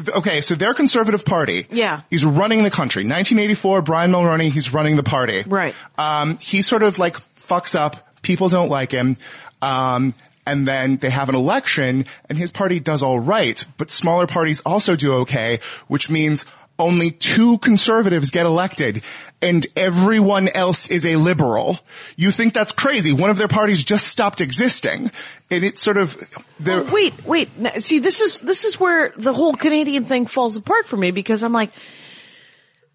okay, 0.10 0.42
so 0.42 0.56
their 0.56 0.74
conservative 0.74 1.24
party 1.24 1.68
Yeah. 1.70 2.02
is 2.10 2.26
running 2.26 2.64
the 2.64 2.72
country. 2.72 3.04
1984, 3.04 3.82
Brian 3.84 4.12
Mulroney, 4.12 4.50
he's 4.50 4.74
running 4.74 4.96
the 4.96 5.04
party. 5.04 5.44
Right. 5.46 5.76
Um, 5.98 6.38
he 6.40 6.62
sort 6.64 6.82
of 6.84 6.98
like 6.98 7.18
fucks 7.36 7.76
up. 7.76 8.08
People 8.24 8.50
don't 8.50 8.70
like 8.70 8.92
him. 8.92 9.18
Um, 9.62 10.14
and 10.48 10.68
then 10.68 10.98
they 10.98 11.10
have 11.10 11.30
an 11.30 11.36
election 11.36 12.06
and 12.28 12.38
his 12.38 12.52
party 12.52 12.80
does 12.80 13.02
all 13.04 13.20
right, 13.20 13.64
but 13.78 13.92
smaller 13.92 14.28
parties 14.28 14.62
also 14.66 14.96
do 14.96 15.14
okay, 15.20 15.60
which 15.88 16.10
means 16.10 16.46
only 16.80 17.12
two 17.12 17.58
conservatives 17.60 18.32
get 18.32 18.46
elected 18.46 19.04
and 19.42 19.66
everyone 19.76 20.50
else 20.50 20.90
is 20.90 21.06
a 21.06 21.18
liberal. 21.18 21.80
You 22.16 22.32
think 22.32 22.54
that's 22.54 22.72
crazy. 22.72 23.14
One 23.14 23.30
of 23.30 23.38
their 23.38 23.48
parties 23.48 23.84
just 23.84 24.08
stopped 24.08 24.42
existing. 24.42 25.12
And 25.52 25.64
it's 25.64 25.82
sort 25.82 25.98
of, 25.98 26.18
they're- 26.60 26.80
Oh, 26.82 26.94
wait, 26.94 27.14
wait. 27.26 27.50
See, 27.80 28.00
this 28.00 28.22
is 28.22 28.40
this 28.40 28.64
is 28.64 28.80
where 28.80 29.14
the 29.18 29.34
whole 29.34 29.54
Canadian 29.54 30.06
thing 30.06 30.26
falls 30.26 30.56
apart 30.58 30.88
for 30.88 30.98
me 30.98 31.12
because 31.12 31.44
I'm 31.44 31.54
like, 31.54 31.72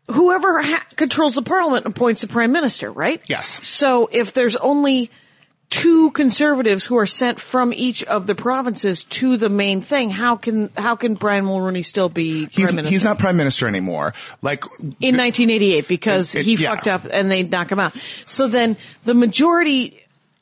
whoever 0.09 0.63
ha- 0.63 0.85
controls 0.97 1.35
the 1.35 1.43
parliament 1.43 1.87
appoints 1.87 2.23
the 2.23 2.29
prime 2.29 2.51
minister, 2.53 2.91
right? 2.91 3.23
Yes. 3.27 3.67
So 3.67 4.09
if 4.11 4.33
there's 4.33 4.57
only 4.57 5.11
two 5.71 6.11
conservatives 6.13 6.87
who 6.87 6.97
are 6.97 7.07
sent 7.07 7.39
from 7.39 7.73
each 7.75 8.03
of 8.05 8.27
the 8.27 8.35
provinces 8.35 9.05
to 9.05 9.37
the 9.37 9.49
main 9.51 9.81
thing, 9.83 10.11
how 10.11 10.37
can 10.37 10.71
how 10.77 10.97
can 10.97 11.15
Brian 11.15 11.45
Mulroney 11.45 11.85
still 11.85 12.09
be 12.09 12.47
he's, 12.47 12.65
prime 12.67 12.77
minister? 12.77 12.91
he's 12.91 13.05
not 13.05 13.19
prime 13.19 13.37
minister 13.37 13.69
anymore. 13.69 14.15
Like, 14.41 14.65
in 15.01 15.17
1988 15.17 15.87
because 15.89 16.35
It- 16.35 16.41
it- 16.41 16.45
he 16.47 16.55
yeah. 16.55 16.71
fucked 16.71 16.89
up 16.89 17.03
and 17.11 17.31
they 17.31 17.43
knock 17.43 17.71
him 17.71 17.81
out. 17.81 17.95
So 18.27 18.49
then 18.49 18.77
the 19.05 19.13
majority, 19.15 20.01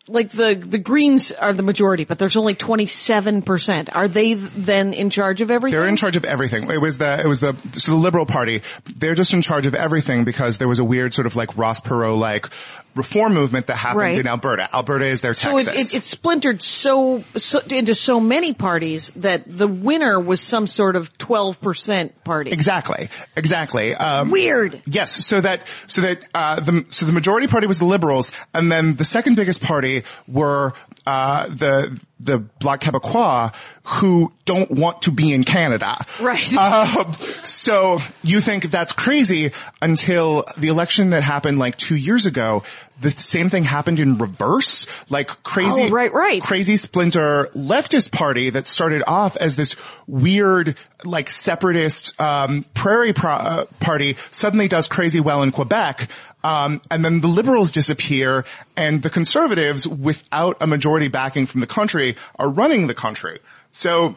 like 0.09 0.31
the 0.31 0.55
the 0.55 0.79
Greens 0.79 1.33
are 1.33 1.53
the 1.53 1.65
majority, 1.65 2.05
but 2.05 2.21
there's 2.21 2.37
only 2.37 2.55
27 2.55 3.43
percent. 3.43 3.89
Are 3.93 4.07
they 4.07 4.35
then 4.35 4.93
in 4.95 5.11
charge 5.11 5.41
of 5.41 5.51
everything? 5.51 5.81
They're 5.81 5.89
in 5.89 5.97
charge 5.97 6.15
of 6.15 6.25
everything. 6.25 6.71
It 6.71 6.81
was 6.81 6.99
the, 6.99 7.19
it 7.21 7.27
was 7.27 7.41
the, 7.41 7.57
so 7.73 7.91
the 7.91 7.99
Liberal 7.99 8.27
Party, 8.27 8.63
they're 8.97 9.17
just 9.17 9.35
in 9.35 9.43
charge 9.43 9.67
of 9.67 9.75
everything 9.75 10.23
because 10.25 10.59
there 10.59 10.69
was 10.69 10.79
a 10.79 10.85
weird 10.85 11.13
sort 11.15 11.27
of 11.27 11.35
like 11.35 11.57
Ross 11.57 11.81
Perot 11.81 12.17
like 12.17 12.49
reform 12.97 13.35
movement 13.35 13.67
that 13.67 13.77
happened 13.77 14.01
Right. 14.01 14.17
in 14.19 14.27
Alberta. 14.27 14.69
Alberta 14.75 15.07
is 15.07 15.21
their 15.21 15.35
so 15.35 15.59
it, 15.59 15.65
Texas. 15.67 15.95
it, 15.95 15.99
it 15.99 16.05
splintered 16.05 16.63
so, 16.63 17.23
so 17.37 17.61
into 17.71 17.95
so 17.95 18.19
many 18.21 18.53
parties 18.53 19.11
that 19.17 19.45
the 19.47 19.69
winner 19.69 20.19
was 20.19 20.41
some 20.41 20.67
sort 20.67 20.97
of 20.97 21.17
12 21.19 21.61
percent 21.61 22.25
party. 22.25 22.51
Exactly. 22.51 23.09
Exactly. 23.37 23.95
Um, 23.95 24.31
Weird. 24.31 24.81
Yes. 24.87 25.13
So 25.13 25.41
that, 25.41 25.61
so 25.87 26.01
that, 26.03 26.25
uh, 26.35 26.61
the, 26.61 26.87
so 26.89 27.07
the 27.07 27.13
majority 27.13 27.47
party 27.47 27.67
was 27.67 27.79
the 27.79 27.85
Liberals 27.85 28.33
and 28.55 28.71
then 28.73 28.97
the 28.97 29.05
second 29.05 29.37
biggest 29.37 29.63
party 29.63 30.03
were, 30.27 30.73
uh, 31.07 31.47
the, 31.49 32.01
the 32.19 32.39
Bloc 32.39 32.81
Québécois 32.81 33.55
who 33.85 34.33
don't 34.47 34.71
want 34.71 35.03
to 35.03 35.11
be 35.11 35.33
in 35.33 35.45
Canada. 35.45 35.97
Right. 36.21 36.51
Um, 36.57 37.15
so 37.43 37.99
you 38.23 38.41
think 38.41 38.71
that's 38.71 38.93
crazy 38.93 39.53
until 39.83 40.45
the 40.57 40.69
election 40.69 41.11
that 41.11 41.23
happened 41.23 41.59
like 41.59 41.77
two 41.77 41.95
years 41.97 42.27
ago, 42.27 42.63
the 43.01 43.11
same 43.11 43.51
thing 43.51 43.63
happened 43.65 44.01
in 44.01 44.17
reverse, 44.19 44.87
like 45.11 45.29
crazy, 45.43 45.83
Oh, 45.85 45.89
right, 45.91 46.13
right. 46.13 46.43
crazy 46.43 46.77
splinter 46.77 47.51
leftist 47.55 48.11
party 48.13 48.51
that 48.51 48.67
started 48.67 49.03
off 49.07 49.37
as 49.37 49.57
this 49.57 49.77
weird, 50.07 50.77
like 51.05 51.29
separatist, 51.31 52.19
um, 52.21 52.65
prairie 52.75 53.13
pro- 53.13 53.33
uh, 53.35 53.65
party 53.81 54.17
suddenly 54.31 54.69
does 54.69 54.89
crazy 54.89 55.21
well 55.21 55.43
in 55.43 55.53
Quebec. 55.53 56.09
Um, 56.47 56.81
and 56.91 57.05
then 57.05 57.21
the 57.23 57.29
liberals 57.41 57.71
disappear 57.73 58.45
and 58.77 59.03
the 59.03 59.11
conservatives 59.11 59.89
without 59.89 60.57
a 60.61 60.67
majority 60.67 61.09
backing 61.09 61.47
from 61.47 61.61
the 61.61 61.67
country 61.79 62.15
are 62.39 62.49
running 62.49 62.87
the 62.87 62.95
country. 62.95 63.39
So 63.73 64.15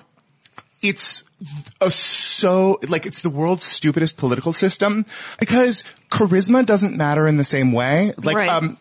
it's 0.81 1.23
a 1.81 1.89
so 1.91 2.79
like 2.87 3.05
it's 3.05 3.21
the 3.21 3.29
world's 3.29 3.63
stupidest 3.63 4.15
political 4.17 4.53
system 4.53 5.05
because 5.39 5.83
charisma 6.11 6.65
doesn't 6.65 6.95
matter 6.95 7.27
in 7.27 7.37
the 7.37 7.43
same 7.43 7.71
way 7.73 8.13
like 8.23 8.37
Right. 8.37 8.49
um 8.49 8.77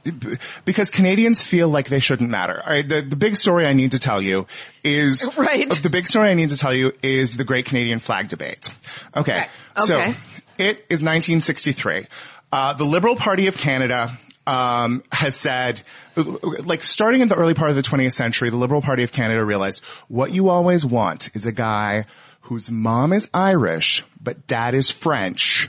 because 0.64 0.90
Canadians 0.90 1.42
feel 1.44 1.68
like 1.68 1.88
they 1.88 1.98
shouldn't 2.00 2.30
matter 2.30 2.60
all 2.64 2.70
right 2.74 2.88
the 2.88 3.00
the 3.02 3.16
big 3.16 3.36
story 3.36 3.66
i 3.66 3.72
need 3.74 3.92
to 3.92 3.98
tell 3.98 4.20
you 4.22 4.46
is 4.84 5.28
Right. 5.36 5.70
the 5.82 5.90
big 5.90 6.06
story 6.06 6.28
i 6.30 6.34
need 6.34 6.50
to 6.50 6.56
tell 6.56 6.74
you 6.74 6.92
is 7.02 7.36
the 7.36 7.44
great 7.44 7.64
canadian 7.66 7.98
flag 8.00 8.28
debate 8.28 8.70
okay, 9.16 9.46
so 9.84 9.94
Okay. 10.00 10.14
it 10.58 10.76
is 10.90 11.02
1963 11.02 12.06
uh 12.52 12.72
the 12.72 12.84
liberal 12.84 13.16
party 13.16 13.46
of 13.46 13.56
canada 13.56 14.18
um, 14.48 15.04
has 15.12 15.36
said, 15.36 15.82
like 16.16 16.82
starting 16.82 17.20
in 17.20 17.28
the 17.28 17.34
early 17.34 17.52
part 17.52 17.68
of 17.68 17.76
the 17.76 17.82
20th 17.82 18.14
century, 18.14 18.48
the 18.48 18.56
Liberal 18.56 18.80
Party 18.80 19.02
of 19.02 19.12
Canada 19.12 19.44
realized 19.44 19.84
what 20.08 20.32
you 20.32 20.48
always 20.48 20.86
want 20.86 21.30
is 21.34 21.44
a 21.44 21.52
guy 21.52 22.06
whose 22.42 22.70
mom 22.70 23.12
is 23.12 23.28
Irish, 23.34 24.06
but 24.22 24.46
dad 24.46 24.74
is 24.74 24.90
French 24.90 25.68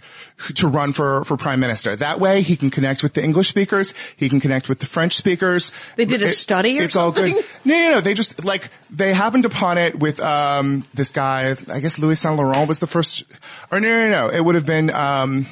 to 0.55 0.69
run 0.69 0.93
for, 0.93 1.25
for 1.25 1.35
prime 1.35 1.59
minister. 1.59 1.93
That 1.93 2.21
way 2.21 2.41
he 2.41 2.55
can 2.55 2.69
connect 2.69 3.03
with 3.03 3.13
the 3.15 3.21
English 3.21 3.49
speakers, 3.49 3.93
he 4.15 4.29
can 4.29 4.39
connect 4.39 4.69
with 4.69 4.79
the 4.79 4.85
French 4.85 5.13
speakers. 5.13 5.73
They 5.97 6.05
did 6.05 6.21
a 6.21 6.27
It- 6.27 6.31
study 6.31 6.77
It's 6.77 6.95
all 6.95 7.11
good. 7.11 7.33
No, 7.65 7.75
no, 7.75 7.91
no. 7.95 8.01
They 8.01 8.13
just, 8.13 8.45
like, 8.45 8.69
they 8.89 9.13
happened 9.13 9.43
upon 9.45 9.77
it 9.77 9.99
with, 9.99 10.21
um, 10.21 10.85
this 10.93 11.11
guy, 11.11 11.53
I 11.67 11.81
guess 11.81 11.99
Louis 11.99 12.17
Saint 12.17 12.37
Laurent 12.37 12.69
was 12.69 12.79
the 12.79 12.87
first, 12.87 13.25
or 13.73 13.81
no, 13.81 13.89
no, 13.89 14.09
no. 14.09 14.29
It 14.29 14.39
would 14.39 14.55
have 14.55 14.65
been, 14.65 14.89
um, 14.89 15.47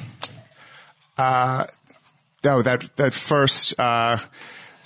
uh, 1.18 1.66
no, 2.44 2.62
that, 2.62 2.96
that 2.96 3.12
first, 3.14 3.78
uh, 3.78 4.18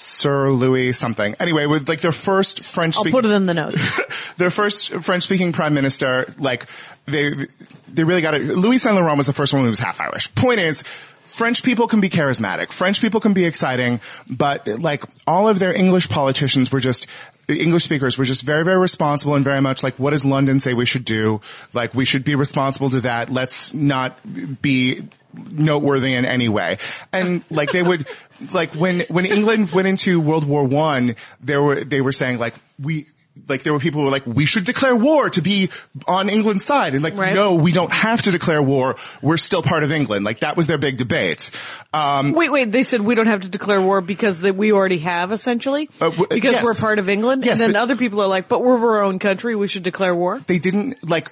Sir 0.02 0.50
Louis 0.50 0.92
something. 0.92 1.36
Anyway, 1.38 1.66
with 1.66 1.88
like 1.88 2.00
their 2.00 2.12
first 2.12 2.64
French 2.64 2.96
I'll 2.96 3.04
put 3.04 3.24
it 3.24 3.30
in 3.30 3.46
the 3.46 3.54
notes. 3.54 4.00
their 4.36 4.50
first 4.50 4.92
French 4.94 5.22
speaking 5.22 5.52
prime 5.52 5.74
minister, 5.74 6.26
like 6.38 6.66
they 7.06 7.46
they 7.88 8.02
really 8.02 8.20
got 8.20 8.34
it. 8.34 8.42
Louis 8.42 8.78
Saint 8.78 8.96
Laurent 8.96 9.16
was 9.16 9.28
the 9.28 9.32
first 9.32 9.52
one 9.52 9.62
who 9.62 9.70
was 9.70 9.78
half 9.78 10.00
Irish. 10.00 10.34
Point 10.34 10.58
is, 10.58 10.82
French 11.24 11.62
people 11.62 11.86
can 11.86 12.00
be 12.00 12.10
charismatic. 12.10 12.72
French 12.72 13.00
people 13.00 13.20
can 13.20 13.32
be 13.32 13.44
exciting, 13.44 14.00
but 14.28 14.66
like 14.66 15.04
all 15.26 15.48
of 15.48 15.60
their 15.60 15.72
English 15.72 16.08
politicians 16.08 16.72
were 16.72 16.80
just 16.80 17.06
English 17.48 17.84
speakers 17.84 18.18
were 18.18 18.24
just 18.24 18.42
very, 18.42 18.64
very 18.64 18.78
responsible 18.78 19.34
and 19.34 19.44
very 19.44 19.60
much 19.60 19.82
like, 19.82 19.98
what 19.98 20.10
does 20.10 20.24
London 20.24 20.60
say 20.60 20.74
we 20.74 20.86
should 20.86 21.04
do? 21.04 21.40
Like, 21.72 21.94
we 21.94 22.04
should 22.04 22.24
be 22.24 22.34
responsible 22.34 22.90
to 22.90 23.00
that. 23.00 23.30
Let's 23.30 23.74
not 23.74 24.16
be 24.62 25.08
noteworthy 25.50 26.14
in 26.14 26.24
any 26.24 26.48
way. 26.48 26.78
And 27.12 27.42
like 27.50 27.72
they 27.72 27.82
would, 27.82 28.06
like 28.52 28.74
when, 28.74 29.00
when 29.08 29.26
England 29.26 29.70
went 29.72 29.88
into 29.88 30.20
World 30.20 30.44
War 30.46 30.64
One, 30.64 31.16
there 31.40 31.62
were, 31.62 31.82
they 31.84 32.00
were 32.00 32.12
saying 32.12 32.38
like, 32.38 32.54
we, 32.80 33.06
like 33.48 33.62
there 33.62 33.72
were 33.72 33.78
people 33.78 34.00
who 34.00 34.04
were 34.04 34.10
like, 34.12 34.26
we 34.26 34.44
should 34.44 34.64
declare 34.64 34.94
war 34.94 35.30
to 35.30 35.40
be 35.40 35.70
on 36.06 36.28
England's 36.28 36.64
side. 36.66 36.92
And 36.92 37.02
like, 37.02 37.16
Right. 37.16 37.34
no, 37.34 37.54
we 37.54 37.72
don't 37.72 37.90
have 37.92 38.20
to 38.22 38.30
declare 38.30 38.60
war. 38.62 38.96
We're 39.22 39.38
still 39.38 39.62
part 39.62 39.84
of 39.84 39.90
England. 39.90 40.26
Like 40.26 40.40
that 40.40 40.54
was 40.54 40.66
their 40.66 40.76
big 40.76 40.98
debate. 40.98 41.50
Um, 41.94 42.32
Wait, 42.34 42.50
wait. 42.52 42.70
They 42.70 42.82
said 42.82 43.00
we 43.00 43.14
don't 43.14 43.28
have 43.28 43.40
to 43.40 43.48
declare 43.48 43.80
war 43.80 44.02
because 44.02 44.42
that 44.42 44.54
we 44.54 44.70
already 44.70 44.98
have 44.98 45.32
essentially 45.32 45.88
Uh, 45.98 46.10
w- 46.10 46.26
because 46.28 46.52
yes. 46.52 46.62
we're 46.64 46.74
part 46.74 46.98
of 46.98 47.08
England. 47.08 47.46
Yes, 47.46 47.60
and 47.60 47.72
then 47.74 47.80
other 47.82 47.96
people 47.96 48.20
are 48.20 48.26
like, 48.28 48.48
but 48.48 48.62
we're 48.62 48.76
our 48.96 49.02
own 49.02 49.18
country. 49.18 49.56
We 49.56 49.66
should 49.66 49.82
declare 49.82 50.14
war. 50.14 50.38
they 50.46 50.58
didn't 50.58 51.08
like, 51.08 51.30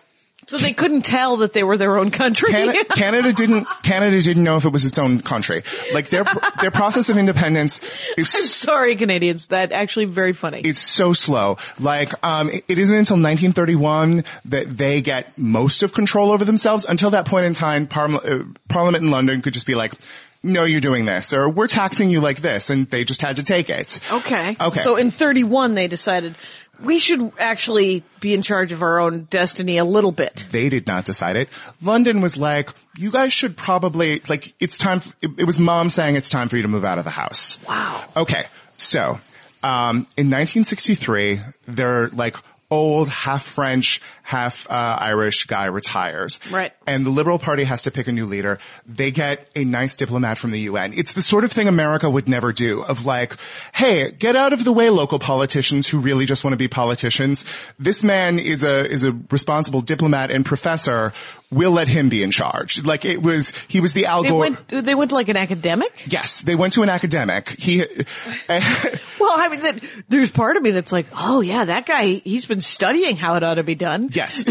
So 0.51 0.59
they 0.59 0.73
couldn't 0.73 1.03
tell 1.03 1.37
that 1.37 1.53
they 1.53 1.63
were 1.63 1.77
their 1.77 1.97
own 1.97 2.11
country. 2.11 2.51
Canada, 2.51 2.85
Canada 2.97 3.33
didn't, 3.33 3.69
Canada 3.85 4.21
didn't 4.21 4.43
know 4.43 4.57
if 4.57 4.65
it 4.65 4.71
was 4.71 4.85
its 4.85 4.99
own 4.99 5.21
country. 5.21 5.63
Like 5.95 6.09
their, 6.09 6.25
their 6.61 6.73
process 6.73 7.09
of 7.09 7.17
independence 7.17 7.81
is 8.19 8.35
I'm 8.35 8.43
sorry, 8.43 8.97
Canadians. 8.97 9.47
That 9.47 9.71
actually 9.71 10.07
very 10.07 10.33
funny. 10.33 10.63
it's 10.63 10.81
so 10.81 11.13
slow. 11.13 11.59
Like, 11.79 12.13
um, 12.25 12.51
it, 12.51 12.79
isn't 12.81 12.97
until 12.97 13.15
1931 13.15 14.25
that 14.47 14.77
they 14.77 15.03
get 15.03 15.39
most 15.39 15.85
of 15.85 15.93
control 15.93 16.33
over 16.33 16.45
themselves. 16.45 16.85
Until 16.85 17.11
that 17.11 17.27
point 17.27 17.47
in 17.47 17.55
time, 17.55 17.87
Parma- 17.87 18.19
uh, 18.19 18.43
Parliament 18.69 19.05
in 19.05 19.13
London 19.13 19.43
could 19.43 19.55
just 19.55 19.69
be 19.69 19.77
like, 19.77 19.95
no, 20.43 20.65
you're 20.65 20.81
doing 20.81 21.05
this, 21.05 21.33
or 21.33 21.49
we're 21.49 21.69
taxing 21.69 22.09
you 22.09 22.21
like 22.21 22.39
this, 22.41 22.71
and 22.71 22.89
they 22.91 23.05
just 23.05 23.21
had 23.21 23.37
to 23.37 23.43
take 23.43 23.69
it. 23.69 24.01
okay. 24.11 24.57
Okay. 24.59 24.81
So 24.81 24.97
in 24.97 25.11
31, 25.11 25.75
they 25.75 25.87
decided 25.87 26.35
we 26.83 26.99
should 26.99 27.33
actually 27.39 28.03
be 28.21 28.35
in 28.35 28.43
charge 28.43 28.73
of 28.73 28.83
our 28.83 28.99
own 28.99 29.25
destiny 29.25 29.79
a 29.79 29.85
little 29.85 30.13
bit. 30.13 30.47
They 30.51 30.69
did 30.69 30.87
not 30.87 31.05
decide 31.05 31.37
it. 31.37 31.49
London 31.83 32.21
was 32.21 32.37
like, 32.37 32.71
you 32.97 33.11
guys 33.11 33.33
should 33.33 33.57
probably, 33.57 34.23
like, 34.29 34.55
it's 34.61 34.79
time, 34.79 34.99
f- 34.99 35.15
it, 35.23 35.31
it 35.39 35.45
was 35.45 35.59
mom 35.59 35.89
saying 35.89 36.17
it's 36.17 36.31
time 36.31 36.49
for 36.49 36.57
you 36.57 36.63
to 36.63 36.69
move 36.69 36.85
out 36.85 36.99
of 36.99 37.05
the 37.05 37.11
house. 37.11 37.59
Wow. 37.69 38.05
Okay, 38.17 38.45
so 38.77 39.21
um, 39.63 40.07
in 40.17 40.31
1963, 40.31 41.41
they're 41.67 42.09
like 42.09 42.37
old, 42.71 43.09
half 43.09 43.43
French, 43.43 44.01
half 44.31 44.71
uh, 44.71 44.75
Irish 45.01 45.47
guy 45.47 45.67
retires. 45.67 46.39
Right. 46.53 46.73
And 46.87 47.05
the 47.05 47.11
Liberal 47.11 47.39
Party 47.39 47.65
has 47.65 47.83
to 47.83 47.91
pick 47.91 48.07
a 48.07 48.13
new 48.13 48.27
leader. 48.27 48.59
They 48.87 49.11
get 49.11 49.51
a 49.57 49.65
nice 49.65 49.97
diplomat 49.97 50.39
from 50.39 50.53
the 50.53 50.61
UN. 50.71 50.93
It's 50.95 51.15
the 51.15 51.23
sort 51.23 51.43
of 51.43 51.51
thing 51.51 51.67
America 51.67 52.09
would 52.09 52.29
never 52.29 52.53
do 52.53 52.83
of 52.83 53.05
like, 53.05 53.35
hey, 53.75 54.13
get 54.13 54.37
out 54.37 54.53
of 54.53 54.63
the 54.65 54.73
way 54.73 54.89
local 54.89 55.19
politicians 55.19 55.89
who 55.89 55.99
really 55.99 56.27
just 56.27 56.45
want 56.45 56.53
to 56.53 56.59
be 56.59 56.69
politicians. 56.69 57.45
This 57.79 58.05
man 58.05 58.39
is 58.39 58.63
a, 58.63 58.87
is 58.89 59.03
a 59.03 59.13
responsible 59.31 59.81
diplomat 59.81 60.31
and 60.31 60.47
professor. 60.47 61.13
We'll 61.51 61.73
let 61.73 61.89
him 61.89 62.09
be 62.09 62.23
in 62.23 62.31
charge. 62.31 62.85
Like 62.85 63.05
it 63.05 63.21
was, 63.21 63.53
he 63.67 63.81
was 63.81 63.93
the 63.93 64.07
Al 64.07 64.23
They 64.23 64.29
Gore. 64.29 64.39
went, 64.41 64.69
they 64.69 64.95
went 64.95 65.09
to 65.11 65.17
like 65.17 65.29
an 65.29 65.37
academic? 65.37 66.05
yes, 66.07 66.43
they 66.43 66.55
went 66.55 66.75
to 66.75 66.83
an 66.85 66.89
academic. 66.89 67.49
He, 67.49 67.81
Well, 68.49 69.39
I 69.39 69.49
mean, 69.51 69.61
that, 69.61 69.81
there's 70.09 70.31
part 70.31 70.57
of 70.57 70.63
me 70.63 70.71
that's 70.71 70.93
like, 70.93 71.07
oh 71.17 71.41
yeah, 71.41 71.65
that 71.67 71.87
guy, 71.87 72.07
he's 72.25 72.47
been 72.47 72.61
studying 72.61 73.17
how 73.17 73.35
it 73.35 73.43
ought 73.43 73.55
to 73.55 73.63
be 73.65 73.75
done. 73.75 74.09
Yes, 74.21 74.45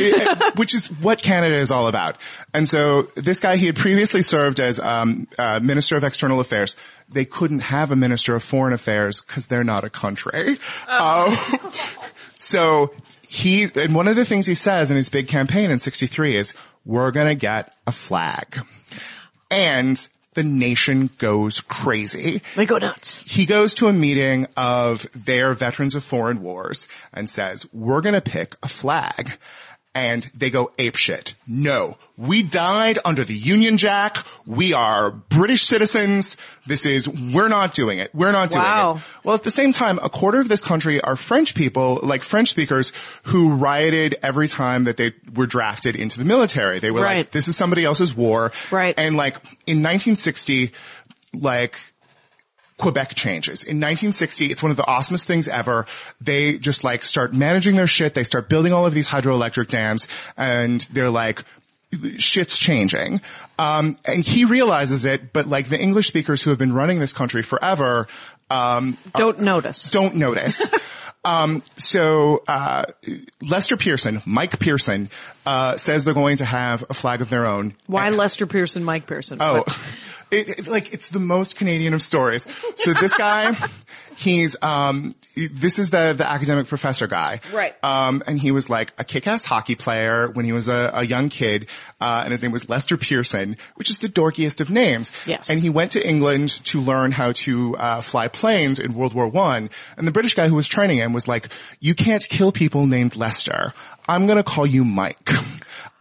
which 0.56 0.74
is 0.74 0.88
what 0.88 1.22
Canada 1.22 1.56
is 1.56 1.72
all 1.72 1.88
about. 1.88 2.18
And 2.54 2.68
so 2.68 3.04
this 3.16 3.40
guy, 3.40 3.58
he 3.58 3.68
had 3.68 3.76
previously 3.76 4.24
served 4.24 4.60
as 4.60 4.80
um, 4.80 5.28
uh, 5.38 5.60
Minister 5.62 5.96
of 5.96 6.04
External 6.04 6.40
Affairs. 6.40 6.76
They 7.08 7.26
couldn't 7.26 7.60
have 7.60 7.92
a 7.92 7.96
Minister 7.96 8.36
of 8.36 8.44
Foreign 8.44 8.74
Affairs 8.74 9.22
because 9.22 9.48
they're 9.48 9.64
not 9.64 9.84
a 9.84 9.90
country. 9.90 10.58
Uh, 10.88 11.36
so 12.36 12.94
he, 13.28 13.68
and 13.76 13.94
one 13.94 14.08
of 14.08 14.16
the 14.16 14.26
things 14.26 14.48
he 14.48 14.56
says 14.56 14.90
in 14.90 14.98
his 14.98 15.10
big 15.10 15.28
campaign 15.28 15.70
in 15.70 15.80
63 15.80 16.36
is, 16.36 16.54
we're 16.86 17.12
going 17.12 17.28
to 17.28 17.36
get 17.36 17.76
a 17.86 17.92
flag. 17.92 18.62
And 19.52 20.08
the 20.40 20.44
nation 20.46 21.10
goes 21.18 21.60
crazy 21.60 22.42
They 22.56 22.66
go 22.66 22.78
nuts. 22.78 23.30
he 23.30 23.46
goes 23.46 23.74
to 23.74 23.88
a 23.88 23.94
meeting 23.94 24.48
of 24.56 25.06
their 25.14 25.54
veterans 25.54 25.96
of 25.96 26.04
foreign 26.06 26.42
wars 26.42 26.88
and 27.12 27.30
says, 27.30 27.68
we're 27.74 28.00
going 28.00 28.16
to 28.16 28.22
pick 28.22 28.56
a 28.64 28.70
flag. 28.70 29.38
And 29.96 30.24
they 30.36 30.52
go 30.52 30.72
apeshit. 30.78 31.34
No, 31.48 31.98
we 32.16 32.44
died 32.44 33.00
under 33.04 33.24
the 33.26 33.34
Union 33.34 33.78
Jack. 33.78 34.18
We 34.46 34.72
are 34.74 35.10
British 35.10 35.64
citizens. 35.64 36.38
This 36.68 36.86
is, 36.86 37.10
we're 37.10 37.48
not 37.48 37.74
doing 37.74 37.98
it. 37.98 38.14
We're 38.14 38.32
not 38.32 38.52
doing 38.52 38.64
Wow. 38.64 38.98
it. 38.98 39.02
Well, 39.24 39.36
at 39.36 39.44
the 39.44 39.50
same 39.52 39.72
time, 39.72 40.00
a 40.04 40.10
quarter 40.10 40.40
of 40.40 40.48
this 40.48 40.62
country 40.62 41.02
are 41.02 41.16
French 41.16 41.56
people, 41.56 42.00
like 42.04 42.22
French 42.22 42.50
speakers, 42.50 42.94
who 43.24 43.56
rioted 43.56 44.16
every 44.22 44.48
time 44.48 44.84
that 44.84 44.98
they 44.98 45.14
were 45.34 45.48
drafted 45.48 45.96
into 45.96 46.20
the 46.20 46.26
military. 46.26 46.78
They 46.80 46.92
were 46.92 47.02
Right. 47.02 47.18
like, 47.18 47.32
this 47.32 47.48
is 47.48 47.58
somebody 47.58 47.84
else's 47.84 48.16
war. 48.16 48.52
Right. 48.72 48.94
And 48.96 49.18
like, 49.18 49.38
in 49.66 49.82
1960, 49.82 50.72
like, 51.34 51.78
Quebec 52.80 53.14
changes. 53.14 53.64
In 53.64 53.78
1960, 53.78 54.48
it's 54.48 54.64
one 54.64 54.72
of 54.72 54.78
the 54.78 54.84
awesomest 54.84 55.26
things 55.26 55.48
ever. 55.48 55.86
They 56.22 56.58
just 56.58 56.84
like 56.84 57.04
start 57.04 57.34
managing 57.34 57.76
their 57.76 57.88
shit. 57.88 58.14
They 58.14 58.24
start 58.24 58.50
building 58.50 58.74
all 58.74 58.86
of 58.86 58.94
these 58.94 59.10
hydroelectric 59.10 59.68
dams 59.68 60.08
and 60.38 60.82
they're 60.92 61.10
like, 61.10 61.44
shit's 62.18 62.58
changing. 62.58 63.22
Um, 63.58 63.98
and 64.06 64.24
he 64.24 64.46
realizes 64.46 65.06
it, 65.06 65.34
but 65.34 65.48
like 65.48 65.70
the 65.70 65.80
English 65.80 66.08
speakers 66.08 66.42
who 66.42 66.50
have 66.52 66.60
been 66.60 66.74
running 66.74 67.00
this 67.00 67.14
country 67.14 67.42
forever, 67.42 68.08
um, 68.50 68.98
Don't 69.16 69.40
notice. 69.42 69.90
don't 69.92 70.16
notice. 70.16 70.68
um, 71.26 71.62
so 71.76 72.44
uh, 72.48 72.86
Lester 73.42 73.76
Pearson, 73.78 74.22
Mike 74.26 74.60
Pearson, 74.60 75.10
uh, 75.46 75.78
says 75.78 76.06
they're 76.06 76.14
going 76.14 76.38
to 76.38 76.46
have 76.46 76.86
a 76.90 76.94
flag 76.94 77.22
of 77.22 77.30
their 77.30 77.46
own. 77.46 77.76
Why 77.88 78.10
Lester 78.10 78.48
Pearson, 78.48 78.84
Mike 78.84 79.06
Pearson? 79.06 79.40
Oh, 79.42 79.66
it, 80.32 80.60
it- 80.60 80.68
like 80.68 80.94
it's 80.94 81.10
the 81.10 81.20
most 81.20 81.58
Canadian 81.58 81.94
of 81.94 82.02
stories. 82.02 82.48
So 82.78 82.94
this 82.94 83.14
guy, 83.16 83.56
he's 84.18 84.56
um, 84.62 85.14
this 85.36 85.80
is 85.80 85.90
the 85.90 86.14
the 86.18 86.30
academic 86.30 86.68
professor 86.68 87.08
guy, 87.08 87.40
Right. 87.54 87.76
Um, 87.84 88.22
and 88.28 88.38
he 88.40 88.52
was 88.52 88.70
like 88.70 88.92
a 88.98 89.04
kick-ass 89.04 89.46
hockey 89.46 89.76
player 89.76 90.30
when 90.30 90.46
he 90.46 90.52
was 90.52 90.68
a, 90.68 90.92
a 90.94 91.06
young 91.06 91.30
kid, 91.30 91.68
uh, 92.02 92.22
and 92.24 92.32
his 92.32 92.44
name 92.44 92.52
was 92.52 92.68
Lester 92.70 92.98
Pearson, 92.98 93.56
which 93.76 93.90
is 93.90 94.00
the 94.00 94.10
dorkiest 94.10 94.60
of 94.62 94.70
names. 94.70 95.12
Yes. 95.26 95.50
And 95.50 95.60
he 95.62 95.70
went 95.70 95.92
to 95.94 96.06
England 96.08 96.50
to 96.66 96.82
learn 96.82 97.12
how 97.12 97.32
to 97.34 97.76
uh, 97.78 98.02
fly 98.02 98.28
planes 98.28 98.80
in 98.80 98.94
World 98.94 99.14
War 99.14 99.28
One, 99.28 99.70
and 99.98 100.06
the 100.08 100.12
British 100.12 100.36
guy 100.36 100.48
who 100.48 100.56
was 100.56 100.68
training 100.68 100.98
him 100.98 101.14
was 101.14 101.28
like, 101.28 101.50
"You 101.80 101.96
can't 101.96 102.28
kill 102.28 102.52
people 102.52 102.86
named 102.86 103.16
Lester. 103.16 103.74
I'm 104.08 104.28
gonna 104.28 104.44
call 104.44 104.66
you 104.66 104.84
Mike." 104.84 105.30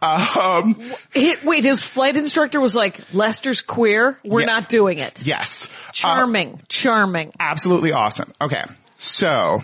Um, 0.01 0.75
He- 1.13 1.35
wait, 1.43 1.63
his 1.63 1.81
flight 1.81 2.15
instructor 2.15 2.59
was 2.59 2.75
like, 2.75 2.99
Lester's 3.13 3.61
queer. 3.61 4.17
We're 4.23 4.41
Yeah. 4.41 4.45
not 4.45 4.69
doing 4.69 4.99
it. 4.99 5.21
yes. 5.25 5.67
Uh, 5.67 5.91
Charming. 5.91 6.61
charming. 6.69 7.33
absolutely 7.39 7.91
awesome. 7.91 8.31
Okay. 8.41 8.63
So, 8.97 9.63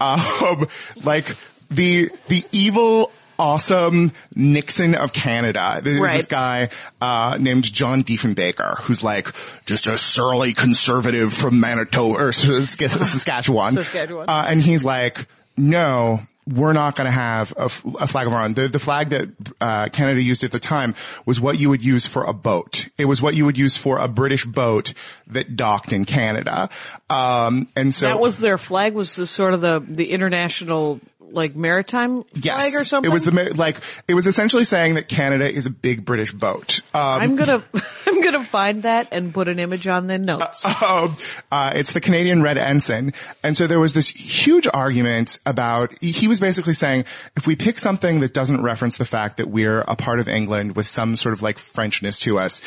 um, 0.00 0.66
like 1.04 1.34
the, 1.70 2.10
the 2.28 2.44
evil, 2.52 3.10
awesome 3.38 4.12
Nixon 4.34 4.94
of 4.94 5.12
Canada. 5.14 5.80
There's 5.82 5.98
Right. 6.00 6.16
this 6.18 6.26
guy, 6.26 6.68
uh, 7.00 7.36
named 7.40 7.64
John 7.72 8.04
Diefenbaker, 8.04 8.80
who's 8.80 9.02
like 9.02 9.32
just 9.66 9.86
a 9.86 9.96
surly 9.96 10.52
conservative 10.52 11.32
from 11.32 11.58
Manitoba 11.60 12.18
or 12.18 12.32
Saskatchewan. 12.32 13.74
Saskatchewan. 13.74 14.28
Uh, 14.28 14.44
and 14.46 14.62
he's 14.62 14.84
like, 14.84 15.26
no, 15.56 16.20
we're 16.50 16.72
not 16.72 16.96
going 16.96 17.06
to 17.06 17.12
have 17.12 17.54
a 17.56 17.68
flag 17.68 18.26
of 18.26 18.32
our 18.32 18.44
own. 18.44 18.54
The, 18.54 18.68
the 18.68 18.78
flag 18.78 19.10
that 19.10 19.28
uh, 19.60 19.88
Canada 19.88 20.20
used 20.20 20.44
at 20.44 20.52
the 20.52 20.58
time 20.58 20.94
was 21.24 21.40
what 21.40 21.58
you 21.58 21.68
would 21.70 21.84
use 21.84 22.06
for 22.06 22.24
a 22.24 22.32
boat. 22.32 22.88
It 22.98 23.04
was 23.04 23.22
what 23.22 23.34
you 23.34 23.44
would 23.46 23.56
use 23.56 23.76
for 23.76 23.98
a 23.98 24.08
British 24.08 24.44
boat 24.44 24.92
that 25.28 25.56
docked 25.56 25.92
in 25.92 26.04
Canada. 26.04 26.68
Um, 27.08 27.68
and 27.76 27.94
so 27.94 28.06
that 28.06 28.20
was 28.20 28.38
their 28.38 28.58
flag. 28.58 28.94
Was 28.94 29.14
the 29.16 29.26
sort 29.26 29.54
of 29.54 29.60
the 29.60 29.84
the 29.86 30.10
international 30.10 31.00
like 31.32 31.56
maritime 31.56 32.24
yes, 32.34 32.60
flag 32.60 32.80
or 32.80 32.84
something? 32.84 33.10
It 33.10 33.12
was 33.12 33.24
the 33.24 33.52
like 33.56 33.78
it 34.08 34.14
was 34.14 34.26
essentially 34.26 34.64
saying 34.64 34.94
that 34.94 35.08
Canada 35.08 35.50
is 35.50 35.66
a 35.66 35.70
big 35.70 36.04
British 36.04 36.32
boat. 36.32 36.80
Um, 36.94 37.20
I'm 37.20 37.36
gonna 37.36 37.62
I'm 38.06 38.22
gonna 38.22 38.44
find 38.44 38.82
that 38.82 39.08
and 39.12 39.32
put 39.32 39.48
an 39.48 39.58
image 39.58 39.86
on 39.86 40.06
the 40.06 40.18
notes. 40.18 40.64
um, 40.82 41.16
uh, 41.50 41.72
it's 41.74 41.92
the 41.92 42.00
Canadian 42.00 42.42
Red 42.42 42.58
Ensign. 42.58 43.12
And 43.42 43.56
so 43.56 43.66
there 43.66 43.80
was 43.80 43.94
this 43.94 44.08
huge 44.08 44.66
argument 44.72 45.40
about, 45.46 45.92
he 46.02 46.28
was 46.28 46.40
basically 46.40 46.74
saying, 46.74 47.04
if 47.36 47.46
we 47.46 47.56
pick 47.56 47.78
something 47.78 48.20
that 48.20 48.34
doesn't 48.34 48.62
reference 48.62 48.98
the 48.98 49.04
fact 49.04 49.36
that 49.38 49.48
we're 49.48 49.80
a 49.82 49.96
part 49.96 50.20
of 50.20 50.28
England 50.28 50.76
with 50.76 50.86
some 50.86 51.16
sort 51.16 51.32
of 51.32 51.42
like 51.42 51.58
Frenchness 51.58 52.20
to 52.20 52.38
us, 52.38 52.60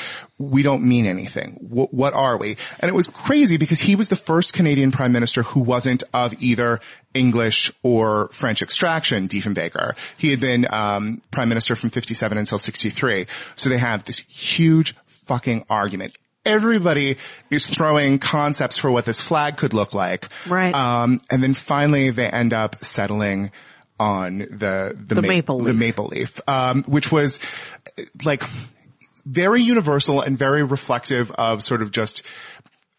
we 0.50 0.64
don't 0.64 0.84
mean 0.84 1.06
anything. 1.06 1.58
W- 1.68 1.88
what 1.92 2.14
are 2.14 2.38
we? 2.38 2.58
And 2.80 2.90
it 2.90 2.94
was 2.94 3.08
crazy 3.08 3.58
because 3.58 3.80
he 3.82 3.96
was 3.96 4.10
the 4.10 4.16
first 4.16 4.54
Canadian 4.54 4.92
prime 4.92 5.12
minister 5.12 5.44
who 5.44 5.60
wasn't 5.60 6.04
of 6.14 6.34
either 6.42 6.80
English 7.14 7.72
or 7.84 8.28
French 8.32 8.62
extraction, 8.62 9.28
Diefenbaker. 9.28 9.96
He 10.18 10.32
had 10.32 10.40
been 10.40 10.68
um, 10.72 11.22
prime 11.32 11.50
minister 11.50 11.76
from 11.76 11.90
57 11.90 12.38
until 12.38 12.60
63. 12.60 13.28
So 13.56 13.70
they 13.70 13.78
have 13.78 14.04
this 14.04 14.20
huge 14.20 14.96
fucking 15.08 15.66
argument. 15.70 16.18
Everybody 16.46 17.18
is 17.50 17.66
throwing 17.66 18.20
concepts 18.20 18.78
for 18.78 18.92
what 18.92 19.06
this 19.06 19.22
flag 19.22 19.56
could 19.56 19.74
look 19.74 19.94
like. 19.94 20.28
Right. 20.48 20.76
Um, 20.76 21.22
and 21.30 21.42
then 21.42 21.54
finally 21.54 22.10
they 22.10 22.28
end 22.28 22.52
up 22.52 22.84
settling 22.84 23.52
on 24.00 24.40
the, 24.40 24.94
the, 25.00 25.16
The 25.16 25.22
maple 25.22 25.60
the 25.60 25.66
leaf. 25.66 25.76
maple 25.78 26.08
leaf, 26.08 26.42
um, 26.50 26.84
which 26.84 27.12
was 27.12 27.40
like 28.26 28.44
very 29.26 29.62
universal 29.62 30.22
and 30.22 30.38
very 30.38 30.64
reflective 30.64 31.32
of 31.32 31.64
sort 31.64 31.82
of 31.82 31.92
just 31.92 32.24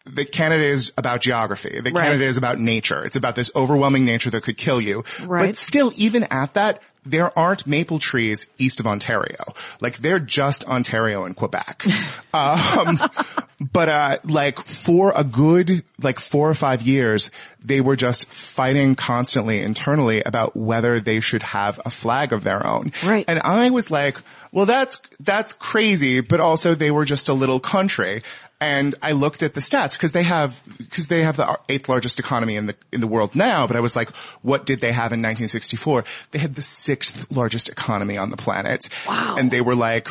that 0.07 0.31
Canada 0.31 0.63
is 0.63 0.93
about 0.97 1.21
geography, 1.21 1.79
that 1.81 1.93
Right. 1.93 2.03
Canada 2.03 2.25
is 2.25 2.37
about 2.37 2.59
nature. 2.59 3.03
It's 3.03 3.15
about 3.15 3.35
this 3.35 3.51
overwhelming 3.55 4.05
nature 4.05 4.29
that 4.31 4.43
could 4.43 4.57
kill 4.57 4.79
you. 4.79 5.03
Right. 5.25 5.47
But 5.47 5.55
still, 5.55 5.91
even 5.95 6.23
at 6.29 6.53
that, 6.53 6.81
there 7.05 7.37
aren't 7.37 7.67
maple 7.67 7.99
trees 7.99 8.47
east 8.57 8.79
of 8.79 8.87
Ontario. 8.87 9.53
Like 9.79 9.97
they're 9.97 10.19
just 10.19 10.63
Ontario 10.65 11.25
and 11.25 11.35
Quebec. 11.35 11.85
um, 12.33 12.99
but, 13.59 13.89
uh, 13.89 14.17
like 14.23 14.59
for 14.59 15.11
a 15.15 15.23
good, 15.23 15.83
like 16.01 16.19
four 16.19 16.49
or 16.49 16.55
five 16.55 16.81
years, 16.81 17.31
they 17.63 17.81
were 17.81 17.95
just 17.95 18.27
fighting 18.27 18.95
constantly 18.95 19.61
internally 19.61 20.21
about 20.21 20.55
whether 20.55 20.99
they 20.99 21.19
should 21.19 21.43
have 21.43 21.79
a 21.85 21.89
flag 21.89 22.33
of 22.33 22.43
their 22.43 22.65
own. 22.65 22.91
Right. 23.03 23.25
And 23.27 23.39
I 23.39 23.69
was 23.69 23.89
like, 23.89 24.19
well, 24.55 24.65
that's, 24.65 25.01
that's 25.19 25.51
crazy, 25.51 26.21
but 26.21 26.39
also 26.39 26.75
they 26.75 26.89
were 26.89 27.03
just 27.03 27.27
a 27.27 27.33
little 27.33 27.59
country. 27.59 28.21
And 28.61 28.95
I 29.01 29.11
looked 29.11 29.43
at 29.43 29.53
the 29.53 29.59
stats 29.59 29.97
because 29.97 30.13
they 30.13 30.23
have, 30.23 30.63
because 30.77 31.09
they 31.09 31.23
have 31.23 31.35
the 31.35 31.59
eighth 31.67 31.89
largest 31.89 32.21
economy 32.21 32.55
in 32.55 32.67
the, 32.67 32.75
in 32.93 33.01
the 33.01 33.07
world 33.07 33.35
now. 33.35 33.67
But 33.67 33.75
I 33.75 33.81
was 33.81 33.97
like, 33.97 34.09
what 34.43 34.65
did 34.65 34.79
they 34.79 34.93
have 34.93 35.11
in 35.11 35.19
1964? 35.19 36.05
They 36.31 36.39
had 36.39 36.55
the 36.55 36.61
sixth 36.61 37.29
largest 37.29 37.67
economy 37.67 38.17
on 38.17 38.29
the 38.29 38.37
planet. 38.37 38.87
Wow. 39.05 39.35
And 39.37 39.51
they 39.51 39.59
were 39.59 39.75
like, 39.75 40.07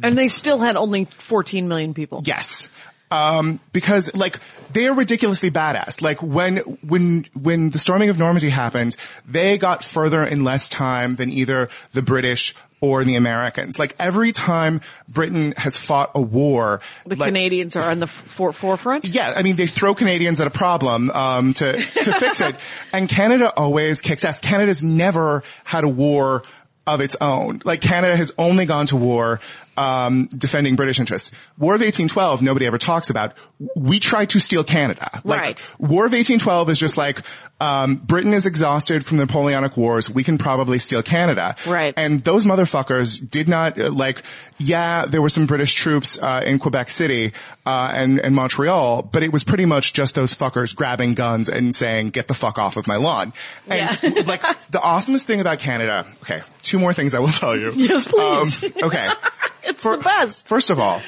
and 0.00 0.16
they 0.16 0.28
still 0.28 0.60
had 0.60 0.76
only 0.76 1.06
14 1.18 1.66
million 1.66 1.92
people. 1.92 2.22
Yes. 2.24 2.68
Um, 3.10 3.58
because 3.72 4.14
like 4.14 4.38
they're 4.72 4.94
ridiculously 4.94 5.50
badass. 5.50 6.02
Like 6.02 6.22
when 6.22 6.58
when 6.58 7.26
when 7.34 7.70
the 7.70 7.78
storming 7.78 8.10
of 8.10 8.18
Normandy 8.18 8.50
happened, 8.50 8.96
they 9.26 9.58
got 9.58 9.82
further 9.82 10.22
in 10.24 10.44
less 10.44 10.68
time 10.68 11.16
than 11.16 11.32
either 11.32 11.68
the 11.92 12.02
British 12.02 12.54
or 12.80 13.04
the 13.04 13.16
Americans. 13.16 13.78
Like 13.78 13.94
every 13.98 14.32
time 14.32 14.80
Britain 15.08 15.54
has 15.56 15.76
fought 15.76 16.12
a 16.14 16.20
war, 16.20 16.80
The 17.06 17.16
like, 17.16 17.28
Canadians 17.28 17.76
are 17.76 17.90
on 17.90 18.00
the 18.00 18.06
for- 18.06 18.52
forefront. 18.52 19.06
yeah, 19.08 19.32
I 19.36 19.42
mean 19.42 19.56
they 19.56 19.66
throw 19.66 19.94
Canadians 19.94 20.40
at 20.40 20.46
a 20.46 20.50
problem 20.50 21.10
um, 21.10 21.54
to 21.54 21.72
to 21.72 22.12
fix 22.12 22.40
it, 22.40 22.56
and 22.92 23.08
Canada 23.08 23.52
always 23.56 24.00
kicks 24.02 24.24
ass. 24.24 24.38
Canada's 24.40 24.82
never 24.82 25.42
had 25.64 25.84
a 25.84 25.88
war 25.88 26.42
of 26.86 27.00
its 27.00 27.16
own. 27.20 27.60
Like 27.64 27.80
Canada 27.80 28.16
has 28.16 28.32
only 28.38 28.64
gone 28.64 28.86
to 28.86 28.96
war 28.96 29.40
um, 29.76 30.26
defending 30.36 30.74
British 30.74 30.98
interests. 30.98 31.30
War 31.58 31.74
of 31.74 31.80
1812, 31.80 32.42
nobody 32.42 32.66
ever 32.66 32.78
talks 32.78 33.10
about. 33.10 33.34
We 33.76 34.00
tried 34.00 34.30
to 34.30 34.40
steal 34.40 34.64
Canada. 34.64 35.20
Like, 35.22 35.40
Right. 35.40 35.62
War 35.78 36.06
of 36.06 36.12
1812 36.12 36.70
is 36.70 36.78
just 36.80 36.96
like 36.96 37.22
um, 37.60 37.96
Britain 37.96 38.32
is 38.32 38.46
exhausted 38.46 39.04
from 39.04 39.16
the 39.16 39.26
Napoleonic 39.26 39.76
Wars. 39.76 40.08
We 40.08 40.22
can 40.22 40.38
probably 40.38 40.78
steal 40.78 41.02
Canada. 41.02 41.56
Right. 41.66 41.92
And 41.96 42.22
those 42.22 42.44
motherfuckers 42.44 43.28
did 43.28 43.48
not 43.48 43.78
uh, 43.78 43.90
like. 43.90 44.22
Yeah, 44.60 45.06
there 45.06 45.22
were 45.22 45.28
some 45.28 45.46
British 45.46 45.74
troops 45.74 46.18
uh, 46.18 46.42
in 46.44 46.58
Quebec 46.58 46.90
City 46.90 47.32
uh, 47.64 47.92
and 47.94 48.18
and 48.18 48.34
Montreal, 48.34 49.02
but 49.02 49.22
it 49.22 49.32
was 49.32 49.44
pretty 49.44 49.66
much 49.66 49.92
just 49.92 50.14
those 50.16 50.34
fuckers 50.34 50.74
grabbing 50.74 51.14
guns 51.14 51.48
and 51.48 51.72
saying, 51.74 52.10
"Get 52.10 52.26
the 52.28 52.34
fuck 52.34 52.58
off 52.58 52.76
of 52.76 52.86
my 52.88 52.96
lawn." 52.96 53.32
And 53.68 53.98
Yeah. 54.02 54.22
like 54.26 54.42
the 54.70 54.78
awesomest 54.78 55.24
thing 55.24 55.40
about 55.40 55.58
Canada. 55.60 56.06
Okay, 56.22 56.40
two 56.62 56.78
more 56.78 56.92
things 56.92 57.14
I 57.14 57.20
will 57.20 57.28
tell 57.28 57.56
you. 57.56 57.72
Yes, 57.76 58.06
please. 58.08 58.64
Um, 58.64 58.72
okay. 58.84 59.08
It's 59.64 59.82
the 59.82 59.98
best. 59.98 60.48
First 60.48 60.70
of 60.70 60.78
all, 60.80 61.02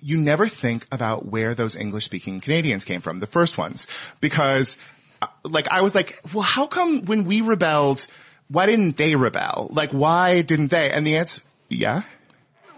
you 0.00 0.18
never 0.18 0.48
think 0.48 0.86
about 0.92 1.26
where 1.26 1.54
those 1.54 1.74
English 1.74 2.04
speaking 2.04 2.40
Canadians 2.40 2.84
came 2.84 3.00
from, 3.00 3.20
the 3.20 3.26
first 3.26 3.56
ones, 3.56 3.86
because 4.20 4.76
like 5.44 5.68
I 5.68 5.80
was 5.82 5.94
like, 5.94 6.18
well, 6.32 6.42
how 6.42 6.66
come 6.66 7.04
when 7.04 7.24
we 7.24 7.40
rebelled, 7.40 8.06
why 8.48 8.66
didn't 8.66 8.96
they 8.96 9.16
rebel? 9.16 9.68
Like, 9.72 9.90
why 9.90 10.42
didn't 10.42 10.68
they? 10.68 10.90
And 10.90 11.06
the 11.06 11.16
answer, 11.16 11.42
yeah. 11.68 12.02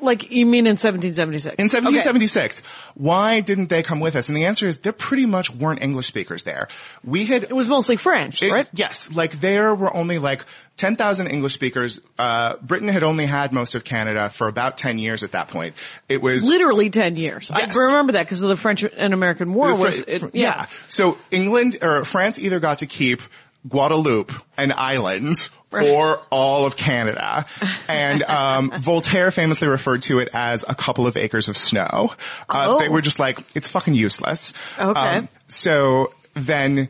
Like 0.00 0.30
you 0.30 0.46
mean 0.46 0.66
in 0.66 0.72
1776? 0.76 1.54
In 1.58 1.64
1776, 1.64 2.62
why 2.94 3.40
didn't 3.40 3.68
they 3.68 3.82
come 3.82 4.00
with 4.00 4.16
us? 4.16 4.28
And 4.28 4.36
the 4.36 4.44
answer 4.44 4.66
is 4.66 4.78
there 4.80 4.92
pretty 4.92 5.26
much 5.26 5.50
weren't 5.54 5.82
English 5.82 6.06
speakers 6.06 6.42
there. 6.44 6.68
We 7.04 7.24
had 7.24 7.44
It 7.44 7.52
was 7.52 7.68
mostly 7.68 7.96
French, 7.96 8.42
it- 8.42 8.52
right? 8.52 8.68
Yes, 8.72 9.14
like 9.14 9.40
there 9.40 9.74
were 9.74 9.94
only 9.94 10.18
like 10.18 10.44
10,000 10.76 11.26
English 11.26 11.54
speakers. 11.54 12.00
Uh, 12.18 12.54
Britain 12.62 12.88
had 12.88 13.02
only 13.02 13.26
had 13.26 13.52
most 13.52 13.74
of 13.74 13.82
Canada 13.84 14.30
for 14.30 14.46
about 14.48 14.78
10 14.78 14.98
years 14.98 15.22
at 15.22 15.32
that 15.32 15.48
point. 15.48 15.74
It 16.08 16.22
was 16.22 16.46
Literally 16.46 16.88
10 16.90 17.16
years. 17.16 17.50
Yes. 17.54 17.76
I 17.76 17.80
remember 17.80 18.12
that 18.12 18.26
because 18.26 18.42
of 18.42 18.48
the 18.48 18.56
French 18.56 18.84
and 18.84 19.12
American 19.12 19.54
War 19.54 19.68
The 19.68 19.74
was, 19.74 20.00
it, 20.00 20.18
Fr- 20.20 20.26
yeah. 20.32 20.66
So 20.88 21.18
England 21.30 21.78
or 21.82 22.04
France 22.04 22.38
either 22.38 22.60
got 22.60 22.78
to 22.78 22.86
keep 22.86 23.22
Guadeloupe, 23.68 24.32
an 24.56 24.72
island, 24.72 25.50
Right. 25.70 25.86
or 25.86 26.20
all 26.30 26.64
of 26.66 26.76
Canada. 26.76 27.44
And 27.88 28.22
um, 28.22 28.70
Voltaire 28.78 29.30
famously 29.30 29.68
referred 29.68 30.02
to 30.02 30.18
it 30.18 30.28
as 30.34 30.64
a 30.68 30.74
couple 30.74 31.06
of 31.06 31.16
acres 31.16 31.48
of 31.48 31.56
snow. 31.56 32.12
Uh, 32.48 32.66
Oh. 32.68 32.78
They 32.78 32.88
were 32.88 33.00
just 33.02 33.18
like, 33.18 33.38
it's 33.56 33.68
fucking 33.68 33.94
useless. 33.94 34.52
Um, 34.78 34.88
Okay. 34.90 35.28
so 35.48 36.12
then 36.34 36.88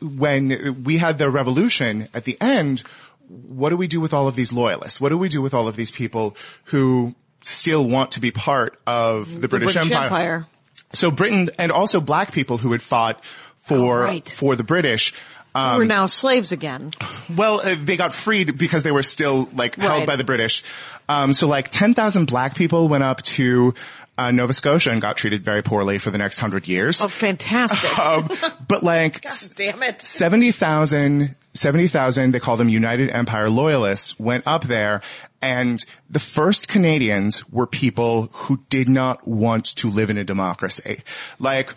when 0.00 0.82
we 0.84 0.98
had 0.98 1.18
the 1.18 1.30
revolution 1.30 2.08
at 2.14 2.24
the 2.24 2.36
end, 2.40 2.82
what 3.28 3.70
do 3.70 3.76
we 3.76 3.88
do 3.88 4.00
with 4.00 4.12
all 4.12 4.28
of 4.28 4.36
these 4.36 4.52
loyalists? 4.52 5.00
What 5.00 5.08
do 5.10 5.18
we 5.18 5.28
do 5.28 5.40
with 5.42 5.54
all 5.54 5.66
of 5.68 5.76
these 5.76 5.90
people 5.90 6.36
who 6.64 7.14
still 7.42 7.88
want 7.88 8.12
to 8.12 8.20
be 8.20 8.30
part 8.30 8.78
of 8.86 9.40
the, 9.40 9.48
British, 9.48 9.76
Empire. 9.76 10.46
so 10.92 11.10
Britain 11.10 11.50
and 11.58 11.72
also 11.72 12.00
black 12.00 12.32
people 12.32 12.58
who 12.58 12.72
had 12.72 12.82
fought 12.82 13.22
for 13.58 14.02
Oh, 14.02 14.04
right. 14.04 14.28
for 14.28 14.56
the 14.56 14.64
British. 14.64 15.14
Um, 15.54 15.78
We're 15.78 15.84
now 15.84 16.06
slaves 16.06 16.50
again. 16.52 16.90
well, 17.36 17.60
uh, 17.60 17.76
they 17.80 17.96
got 17.96 18.12
freed 18.12 18.58
because 18.58 18.82
they 18.82 18.92
were 18.92 19.02
still 19.04 19.48
like 19.54 19.76
held 19.76 19.98
Right. 20.00 20.06
by 20.06 20.16
the 20.16 20.24
British. 20.24 20.64
Um, 21.08 21.32
so 21.32 21.46
like 21.46 21.68
ten 21.70 21.94
thousand 21.94 22.26
black 22.26 22.54
people 22.56 22.88
went 22.88 23.04
up 23.04 23.22
to 23.22 23.74
uh, 24.18 24.30
Nova 24.30 24.52
Scotia 24.52 24.90
and 24.90 25.00
got 25.02 25.16
treated 25.16 25.44
very 25.44 25.62
poorly 25.62 25.98
for 25.98 26.10
the 26.10 26.18
next 26.18 26.38
hundred 26.38 26.66
years. 26.68 27.00
Oh, 27.00 27.08
fantastic. 27.08 27.98
Um, 27.98 28.28
but 28.68 28.82
like 28.82 29.24
Damn 29.56 29.82
it. 29.82 30.00
70,000, 30.02 31.34
70,000, 31.54 32.30
they 32.32 32.40
call 32.40 32.56
them 32.56 32.68
United 32.68 33.10
Empire 33.10 33.48
loyalists, 33.48 34.18
went 34.18 34.44
up 34.46 34.64
there 34.64 35.00
and 35.40 35.84
the 36.10 36.18
first 36.20 36.68
Canadians 36.68 37.48
were 37.50 37.66
people 37.66 38.28
who 38.32 38.60
did 38.70 38.88
not 38.88 39.26
want 39.26 39.66
to 39.76 39.90
live 39.90 40.10
in 40.10 40.16
a 40.18 40.24
democracy. 40.24 41.02
Like, 41.38 41.74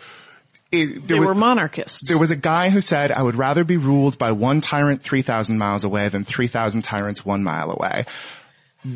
it, 0.70 0.86
They 0.86 1.00
there 1.14 1.18
was, 1.20 1.28
were 1.28 1.34
monarchists. 1.34 2.00
there 2.06 2.18
was 2.18 2.30
a 2.30 2.36
guy 2.36 2.70
who 2.70 2.80
said, 2.80 3.10
I 3.12 3.22
would 3.22 3.34
rather 3.36 3.64
be 3.64 3.76
ruled 3.76 4.18
by 4.18 4.32
one 4.32 4.60
tyrant 4.60 5.02
3,000 5.02 5.56
miles 5.58 5.84
away 5.84 6.08
than 6.08 6.24
3,000 6.24 6.82
tyrants 6.82 7.24
one 7.24 7.42
mile 7.42 7.70
away. 7.70 8.04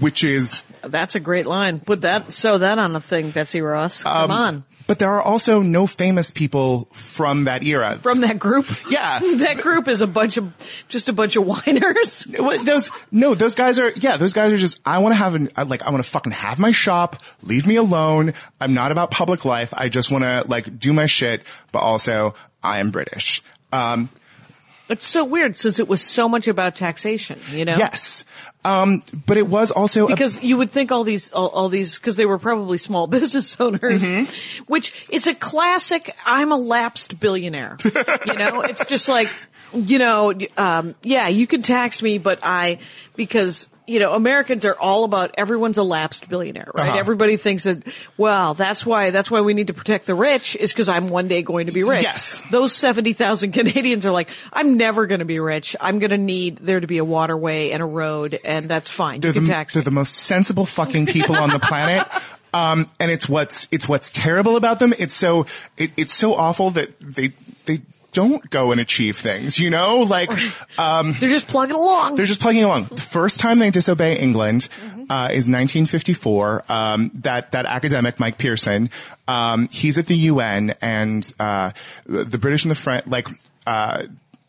Which 0.01 0.23
is, 0.23 0.63
That's 0.83 1.17
a 1.17 1.21
great 1.21 1.45
line. 1.47 1.81
Put 1.81 2.03
that, 2.03 2.33
sew 2.33 2.59
that 2.59 2.79
on 2.79 2.95
a 2.95 3.01
thing, 3.01 3.31
Betsy 3.31 3.61
Ross. 3.63 4.05
Come 4.05 4.31
Um, 4.31 4.31
on. 4.31 4.65
But 4.87 4.99
there 4.99 5.11
are 5.11 5.23
also 5.23 5.63
no 5.63 5.87
famous 5.87 6.31
people 6.31 6.89
from 6.93 7.45
that 7.45 7.63
era. 7.65 7.97
From 7.97 8.21
that 8.23 8.39
group? 8.39 8.67
Yeah. 8.91 9.19
that 9.37 9.59
group 9.59 9.89
is 9.89 10.01
a 10.01 10.07
bunch 10.07 10.37
of, 10.37 10.53
just 10.89 11.09
a 11.09 11.13
bunch 11.13 11.37
of 11.37 11.45
whiners. 11.45 12.27
Those 12.65 12.91
no, 13.11 13.35
those 13.35 13.55
guys 13.55 13.79
are 13.79 13.91
yeah, 13.91 14.17
those 14.17 14.33
guys 14.33 14.53
are 14.53 14.57
just 14.57 14.81
I 14.85 14.99
want 14.99 15.13
to 15.13 15.17
have 15.17 15.35
an 15.35 15.51
like 15.67 15.83
I 15.83 15.91
want 15.91 16.05
to 16.05 16.11
fucking 16.11 16.33
have 16.33 16.59
my 16.59 16.71
shop, 16.71 17.23
leave 17.43 17.67
me 17.67 17.77
alone. 17.77 18.35
I'm 18.61 18.75
not 18.75 18.93
about 18.93 19.11
public 19.11 19.45
life. 19.45 19.73
I 19.77 19.89
just 19.89 20.11
want 20.11 20.25
to 20.25 20.45
like 20.49 20.79
do 20.79 20.93
my 20.93 21.07
shit, 21.07 21.43
but 21.71 21.81
also 21.81 22.35
I 22.63 22.79
am 22.79 22.91
British. 22.91 23.43
Um 23.73 24.09
It's 24.89 25.07
so 25.07 25.25
weird 25.25 25.57
since 25.57 25.79
it 25.79 25.89
was 25.89 26.03
so 26.03 26.29
much 26.29 26.49
about 26.49 26.77
taxation, 26.77 27.41
you 27.51 27.65
know? 27.65 27.77
yes. 27.77 28.25
Um 28.65 29.03
but 29.27 29.37
it 29.37 29.47
was 29.47 29.71
also 29.73 30.07
a- 30.07 30.09
Because 30.09 30.41
you 30.43 30.57
would 30.59 30.71
think 30.71 30.93
all 30.93 31.03
these, 31.05 31.33
all, 31.33 31.49
all 31.49 31.69
these, 31.69 31.99
because 31.99 32.17
they 32.17 32.27
were 32.27 32.39
probably 32.39 32.79
small 32.79 33.07
business 33.19 33.57
owners, 33.59 34.03
Mm-hmm. 34.05 34.65
which 34.67 35.07
is 35.11 35.27
a 35.27 35.35
classic. 35.35 36.15
I'm 36.25 36.53
a 36.53 36.57
lapsed 36.57 37.19
billionaire. 37.19 37.77
you 37.85 38.35
know, 38.35 38.61
it's 38.63 38.85
just 38.87 39.09
like, 39.09 39.29
you 39.75 39.99
know, 39.99 40.33
um, 40.57 40.95
yeah, 41.03 41.29
you 41.29 41.47
can 41.47 41.63
tax 41.63 42.03
me, 42.03 42.19
but 42.19 42.39
I, 42.43 42.79
because 43.17 43.69
you 43.87 43.99
know, 43.99 44.15
Americans 44.15 44.65
are 44.65 44.75
all 44.79 45.05
about 45.05 45.35
everyone's 45.37 45.79
a 45.79 45.83
lapsed 45.83 46.29
billionaire, 46.29 46.71
right? 46.75 46.91
Uh-huh. 46.91 46.99
Everybody 46.99 47.37
thinks 47.37 47.65
that, 47.65 47.83
well, 48.17 48.55
that's 48.55 48.87
why, 48.87 49.11
that's 49.11 49.31
why 49.31 49.41
we 49.41 49.55
need 49.55 49.67
to 49.69 49.75
protect 49.75 50.07
the 50.07 50.15
rich 50.15 50.55
is 50.55 50.73
because 50.73 50.89
I'm 50.89 51.09
one 51.09 51.27
day 51.29 51.43
going 51.43 51.67
to 51.67 51.73
be 51.73 51.83
rich. 51.83 52.03
Yes. 52.03 52.43
Those 52.51 52.75
70,000 52.75 53.53
Canadians 53.53 54.07
are 54.07 54.13
like, 54.13 54.31
I'm 54.53 54.77
never 54.77 55.07
going 55.07 55.19
to 55.19 55.25
be 55.25 55.41
rich. 55.41 55.75
I'm 55.81 55.99
going 55.99 56.11
to 56.11 56.19
need 56.19 56.59
there 56.59 56.79
to 56.79 56.87
be 56.87 56.99
a 56.99 57.05
waterway 57.05 57.71
and 57.71 57.83
a 57.83 57.87
road 57.87 58.39
and 58.45 58.69
that's 58.69 58.89
fine. 58.89 59.21
they're 59.21 59.31
you 59.31 59.35
can 59.35 59.45
the, 59.45 59.51
tax 59.51 59.75
they're 59.75 59.83
the 59.83 59.91
most 59.91 60.15
sensible 60.15 60.67
fucking 60.67 61.07
people 61.07 61.37
on 61.37 61.51
the 61.51 61.59
planet. 61.61 62.07
Um, 62.55 62.87
and 63.01 63.11
it's 63.11 63.29
what's, 63.29 63.67
it's 63.73 63.89
what's 63.89 64.11
terrible 64.11 64.57
about 64.57 64.79
them. 64.79 64.95
It's 64.97 65.15
so, 65.15 65.47
it, 65.77 65.91
it's 65.97 66.15
so 66.15 66.35
awful 66.35 66.71
that 66.73 67.01
they 67.01 67.31
don't 68.13 68.49
go 68.51 68.73
and 68.73 68.81
achieve 68.81 69.17
things, 69.19 69.59
you 69.59 69.71
know? 69.71 69.99
Like, 70.01 70.31
um, 70.79 71.15
They're 71.15 71.29
just 71.31 71.49
plugging 71.49 71.75
along. 71.77 72.17
they're 72.17 72.27
just 72.27 72.41
plugging 72.41 72.63
along. 72.65 72.85
The 72.85 73.01
first 73.01 73.41
time 73.41 73.59
they 73.59 73.71
disobey 73.71 74.19
England 74.19 74.69
Mm-hmm. 75.03 75.11
uh, 75.11 75.29
is 75.29 75.49
1954. 75.49 76.65
Um, 76.69 77.11
that 77.23 77.53
that 77.53 77.67
academic 77.67 78.21
Mike 78.21 78.39
Pearson, 78.39 78.91
um, 79.27 79.69
he's 79.69 79.99
at 79.99 80.07
the 80.07 80.17
UN, 80.17 80.75
and 80.81 81.31
uh, 81.41 81.73
the 82.07 82.39
British 82.39 82.65
and 82.65 82.71
the 82.71 82.75
French, 82.77 83.07
like. 83.07 83.29
Uh, 83.67 84.05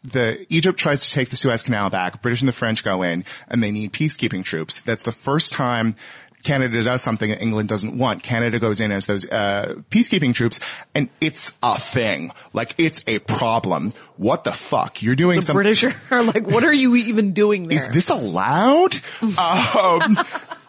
the 0.06 0.46
Egypt 0.50 0.78
tries 0.78 1.08
to 1.08 1.14
take 1.14 1.30
the 1.30 1.38
Suez 1.38 1.64
Canal 1.64 1.90
back. 1.90 2.22
British 2.22 2.42
and 2.42 2.48
the 2.50 2.52
French 2.54 2.84
go 2.84 3.04
in, 3.04 3.24
and 3.48 3.64
they 3.64 3.72
need 3.72 3.94
peacekeeping 3.94 4.44
troops. 4.44 4.82
That's 4.82 5.04
the 5.04 5.14
first 5.14 5.54
time 5.54 5.96
Canada 6.44 6.84
does 6.84 7.02
something 7.02 7.30
that 7.30 7.42
England 7.42 7.70
doesn't 7.70 7.98
want. 7.98 8.22
Canada 8.22 8.60
goes 8.60 8.82
in 8.82 8.92
as 8.92 9.08
those 9.08 9.28
uh, 9.30 9.76
peacekeeping 9.90 10.34
troops, 10.34 10.60
and 10.94 11.10
it's 11.22 11.54
a 11.64 11.80
thing. 11.80 12.32
Like 12.52 12.76
it's 12.78 13.04
a 13.08 13.20
problem. 13.20 13.94
What 14.18 14.44
the 14.44 14.52
fuck? 14.52 15.02
You're 15.02 15.16
doing 15.16 15.38
the 15.38 15.42
something. 15.42 15.64
British 15.64 15.86
are 16.12 16.24
like, 16.24 16.46
what 16.46 16.64
are 16.64 16.74
you 16.74 16.96
even 16.96 17.34
doing 17.34 17.68
there? 17.68 17.80
Is 17.80 17.90
this 17.90 18.10
allowed? 18.10 18.96
um, 19.38 20.18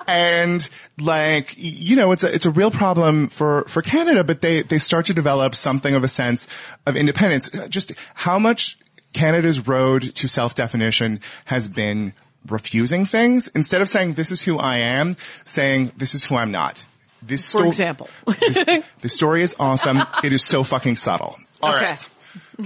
and 0.06 0.68
like, 0.98 1.54
you 1.56 1.96
know, 1.96 2.12
it's 2.12 2.24
a, 2.24 2.32
it's 2.32 2.46
a 2.46 2.50
real 2.50 2.70
problem 2.70 3.28
for, 3.28 3.64
for 3.64 3.82
Canada, 3.82 4.24
but 4.24 4.40
they, 4.40 4.62
they 4.62 4.78
start 4.78 5.06
to 5.06 5.14
develop 5.14 5.54
something 5.54 5.94
of 5.94 6.04
a 6.04 6.08
sense 6.08 6.48
of 6.86 6.96
independence. 6.96 7.50
Just 7.68 7.92
how 8.14 8.38
much 8.38 8.78
Canada's 9.12 9.66
road 9.66 10.14
to 10.16 10.28
self-definition 10.28 11.20
has 11.46 11.68
been 11.68 12.12
refusing 12.48 13.06
things 13.06 13.48
instead 13.48 13.80
of 13.82 13.88
saying, 13.88 14.14
this 14.14 14.30
is 14.30 14.42
who 14.42 14.58
I 14.58 14.78
am, 14.78 15.16
saying, 15.44 15.92
this 15.96 16.14
is 16.14 16.24
who 16.24 16.36
I'm 16.36 16.50
not. 16.50 16.84
This 17.22 17.50
For 17.52 17.58
sto- 17.60 17.68
example. 17.68 18.08
this- 18.26 18.84
the 19.00 19.08
story 19.08 19.42
is 19.42 19.56
awesome. 19.58 20.02
It 20.22 20.32
is 20.32 20.44
so 20.44 20.62
fucking 20.64 20.96
subtle. 20.96 21.38
All 21.62 21.74
Okay. 21.74 21.84
right, 21.86 22.08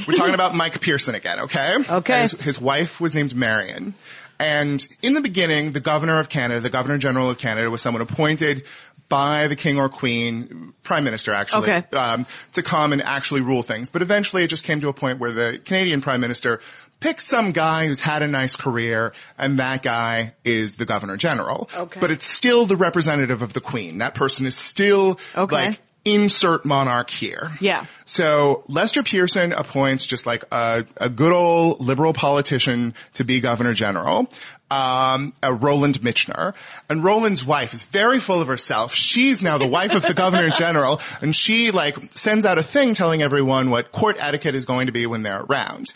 We're 0.06 0.14
talking 0.14 0.34
about 0.34 0.54
Mike 0.54 0.80
Pearson 0.80 1.14
again, 1.14 1.40
okay? 1.40 1.76
Okay. 1.88 2.22
His, 2.22 2.32
his 2.32 2.60
wife 2.60 3.00
was 3.00 3.14
named 3.14 3.34
Maryon. 3.36 3.94
And 4.40 4.86
in 5.02 5.14
the 5.14 5.20
beginning, 5.20 5.72
the 5.72 5.80
governor 5.80 6.18
of 6.18 6.28
Canada, 6.28 6.60
the 6.60 6.70
governor 6.70 6.98
general 6.98 7.30
of 7.30 7.38
Canada 7.38 7.70
was 7.70 7.82
someone 7.82 8.02
appointed 8.02 8.64
by 9.08 9.46
the 9.48 9.56
king 9.56 9.78
or 9.78 9.88
queen, 9.88 10.74
prime 10.82 11.02
minister 11.02 11.32
actually, 11.32 11.70
Okay. 11.72 11.96
um, 11.96 12.26
to 12.52 12.62
come 12.62 12.92
and 12.92 13.02
actually 13.02 13.40
rule 13.40 13.62
things. 13.62 13.88
But 13.90 14.02
eventually 14.02 14.44
it 14.44 14.48
just 14.48 14.64
came 14.64 14.80
to 14.82 14.88
a 14.88 14.92
point 14.92 15.18
where 15.18 15.32
the 15.32 15.58
Canadian 15.64 16.02
prime 16.02 16.20
minister 16.20 16.60
picks 17.00 17.24
some 17.24 17.52
guy 17.52 17.86
who's 17.86 18.00
had 18.00 18.22
a 18.22 18.28
nice 18.28 18.56
career 18.56 19.12
and 19.38 19.58
that 19.58 19.82
guy 19.82 20.34
is 20.44 20.76
the 20.76 20.84
governor 20.86 21.16
general. 21.16 21.68
Okay. 21.76 22.00
But 22.00 22.10
it's 22.10 22.26
still 22.26 22.66
the 22.66 22.76
representative 22.76 23.42
of 23.42 23.52
the 23.52 23.60
queen. 23.60 23.98
That 23.98 24.14
person 24.14 24.46
is 24.46 24.56
still 24.56 25.18
Okay. 25.36 25.54
like 25.68 25.80
insert 26.04 26.64
monarch 26.64 27.10
here. 27.10 27.50
Yeah. 27.60 27.84
So 28.06 28.64
Lester 28.66 29.02
Pearson 29.02 29.52
appoints 29.52 30.06
just 30.06 30.24
like 30.26 30.42
a, 30.50 30.86
a 30.96 31.08
good 31.10 31.32
old 31.32 31.80
liberal 31.80 32.12
politician 32.14 32.94
to 33.14 33.24
be 33.24 33.40
governor 33.40 33.74
general. 33.74 34.28
Um, 34.70 35.32
a 35.42 35.52
Roland 35.52 36.00
Michener. 36.02 36.52
And 36.90 37.02
Roland's 37.02 37.42
wife 37.44 37.72
is 37.72 37.84
very 37.84 38.20
full 38.20 38.42
of 38.42 38.48
herself. 38.48 38.92
She's 38.94 39.42
now 39.42 39.56
the 39.56 39.66
wife 39.66 39.94
of 39.94 40.02
the 40.02 40.12
governor 40.12 40.50
general 40.58 41.00
and 41.22 41.34
she 41.34 41.70
like 41.70 41.96
sends 42.14 42.44
out 42.44 42.58
a 42.58 42.62
thing 42.62 42.92
telling 42.94 43.22
everyone 43.22 43.70
what 43.70 43.92
court 43.92 44.16
etiquette 44.18 44.54
is 44.54 44.66
going 44.66 44.86
to 44.86 44.92
be 44.92 45.06
when 45.06 45.22
they're 45.22 45.40
around. 45.40 45.86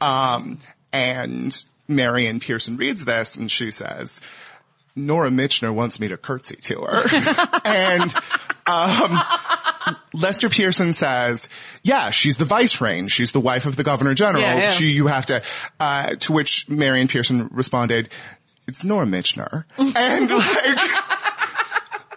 Um, 0.00 0.58
and 0.92 1.64
Maryon 1.88 2.40
Pearson 2.40 2.76
reads 2.76 3.04
this 3.04 3.36
and 3.36 3.50
she 3.50 3.70
says, 3.70 4.20
Norah 4.94 5.30
Michener 5.30 5.74
wants 5.74 6.00
me 6.00 6.08
to 6.08 6.16
curtsy 6.16 6.56
to 6.56 6.80
her. 6.80 7.60
and, 7.64 8.14
um, 8.66 9.20
Lester 10.14 10.48
Pearson 10.48 10.94
says, 10.94 11.48
yeah, 11.82 12.10
she's 12.10 12.36
the 12.36 12.46
vicereine. 12.46 13.08
She's 13.08 13.32
the 13.32 13.40
wife 13.40 13.66
of 13.66 13.76
the 13.76 13.84
governor 13.84 14.14
general. 14.14 14.42
Yeah, 14.42 14.58
yeah. 14.58 14.70
She, 14.70 14.86
you 14.86 15.06
have 15.06 15.26
to, 15.26 15.42
uh, 15.78 16.14
to 16.16 16.32
which 16.32 16.66
Maryon 16.68 17.08
Pearson 17.08 17.48
responded, 17.52 18.08
it's 18.66 18.82
Norah 18.82 19.06
Michener. 19.06 19.64
and 19.78 20.30
like, 20.30 20.78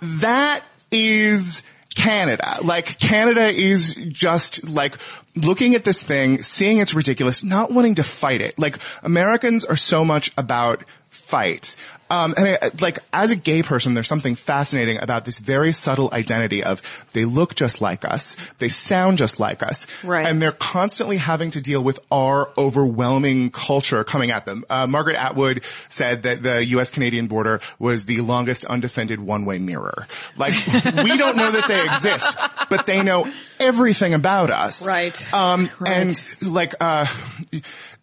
that 0.22 0.64
is 0.92 1.62
Canada. 2.00 2.60
Like 2.64 2.98
Canada 2.98 3.50
is 3.50 3.94
just 3.94 4.68
like 4.68 4.98
looking 5.36 5.76
at 5.76 5.84
this 5.84 6.02
thing, 6.02 6.42
seeing 6.42 6.78
it's 6.78 6.94
ridiculous, 6.94 7.44
not 7.44 7.72
wanting 7.72 7.96
to 7.96 8.04
fight 8.04 8.40
it. 8.42 8.58
Like 8.58 8.80
Americans 9.04 9.66
are 9.66 9.76
so 9.76 10.06
much 10.06 10.32
about 10.38 10.84
fight. 11.10 11.76
Um, 12.10 12.34
and 12.38 12.48
I, 12.48 12.72
like 12.82 13.00
as 13.14 13.32
a 13.32 13.36
gay 13.36 13.62
person, 13.64 13.94
there's 13.94 14.08
something 14.08 14.36
fascinating 14.36 15.00
about 15.02 15.26
this 15.26 15.40
very 15.40 15.74
subtle 15.74 16.10
identity 16.12 16.64
of 16.64 16.82
they 17.14 17.26
look 17.26 17.56
just 17.56 17.82
like 17.82 18.04
us, 18.06 18.36
they 18.58 18.70
sound 18.70 19.18
just 19.18 19.40
like 19.40 19.62
us, 19.64 19.86
Right. 20.04 20.26
and 20.26 20.42
they're 20.42 20.52
constantly 20.52 21.18
having 21.18 21.52
to 21.52 21.62
deal 21.62 21.84
with 21.84 22.00
our 22.12 22.50
overwhelming 22.58 23.52
culture 23.52 24.04
coming 24.04 24.32
at 24.32 24.46
them. 24.46 24.66
Uh, 24.70 24.88
Margaret 24.88 25.16
Atwood 25.18 25.64
said 25.90 26.24
that 26.24 26.42
the 26.44 26.66
U.S.-Canadian 26.66 27.30
border 27.30 27.60
was 27.78 28.06
the 28.06 28.22
longest 28.22 28.66
undefended 28.66 29.20
one-way 29.20 29.60
mirror. 29.60 30.08
Like 30.38 30.54
we 30.68 31.18
don't 31.18 31.36
know 31.38 31.52
that 31.52 31.68
they 31.68 31.86
exist, 31.94 32.36
but 32.70 32.86
they 32.86 33.04
know 33.04 33.32
everything 33.60 34.14
about 34.14 34.50
us. 34.50 34.88
Right. 34.88 35.34
Um, 35.34 35.70
Right. 35.80 35.98
and 35.98 36.26
like, 36.42 36.74
uh, 36.80 37.06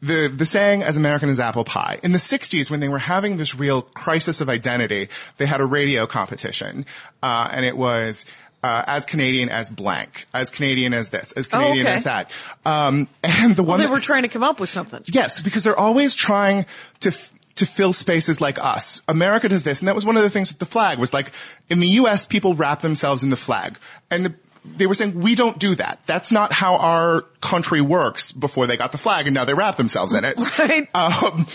the, 0.02 0.28
the 0.28 0.46
saying 0.46 0.82
as 0.82 0.96
American 0.96 1.28
as 1.28 1.40
apple 1.40 1.64
pie. 1.64 1.98
In 2.02 2.12
the 2.12 2.18
60s, 2.18 2.70
when 2.70 2.80
they 2.80 2.88
were 2.88 2.98
having 2.98 3.36
this 3.38 3.54
real 3.54 3.82
crisis 3.82 4.40
of 4.40 4.48
identity, 4.48 5.08
they 5.38 5.46
had 5.46 5.60
a 5.60 5.66
radio 5.66 6.06
competition, 6.06 6.84
uh, 7.22 7.48
and 7.50 7.64
it 7.64 7.76
was, 7.76 8.26
uh, 8.62 8.82
as 8.86 9.04
Canadian 9.06 9.48
as 9.48 9.70
blank, 9.70 10.26
as 10.34 10.50
Canadian 10.50 10.92
as 10.94 11.08
this, 11.10 11.32
as 11.32 11.46
Canadian 11.48 11.86
Oh, 11.86 11.90
okay. 11.90 11.94
as 11.96 12.02
that. 12.04 12.30
Um, 12.64 13.08
and 13.22 13.54
the 13.56 13.62
one 13.62 13.78
They 13.80 13.86
that- 13.86 13.92
were 13.92 14.00
trying 14.00 14.22
to 14.22 14.28
come 14.28 14.42
up 14.42 14.60
with 14.60 14.70
something. 14.70 15.02
Yes, 15.06 15.40
because 15.40 15.62
they're 15.62 15.78
always 15.78 16.14
trying 16.14 16.66
to 17.00 17.08
f- 17.10 17.32
to 17.56 17.64
fill 17.64 17.94
spaces 17.94 18.38
like 18.38 18.58
us. 18.58 19.00
America 19.08 19.48
does 19.48 19.62
this, 19.62 19.80
and 19.80 19.88
that 19.88 19.94
was 19.94 20.04
one 20.04 20.18
of 20.18 20.22
the 20.22 20.28
things 20.28 20.50
with 20.50 20.58
the 20.58 20.66
flag 20.66 20.98
was 20.98 21.14
like 21.14 21.32
in 21.70 21.80
the 21.80 21.88
U.S. 22.00 22.26
people 22.26 22.54
wrap 22.54 22.82
themselves 22.82 23.22
in 23.22 23.30
the 23.30 23.36
flag, 23.36 23.78
and 24.10 24.26
the, 24.26 24.34
they 24.76 24.86
were 24.86 24.94
saying 24.94 25.20
we 25.20 25.34
don't 25.34 25.58
do 25.58 25.74
that. 25.76 26.00
That's 26.06 26.32
not 26.32 26.52
how 26.52 26.76
our 26.76 27.22
country 27.40 27.80
works. 27.80 28.32
Before 28.32 28.66
they 28.66 28.76
got 28.76 28.92
the 28.92 28.98
flag, 28.98 29.26
and 29.26 29.34
now 29.34 29.44
they 29.44 29.54
wrap 29.54 29.76
themselves 29.76 30.14
in 30.14 30.24
it. 30.24 30.40
Right. 30.58 30.88
Um, 30.94 31.46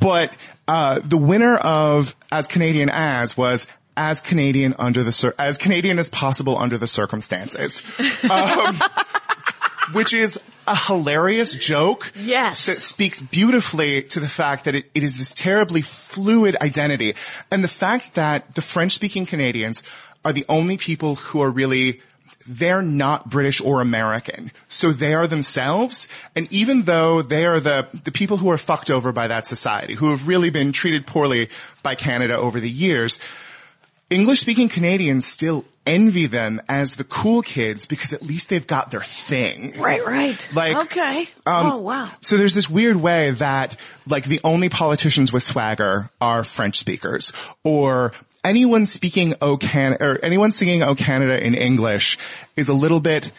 but 0.00 0.32
uh, 0.68 1.00
the 1.04 1.16
winner 1.16 1.56
of 1.56 2.14
as 2.30 2.46
Canadian 2.46 2.88
as 2.90 3.36
was. 3.36 3.66
As 3.94 4.22
Canadian 4.22 4.74
under 4.78 5.04
the 5.04 5.12
cir- 5.12 5.34
as 5.38 5.58
Canadian 5.58 5.98
as 5.98 6.08
possible 6.08 6.56
under 6.56 6.78
the 6.78 6.86
circumstances, 6.88 7.82
um, 8.30 8.80
which 9.92 10.14
is 10.14 10.40
a 10.66 10.74
hilarious 10.74 11.52
joke 11.54 12.10
Yes. 12.16 12.66
that 12.66 12.76
speaks 12.76 13.20
beautifully 13.20 14.02
to 14.04 14.20
the 14.20 14.28
fact 14.30 14.64
that 14.64 14.74
it, 14.74 14.90
it 14.94 15.02
is 15.02 15.18
this 15.18 15.34
terribly 15.34 15.82
fluid 15.82 16.56
identity. 16.62 17.14
And 17.50 17.62
the 17.62 17.68
fact 17.68 18.14
that 18.14 18.54
the 18.54 18.62
French 18.62 18.92
speaking 18.92 19.26
Canadians 19.26 19.82
are 20.24 20.32
the 20.32 20.46
only 20.48 20.78
people 20.78 21.16
who 21.16 21.42
are 21.42 21.50
really 21.50 22.00
they're 22.46 22.82
not 22.82 23.30
British 23.30 23.60
or 23.60 23.80
American. 23.80 24.52
So 24.68 24.92
they 24.92 25.14
are 25.14 25.26
themselves. 25.26 26.08
And 26.34 26.52
even 26.52 26.82
though 26.82 27.22
they 27.22 27.46
are 27.46 27.60
the, 27.60 27.86
the 28.04 28.12
people 28.12 28.36
who 28.36 28.50
are 28.50 28.58
fucked 28.58 28.90
over 28.90 29.12
by 29.12 29.28
that 29.28 29.46
society, 29.46 29.94
who 29.94 30.10
have 30.10 30.28
really 30.28 30.50
been 30.50 30.72
treated 30.72 31.06
poorly 31.06 31.48
by 31.82 31.94
Canada 31.94 32.36
over 32.36 32.60
the 32.60 32.70
years, 32.70 33.18
English 34.10 34.40
speaking 34.40 34.68
Canadians 34.68 35.26
still 35.26 35.64
envy 35.86 36.26
them 36.26 36.60
as 36.68 36.96
the 36.96 37.04
cool 37.04 37.42
kids 37.42 37.86
because 37.86 38.12
at 38.12 38.22
least 38.22 38.50
they've 38.50 38.66
got 38.66 38.90
their 38.90 39.00
thing. 39.00 39.80
Right, 39.80 40.04
right. 40.04 40.48
Like, 40.54 40.76
okay. 40.76 41.22
um, 41.46 41.72
oh 41.72 41.78
wow. 41.78 42.10
So 42.20 42.36
there's 42.36 42.54
this 42.54 42.70
weird 42.70 42.96
way 42.96 43.30
that 43.32 43.76
like 44.06 44.24
the 44.24 44.40
only 44.44 44.68
politicians 44.68 45.32
with 45.32 45.42
swagger 45.42 46.10
are 46.20 46.44
French 46.44 46.78
speakers 46.78 47.32
or 47.64 48.12
anyone 48.44 48.86
speaking 48.86 49.34
O 49.40 49.56
Canada 49.56 50.04
or 50.04 50.18
anyone 50.24 50.52
singing 50.52 50.82
O 50.82 50.94
Canada 50.94 51.44
in 51.44 51.54
English 51.54 52.18
is 52.56 52.68
a 52.68 52.74
little 52.74 53.00
bit 53.00 53.30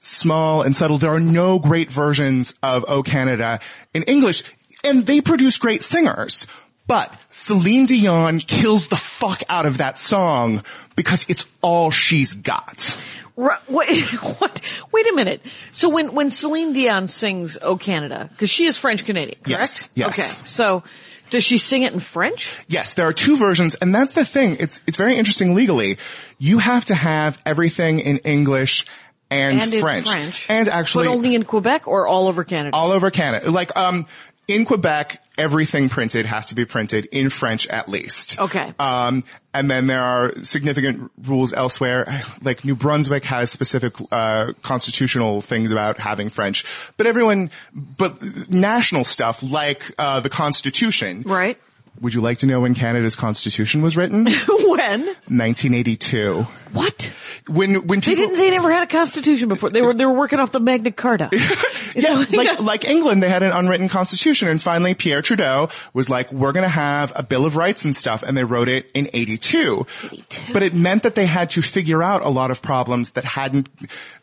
small 0.00 0.62
and 0.62 0.74
subtle. 0.74 0.98
There 0.98 1.12
are 1.12 1.20
no 1.20 1.58
great 1.58 1.90
versions 1.90 2.54
of 2.62 2.84
O 2.88 3.02
Canada 3.02 3.60
in 3.94 4.02
English 4.04 4.42
and 4.84 5.06
they 5.06 5.20
produce 5.20 5.58
great 5.58 5.82
singers. 5.82 6.46
But 6.86 7.12
Celine 7.28 7.84
Dion 7.84 8.38
kills 8.38 8.88
the 8.88 8.96
fuck 8.96 9.42
out 9.50 9.66
of 9.66 9.76
that 9.78 9.98
song 9.98 10.64
because 10.96 11.26
it's 11.28 11.46
all 11.60 11.90
she's 11.90 12.32
got. 12.34 13.04
Ru- 13.36 13.50
Wait, 13.68 14.04
what? 14.40 14.60
Wait 14.90 15.06
a 15.06 15.12
minute. 15.12 15.42
So 15.72 15.90
when 15.90 16.14
when 16.14 16.30
Celine 16.30 16.72
Dion 16.72 17.06
sings 17.06 17.58
"Oh 17.60 17.76
Canada," 17.76 18.28
because 18.32 18.48
she 18.48 18.64
is 18.64 18.78
French 18.78 19.04
Canadian, 19.04 19.36
correct? 19.42 19.48
Yes, 19.48 19.88
yes. 19.94 20.18
Okay. 20.18 20.44
So 20.44 20.82
does 21.30 21.44
she 21.44 21.58
sing 21.58 21.82
it 21.82 21.92
in 21.92 22.00
French? 22.00 22.50
Yes, 22.68 22.94
there 22.94 23.06
are 23.06 23.12
two 23.12 23.36
versions, 23.36 23.74
and 23.74 23.94
that's 23.94 24.14
the 24.14 24.24
thing. 24.24 24.56
It's 24.60 24.80
it's 24.86 24.96
very 24.96 25.16
interesting 25.16 25.54
legally. 25.54 25.98
You 26.38 26.58
have 26.58 26.84
to 26.86 26.94
have 26.94 27.38
everything 27.44 28.00
in 28.00 28.18
English 28.18 28.86
and, 29.30 29.60
And 29.60 29.74
French, 29.74 30.10
French. 30.10 30.46
and 30.48 30.68
actually 30.68 31.06
but 31.06 31.12
only 31.14 31.34
in 31.34 31.44
Quebec 31.44 31.86
or 31.86 32.06
all 32.06 32.28
over 32.28 32.44
Canada. 32.44 32.74
all 32.76 32.92
over 32.92 33.10
Canada. 33.10 33.50
Like 33.50 33.76
um, 33.76 34.06
in 34.46 34.64
Quebec, 34.64 35.22
everything 35.38 35.88
printed 35.88 36.26
has 36.26 36.48
to 36.48 36.54
be 36.54 36.64
printed 36.64 37.06
in 37.06 37.30
French 37.30 37.66
at 37.68 37.88
least. 37.88 38.38
Okay. 38.38 38.74
Um, 38.78 39.22
and 39.54 39.70
then 39.70 39.86
there 39.86 40.02
are 40.02 40.34
significant 40.42 41.10
rules 41.22 41.52
elsewhere. 41.52 42.06
Like 42.42 42.64
New 42.64 42.76
Brunswick 42.76 43.24
has 43.24 43.50
specific 43.50 43.94
uh, 44.12 44.52
constitutional 44.62 45.40
things 45.40 45.72
about 45.72 45.98
having 45.98 46.28
French, 46.28 46.64
but 46.96 47.06
everyone, 47.06 47.50
but 47.72 48.50
national 48.50 49.04
stuff 49.04 49.42
like 49.42 49.92
uh, 49.98 50.20
the 50.20 50.30
Constitution. 50.30 51.22
right. 51.22 51.58
Would 52.00 52.14
you 52.14 52.20
like 52.20 52.38
to 52.38 52.46
know 52.46 52.60
when 52.60 52.74
Canada's 52.74 53.16
Constitution 53.16 53.82
was 53.82 53.96
written? 53.96 54.26
when? 54.48 55.06
1982. 55.06 56.46
What? 56.72 57.12
When 57.48 57.86
when 57.86 58.00
They 58.00 58.14
people 58.14 58.26
didn't. 58.26 58.38
They 58.38 58.50
never 58.50 58.70
had 58.72 58.82
a 58.82 58.86
constitution 58.86 59.48
before. 59.48 59.70
They 59.70 59.80
were. 59.82 59.94
They 59.94 60.04
were 60.04 60.12
working 60.12 60.38
off 60.38 60.52
the 60.52 60.60
Magna 60.60 60.90
Carta. 60.92 61.30
yeah, 61.94 62.24
like 62.30 62.60
like 62.60 62.84
England, 62.84 63.22
they 63.22 63.28
had 63.28 63.42
an 63.42 63.52
unwritten 63.52 63.88
constitution, 63.88 64.48
and 64.48 64.60
finally 64.62 64.94
Pierre 64.94 65.22
Trudeau 65.22 65.68
was 65.94 66.10
like, 66.10 66.30
"We're 66.32 66.52
going 66.52 66.64
to 66.64 66.68
have 66.68 67.12
a 67.16 67.22
Bill 67.22 67.46
of 67.46 67.56
Rights 67.56 67.84
and 67.84 67.96
stuff," 67.96 68.22
and 68.22 68.36
they 68.36 68.44
wrote 68.44 68.68
it 68.68 68.90
in 68.92 69.08
'82. 69.12 69.86
82. 70.04 70.52
But 70.52 70.62
it 70.62 70.74
meant 70.74 71.04
that 71.04 71.14
they 71.14 71.26
had 71.26 71.50
to 71.50 71.62
figure 71.62 72.02
out 72.02 72.22
a 72.22 72.28
lot 72.28 72.50
of 72.50 72.60
problems 72.60 73.12
that 73.12 73.24
hadn't 73.24 73.68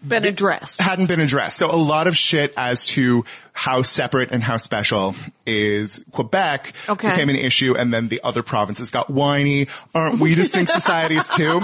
Been 0.07 0.25
addressed. 0.25 0.81
hadn't 0.81 1.07
been 1.07 1.19
addressed. 1.21 1.57
So 1.57 1.71
a 1.71 1.75
lot 1.75 2.05
of 2.07 2.15
shit 2.15 2.53
as 2.57 2.85
to 2.87 3.25
how 3.53 3.81
separate 3.81 4.31
and 4.31 4.43
how 4.43 4.57
special 4.57 5.15
is 5.45 6.03
Quebec 6.11 6.73
Okay. 6.89 7.09
became 7.09 7.29
an 7.29 7.37
issue 7.37 7.73
and 7.77 7.93
then 7.93 8.09
the 8.09 8.19
other 8.23 8.43
provinces 8.43 8.91
got 8.91 9.09
whiny. 9.09 9.67
Aren't 9.93 10.19
we 10.19 10.35
distinct 10.35 10.71
societies 10.73 11.29
too? 11.29 11.61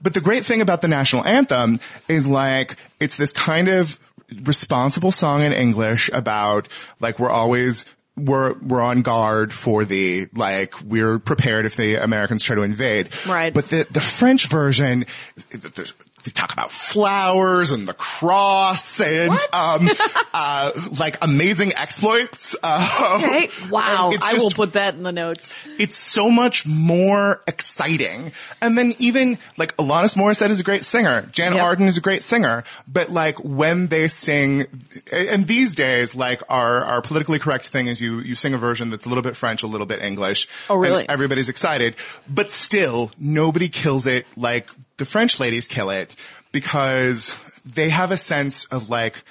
But 0.00 0.14
the 0.14 0.20
great 0.24 0.44
thing 0.44 0.60
about 0.60 0.82
the 0.82 0.88
national 0.88 1.24
anthem 1.24 1.78
is 2.08 2.26
like, 2.26 2.76
it's 2.98 3.16
this 3.16 3.32
kind 3.32 3.68
of 3.68 3.98
responsible 4.42 5.12
song 5.12 5.42
in 5.42 5.52
English 5.52 6.10
about 6.12 6.66
like 6.98 7.18
we're 7.18 7.30
always 7.30 7.84
we're 8.16 8.54
we're 8.54 8.80
on 8.80 9.02
guard 9.02 9.52
for 9.52 9.84
the 9.84 10.26
like 10.34 10.80
we're 10.82 11.18
prepared 11.18 11.66
if 11.66 11.76
the 11.76 11.96
Americans 11.96 12.42
try 12.44 12.56
to 12.56 12.62
invade. 12.62 13.10
Right. 13.26 13.52
But 13.52 13.66
the 13.66 13.86
the 13.90 14.00
French 14.00 14.46
version, 14.48 15.06
there's- 15.50 15.92
they 16.24 16.30
talk 16.30 16.52
about 16.52 16.70
flowers 16.70 17.70
and 17.70 17.86
the 17.86 17.94
cross 17.94 19.00
and 19.00 19.32
um 19.52 19.88
uh 20.34 20.70
like 20.98 21.18
amazing 21.22 21.74
exploits. 21.74 22.56
Uh, 22.62 23.20
Okay. 23.24 23.48
Wow. 23.70 24.10
it's 24.12 24.24
I 24.26 24.34
will 24.34 24.50
put 24.50 24.72
that 24.74 24.94
in 24.94 25.02
the 25.02 25.12
notes. 25.12 25.52
it's 25.78 25.96
so 25.96 26.30
much 26.30 26.66
more 26.66 27.40
exciting. 27.46 28.32
And 28.60 28.76
then 28.76 28.94
even 28.98 29.38
like 29.56 29.76
Alanis 29.76 30.16
Morissette 30.16 30.50
is 30.50 30.60
a 30.60 30.64
great 30.64 30.84
singer. 30.84 31.22
Jann 31.32 31.54
Yep. 31.54 31.62
Arden 31.62 31.86
is 31.88 31.96
a 31.98 32.00
great 32.00 32.22
singer. 32.22 32.64
But 32.88 33.10
like 33.10 33.38
when 33.44 33.86
they 33.88 34.08
sing, 34.08 34.66
and 35.12 35.46
these 35.46 35.74
days, 35.74 36.14
like 36.14 36.42
our, 36.48 36.84
our 36.84 37.02
politically 37.02 37.38
correct 37.38 37.68
thing 37.68 37.86
is 37.86 38.00
you, 38.00 38.20
you 38.20 38.34
sing 38.34 38.54
a 38.54 38.58
version 38.58 38.90
that's 38.90 39.06
a 39.06 39.08
little 39.08 39.22
bit 39.22 39.36
French, 39.36 39.62
a 39.62 39.66
little 39.66 39.86
bit 39.86 40.00
English. 40.02 40.48
Oh, 40.70 40.76
really? 40.76 41.02
And 41.02 41.10
everybody's 41.10 41.48
excited. 41.48 41.96
But 42.28 42.50
still, 42.52 43.12
nobody 43.18 43.68
kills 43.68 44.06
it 44.06 44.26
like 44.36 44.70
the 44.96 45.04
French 45.04 45.40
ladies 45.40 45.68
kill 45.68 45.90
it 45.90 46.14
because 46.52 47.34
they 47.64 47.88
have 47.88 48.10
a 48.10 48.16
sense 48.16 48.66
of 48.66 48.88
like 48.88 49.22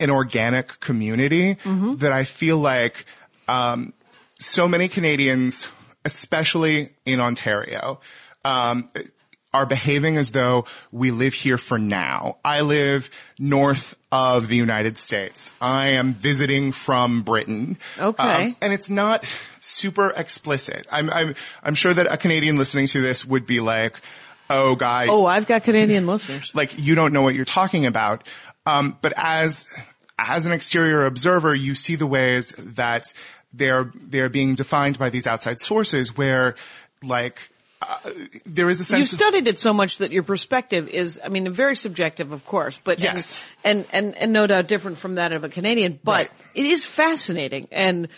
an 0.00 0.10
organic 0.10 0.80
community 0.80 1.56
that 1.98 2.12
I 2.12 2.24
feel 2.24 2.58
like 2.58 3.04
um, 3.48 3.92
so 4.38 4.68
many 4.68 4.88
Canadians, 4.88 5.68
especially 6.04 6.90
in 7.04 7.20
Ontario, 7.20 8.00
um, 8.44 8.88
are 9.52 9.66
behaving 9.66 10.16
as 10.16 10.30
though 10.32 10.66
we 10.92 11.10
live 11.10 11.34
here 11.34 11.58
for 11.58 11.78
now. 11.78 12.36
I 12.44 12.60
live 12.60 13.10
north 13.38 13.96
of 14.12 14.48
the 14.48 14.56
United 14.56 14.98
States. 14.98 15.52
I 15.60 15.88
am 15.90 16.14
visiting 16.14 16.72
from 16.72 17.22
Britain. 17.22 17.78
Okay. 17.98 18.46
Um, 18.46 18.56
and 18.60 18.72
it's 18.72 18.90
not 18.90 19.24
super 19.60 20.10
explicit. 20.10 20.86
I'm, 20.92 21.10
I'm, 21.10 21.34
I'm 21.62 21.74
sure 21.74 21.94
that 21.94 22.06
a 22.06 22.16
Canadian 22.16 22.58
listening 22.58 22.86
to 22.88 23.00
this 23.00 23.24
would 23.24 23.46
be 23.46 23.60
like, 23.60 24.00
oh, 24.50 24.74
guy, 24.76 25.06
Oh, 25.08 25.26
I've 25.26 25.46
got 25.46 25.62
Canadian 25.64 26.06
listeners. 26.06 26.50
like 26.54 26.78
you 26.78 26.94
don't 26.94 27.12
know 27.12 27.22
what 27.22 27.34
you're 27.34 27.44
talking 27.44 27.86
about. 27.86 28.24
Um, 28.66 28.96
but 29.00 29.12
as 29.16 29.66
as 30.18 30.46
an 30.46 30.52
exterior 30.52 31.06
observer, 31.06 31.54
you 31.54 31.74
see 31.74 31.94
the 31.96 32.06
ways 32.06 32.50
that 32.58 33.04
they're 33.52 33.90
they're 33.94 34.28
being 34.28 34.54
defined 34.56 34.98
by 34.98 35.08
these 35.10 35.26
outside 35.26 35.60
sources, 35.60 36.16
where 36.16 36.54
like 37.02 37.50
uh, 37.80 37.96
there 38.44 38.68
is 38.68 38.80
a 38.80 38.84
sense. 38.84 38.98
You've 39.12 39.20
studied 39.20 39.46
it 39.46 39.58
so 39.58 39.72
much 39.72 39.98
that 39.98 40.10
your 40.10 40.24
perspective 40.24 40.88
is, 40.88 41.20
I 41.24 41.28
mean, 41.28 41.50
very 41.52 41.76
subjective, 41.76 42.32
of 42.32 42.44
course, 42.44 42.78
but 42.84 42.98
Yes. 42.98 43.44
and, 43.64 43.86
and 43.92 44.06
and 44.06 44.16
and 44.18 44.32
no 44.32 44.46
doubt 44.48 44.66
different 44.66 44.98
from 44.98 45.14
that 45.14 45.32
of 45.32 45.44
a 45.44 45.48
Canadian. 45.48 46.00
But 46.02 46.12
Right. 46.26 46.30
it 46.54 46.66
is 46.66 46.84
fascinating, 46.84 47.68
and 47.70 48.08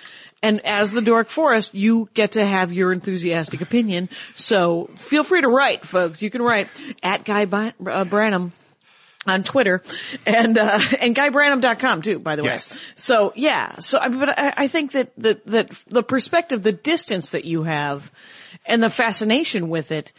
and 0.43 0.65
as 0.67 0.91
the 0.91 1.03
Dork 1.03 1.29
Forest, 1.29 1.75
you 1.75 2.09
get 2.15 2.33
to 2.33 2.45
have 2.45 2.73
your 2.73 2.93
enthusiastic 2.93 3.61
opinion. 3.61 4.09
So 4.37 4.91
feel 4.97 5.25
free 5.25 5.43
to 5.43 5.49
write, 5.49 5.85
folks. 5.85 6.23
You 6.23 6.31
can 6.31 6.43
write 6.43 6.69
at 7.03 7.25
Guy 7.25 7.45
Bi- 7.45 7.75
uh, 7.87 8.05
Branum 8.05 8.53
on 9.27 9.43
Twitter 9.43 9.83
and, 10.25 10.59
uh, 10.59 10.81
and 10.99 11.15
GuyBranum.com 11.15 12.01
too, 12.03 12.19
by 12.19 12.37
the 12.37 12.43
way. 12.43 12.49
Yes. 12.51 12.81
So 12.95 13.33
yeah, 13.37 13.79
so 13.81 13.99
I 13.99 14.09
but 14.09 14.31
I, 14.39 14.55
I 14.57 14.67
think 14.69 14.93
that, 14.93 15.13
that, 15.19 15.45
that 15.47 15.71
the 15.89 16.03
perspective, 16.03 16.63
the 16.63 16.73
distance 16.73 17.31
that 17.33 17.45
you 17.45 17.65
have 17.65 18.11
and 18.65 18.83
the 18.83 18.89
fascination 18.91 19.69
with 19.69 19.93
it 19.93 20.13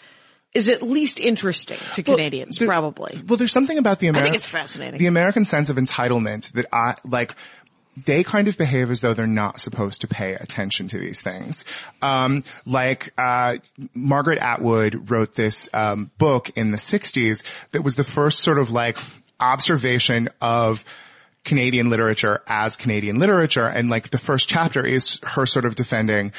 is 0.54 0.68
at 0.70 0.84
least 0.84 1.20
interesting 1.20 1.78
to 1.94 2.04
Canadians, 2.04 2.58
there- 2.58 2.68
probably. 2.68 3.22
well, 3.26 3.38
there's 3.38 3.54
something 3.54 3.78
about 3.78 4.00
the 4.00 4.08
American. 4.08 4.28
I 4.28 4.32
think 4.34 4.36
it's 4.36 4.46
fascinating. 4.52 5.00
The 5.00 5.08
American 5.08 5.46
sense 5.46 5.70
of 5.70 5.78
entitlement 5.78 6.52
that 6.52 6.66
I 6.74 6.96
like. 7.06 7.34
They 7.98 8.24
kind 8.24 8.48
of 8.48 8.58
behave 8.58 8.90
as 8.90 9.02
though 9.02 9.14
they're 9.14 9.28
not 9.28 9.60
supposed 9.60 10.02
to 10.02 10.08
pay 10.08 10.34
attention 10.34 10.88
to 10.90 10.98
these 10.98 11.22
things. 11.22 11.66
Um, 12.02 12.42
like 12.66 13.14
uh, 13.18 13.58
Margaret 13.94 14.40
Atwood 14.40 15.10
wrote 15.12 15.34
this 15.34 15.70
um, 15.74 16.10
book 16.18 16.52
in 16.56 16.72
the 16.72 16.78
'60s 16.78 17.44
that 17.72 17.84
was 17.84 17.96
the 17.96 18.04
first 18.04 18.40
sort 18.40 18.58
of 18.58 18.72
like 18.72 18.98
observation 19.40 20.30
of 20.40 20.86
Canadian 21.44 21.90
literature 21.90 22.42
as 22.48 22.76
Canadian 22.76 23.20
literature. 23.20 23.68
And 23.68 23.90
like 23.90 24.12
the 24.12 24.18
first 24.18 24.48
chapter 24.48 24.86
is 24.86 25.20
her 25.24 25.46
sort 25.46 25.66
of 25.66 25.76
defending, 25.76 26.34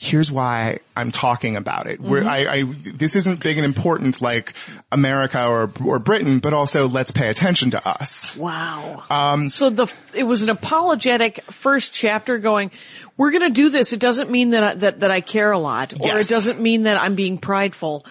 here's 0.00 0.30
why 0.30 0.78
I'm 0.96 1.10
talking 1.10 1.56
about 1.56 1.88
it. 1.88 2.00
Where 2.00 2.24
I, 2.24 2.38
I, 2.46 2.62
this 2.62 3.16
isn't 3.16 3.40
big 3.42 3.56
and 3.58 3.64
important 3.64 4.20
like 4.20 4.54
America 4.92 5.44
or, 5.44 5.72
or 5.84 5.98
Britain, 5.98 6.38
but 6.38 6.52
also 6.52 6.86
let's 6.86 7.10
pay 7.10 7.28
attention 7.28 7.72
to 7.72 7.84
us. 7.86 8.36
Wow. 8.36 9.02
Um, 9.10 9.48
so 9.48 9.70
the 9.70 9.92
it 10.14 10.22
was 10.22 10.42
an 10.42 10.50
apologetic 10.50 11.42
first 11.50 11.92
chapter 11.92 12.38
going. 12.38 12.70
We're 13.16 13.32
going 13.32 13.42
to 13.42 13.50
do 13.50 13.70
this. 13.70 13.92
It 13.92 13.98
doesn't 13.98 14.30
mean 14.30 14.50
that 14.50 14.62
I, 14.62 14.74
that 14.74 15.00
that 15.00 15.10
I 15.10 15.20
care 15.20 15.50
a 15.50 15.58
lot, 15.58 15.92
or 15.94 16.06
Yes. 16.06 16.30
it 16.30 16.32
doesn't 16.32 16.60
mean 16.60 16.84
that 16.84 17.00
I'm 17.00 17.16
being 17.16 17.36
prideful. 17.36 18.06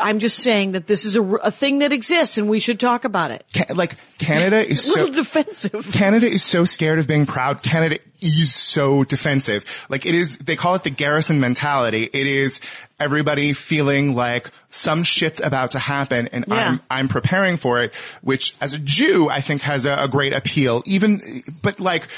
I'm 0.00 0.20
just 0.20 0.38
saying 0.38 0.72
that 0.72 0.86
this 0.86 1.04
is 1.04 1.16
a, 1.16 1.22
a 1.22 1.50
thing 1.50 1.80
that 1.80 1.92
exists, 1.92 2.38
and 2.38 2.48
we 2.48 2.60
should 2.60 2.78
talk 2.78 3.04
about 3.04 3.32
it. 3.32 3.44
Like 3.74 3.96
Canada 4.22 4.66
is 4.70 4.84
so, 4.84 5.10
defensive. 5.10 5.90
Canada 5.92 6.26
is 6.26 6.42
so 6.42 6.64
scared 6.64 6.98
of 6.98 7.06
being 7.06 7.26
proud. 7.26 7.62
Canada 7.62 7.98
is 8.20 8.54
so 8.54 9.04
defensive. 9.04 9.64
Like 9.88 10.06
it 10.06 10.14
is, 10.14 10.38
they 10.38 10.56
call 10.56 10.74
it 10.74 10.84
the 10.84 10.90
garrison 10.90 11.40
mentality. 11.40 12.04
It 12.04 12.26
is 12.26 12.60
everybody 13.00 13.52
feeling 13.52 14.14
like 14.14 14.50
some 14.68 15.02
shit's 15.02 15.40
about 15.40 15.72
to 15.72 15.78
happen 15.78 16.28
and 16.28 16.44
Yeah. 16.48 16.54
I'm, 16.54 16.80
I'm 16.90 17.08
preparing 17.08 17.56
for 17.56 17.82
it, 17.82 17.92
which 18.22 18.54
as 18.60 18.74
a 18.74 18.78
Jew, 18.78 19.28
I 19.28 19.40
think 19.40 19.62
has 19.62 19.86
a, 19.86 19.94
a 19.94 20.08
great 20.08 20.32
appeal. 20.32 20.82
Even, 20.86 21.20
but 21.62 21.80
like, 21.80 22.08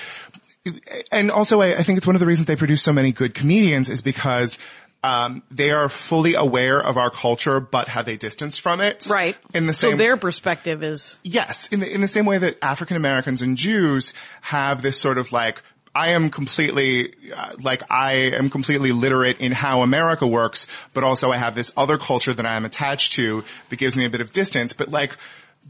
and 1.13 1.31
also 1.31 1.61
I, 1.61 1.77
I 1.79 1.83
think 1.83 1.99
it's 1.99 2.07
one 2.07 2.17
of 2.17 2.21
the 2.21 2.27
reasons 2.27 2.47
they 2.47 2.57
produce 2.57 2.83
so 2.83 2.93
many 2.93 3.13
good 3.13 3.35
comedians 3.35 3.91
is 3.91 4.01
because 4.01 4.59
um, 5.05 5.43
they 5.51 5.71
are 5.71 5.91
fully 5.91 6.35
aware 6.35 6.81
of 6.81 6.97
our 6.97 7.11
culture, 7.11 7.61
but 7.61 7.89
have 7.89 8.09
a 8.09 8.17
distance 8.17 8.57
from 8.57 8.81
it. 8.81 9.07
Right. 9.11 9.37
In 9.53 9.67
the 9.67 9.75
same, 9.75 9.93
so 9.93 9.97
their 9.99 10.17
perspective 10.17 10.83
is 10.83 11.19
Yes, 11.23 11.69
in 11.69 11.81
the, 11.81 11.95
in 11.95 12.01
the 12.01 12.09
same 12.09 12.25
way 12.25 12.39
that 12.39 12.57
African 12.63 12.97
Americans 12.97 13.43
and 13.43 13.59
Jews 13.59 14.15
have 14.41 14.81
this 14.81 14.99
sort 14.99 15.19
of 15.19 15.31
like, 15.31 15.63
I 15.95 16.13
am 16.13 16.31
completely, 16.31 17.13
uh, 17.37 17.53
like, 17.61 17.83
I 17.91 18.13
am 18.33 18.49
completely 18.49 18.93
literate 18.93 19.41
in 19.41 19.53
how 19.53 19.83
America 19.83 20.27
works, 20.27 20.67
but 20.95 21.05
also 21.05 21.31
I 21.31 21.37
have 21.37 21.55
this 21.55 21.71
other 21.77 21.99
culture 21.99 22.33
that 22.33 22.47
I 22.47 22.57
am 22.57 22.65
attached 22.65 23.13
to 23.13 23.45
that 23.69 23.77
gives 23.77 23.95
me 23.97 24.07
a 24.07 24.11
bit 24.11 24.23
of 24.23 24.33
distance. 24.33 24.73
But 24.73 24.89
like, 24.89 25.19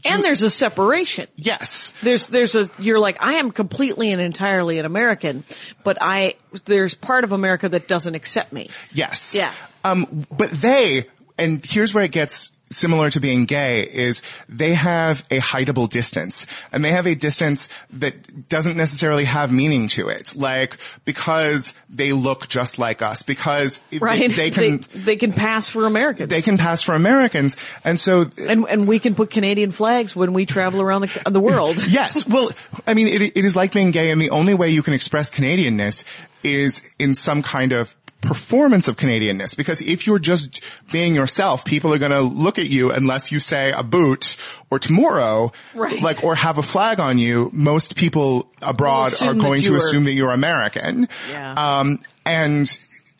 and 0.05 0.23
there's 0.23 0.41
a 0.41 0.49
separation. 0.49 1.27
yes, 1.35 1.93
There's 2.01 2.27
there's 2.27 2.55
a 2.55 2.69
you're 2.79 2.99
like 2.99 3.17
I 3.23 3.33
am 3.33 3.51
completely 3.51 4.11
and 4.11 4.21
entirely 4.21 4.79
an 4.79 4.85
American, 4.85 5.43
but 5.83 5.97
I 6.01 6.35
there's 6.65 6.93
part 6.93 7.23
of 7.23 7.31
America 7.31 7.69
that 7.69 7.87
doesn't 7.87 8.15
accept 8.15 8.53
me. 8.53 8.69
yes. 8.93 9.35
Yeah. 9.35 9.51
Um, 9.83 10.25
but 10.31 10.49
they, 10.51 11.05
and 11.37 11.63
here's 11.63 11.93
where 11.93 12.03
it 12.03 12.11
gets 12.11 12.51
similar 12.75 13.09
to 13.09 13.19
being 13.19 13.45
gay 13.45 13.81
is 13.83 14.21
they 14.49 14.73
have 14.73 15.25
a 15.31 15.39
hideable 15.39 15.89
distance 15.89 16.45
and 16.71 16.83
they 16.83 16.91
have 16.91 17.05
a 17.07 17.15
distance 17.15 17.69
that 17.93 18.49
doesn't 18.49 18.77
necessarily 18.77 19.25
have 19.25 19.51
meaning 19.51 19.87
to 19.89 20.09
it. 20.09 20.35
Like, 20.35 20.77
because 21.05 21.73
they 21.89 22.13
look 22.13 22.47
just 22.47 22.77
like 22.77 23.01
us, 23.01 23.23
because 23.23 23.79
they- 23.89 23.99
Right? 23.99 24.29
they, 24.35 24.51
can, 24.51 24.77
they, 24.93 24.99
they 24.99 25.15
can 25.15 25.33
pass 25.33 25.69
for 25.69 25.85
Americans. 25.85 26.29
they 26.29 26.41
can 26.41 26.57
pass 26.57 26.81
for 26.81 26.93
Americans. 26.95 27.57
And 27.83 27.99
so, 27.99 28.25
and 28.37 28.65
and 28.67 28.87
we 28.87 28.99
can 28.99 29.15
put 29.15 29.29
Canadian 29.29 29.71
flags 29.71 30.15
when 30.15 30.33
we 30.33 30.45
travel 30.45 30.81
around 30.81 31.01
the 31.01 31.21
the 31.31 31.39
world. 31.39 31.83
yes, 31.87 32.27
well, 32.27 32.51
I 32.85 32.93
mean, 32.93 33.07
it, 33.07 33.21
it 33.21 33.45
is 33.45 33.55
like 33.55 33.71
being 33.73 33.91
gay 33.91 34.11
and 34.11 34.19
the 34.21 34.29
only 34.31 34.53
way 34.53 34.69
you 34.69 34.83
can 34.83 34.93
express 34.93 35.31
Canadianness 35.31 36.03
is 36.43 36.81
in 36.99 37.15
some 37.15 37.41
kind 37.41 37.71
of 37.71 37.95
performance 38.25 38.87
of 38.87 38.97
Canadianness. 38.97 39.55
Because 39.55 39.81
if 39.81 40.05
you're 40.07 40.19
just 40.19 40.61
being 40.91 41.15
yourself, 41.15 41.63
people 41.63 41.93
are 41.93 41.97
gonna 41.99 42.21
look 42.21 42.57
at 42.59 42.67
you 42.67 42.91
unless 42.91 43.31
you 43.31 43.39
say 43.39 43.71
a 43.71 43.83
boot 43.83 44.35
or 44.69 44.79
tomorrow, 44.79 45.51
Right. 45.73 46.01
like, 46.01 46.23
or 46.23 46.35
have 46.35 46.57
a 46.57 46.63
flag 46.63 46.99
on 46.99 47.17
you. 47.19 47.49
Most 47.53 47.95
people 47.95 48.51
abroad 48.61 49.13
are 49.21 49.33
going 49.33 49.61
to 49.63 49.75
assume 49.75 50.03
that 50.05 50.13
you're 50.13 50.31
American. 50.31 51.07
Yeah. 51.29 51.53
Um, 51.53 51.99
and 52.25 52.77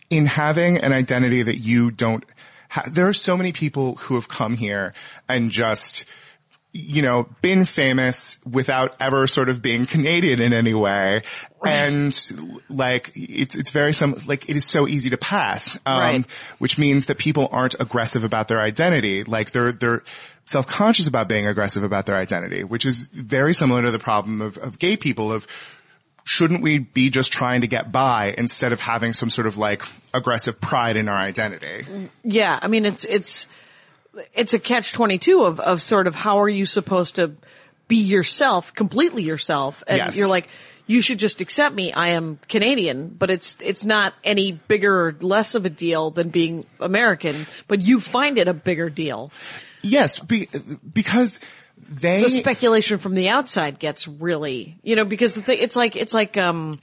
in 0.10 0.26
having 0.26 0.78
an 0.78 0.94
identity 0.94 1.44
that 1.44 1.58
you 1.58 1.92
don't 1.92 2.24
ha- 2.70 2.84
there 2.92 3.08
are 3.08 3.14
so 3.14 3.38
many 3.38 3.52
people 3.52 3.96
who 3.96 4.16
have 4.16 4.28
come 4.28 4.58
here 4.58 4.94
and 5.30 5.50
just, 5.52 6.06
you 6.78 7.02
know, 7.02 7.30
been 7.42 7.64
famous 7.64 8.38
without 8.44 8.98
ever 9.00 9.28
sort 9.28 9.48
of 9.48 9.62
being 9.62 9.86
Canadian 9.86 10.42
in 10.42 10.52
any 10.52 10.74
way. 10.74 11.24
And 11.66 12.14
like, 12.70 13.14
it's, 13.16 13.56
it's 13.56 13.72
very 13.72 13.94
some, 13.94 14.18
like, 14.28 14.50
it 14.50 14.58
is 14.58 14.66
so 14.66 14.86
easy 14.86 15.10
to 15.12 15.18
pass. 15.18 15.78
Um, 15.86 16.00
Right. 16.00 16.26
which 16.60 16.78
means 16.78 17.06
that 17.06 17.18
people 17.18 17.48
aren't 17.50 17.76
aggressive 17.80 18.26
about 18.26 18.50
their 18.50 18.60
identity. 18.60 19.24
Like 19.24 19.52
they're, 19.52 19.72
they're 19.72 20.04
self-conscious 20.46 21.08
about 21.08 21.30
being 21.30 21.48
aggressive 21.48 21.84
about 21.84 22.08
their 22.08 22.18
identity, 22.18 22.66
which 22.66 22.86
is 22.86 23.08
very 23.08 23.54
similar 23.54 23.82
to 23.84 23.92
the 23.92 24.00
problem 24.00 24.42
of, 24.42 24.58
of 24.58 24.78
gay 24.78 24.98
people 24.98 25.32
of, 25.32 25.48
shouldn't 26.26 26.62
we 26.62 26.80
be 26.80 27.10
just 27.10 27.32
trying 27.32 27.62
to 27.62 27.68
get 27.68 27.94
by 27.94 28.36
instead 28.38 28.74
of 28.74 28.82
having 28.82 29.14
some 29.14 29.30
sort 29.30 29.48
of 29.48 29.58
like 29.58 29.82
aggressive 30.14 30.60
pride 30.60 30.98
in 30.98 31.08
our 31.08 31.18
identity? 31.18 32.10
Yeah, 32.24 32.60
I 32.62 32.68
mean 32.68 32.86
it's 32.86 33.06
it's 33.06 33.48
it's 34.34 34.54
a 34.54 34.60
catch 34.60 34.94
twenty 34.94 35.18
two 35.18 35.44
of 35.44 35.60
of 35.60 35.82
sort 35.82 36.08
of 36.08 36.16
how 36.16 36.40
are 36.42 36.50
you 36.50 36.66
supposed 36.66 37.16
to 37.16 37.34
be 37.88 37.98
yourself, 37.98 38.74
completely 38.74 39.24
yourself, 39.24 39.84
and 39.88 39.98
Yes. 39.98 40.18
you're 40.18 40.28
like. 40.28 40.48
You 40.88 41.02
should 41.02 41.18
just 41.18 41.42
accept 41.42 41.74
me. 41.74 41.94
I 41.94 42.10
am 42.10 42.38
Canadian, 42.48 43.08
but 43.08 43.32
it's 43.32 43.58
it's 43.60 43.84
not 43.84 44.14
any 44.24 44.52
bigger 44.52 45.08
or 45.08 45.16
less 45.20 45.56
of 45.56 45.66
a 45.66 45.70
deal 45.72 46.12
than 46.12 46.30
being 46.30 46.64
American. 46.80 47.48
But 47.68 47.82
you 47.82 48.00
find 48.00 48.38
it 48.38 48.48
a 48.48 48.54
bigger 48.54 48.92
deal. 48.92 49.32
Yes, 49.82 50.20
be, 50.20 50.48
because 50.94 51.40
they 51.90 52.22
the 52.22 52.30
speculation 52.30 53.00
from 53.00 53.16
the 53.16 53.30
outside 53.30 53.80
gets 53.80 54.08
really, 54.08 54.78
you 54.84 54.96
know, 54.96 55.06
because 55.06 55.34
the 55.34 55.42
thing, 55.42 55.58
it's 55.60 55.76
like, 55.76 55.96
it's 55.96 56.14
like, 56.14 56.38
um, 56.38 56.80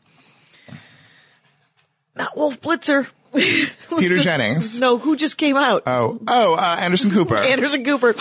not 2.16 2.36
Wolf 2.36 2.60
Blitzer. 2.60 3.06
Peter 3.98 4.18
Jennings. 4.18 4.80
No, 4.80 4.98
who 4.98 5.16
just 5.16 5.36
came 5.36 5.56
out? 5.56 5.84
Oh, 5.86 6.20
oh, 6.26 6.54
uh, 6.54 6.76
Anderson 6.80 7.10
Cooper. 7.10 7.36
Anderson 7.38 7.84
Cooper. 7.84 8.14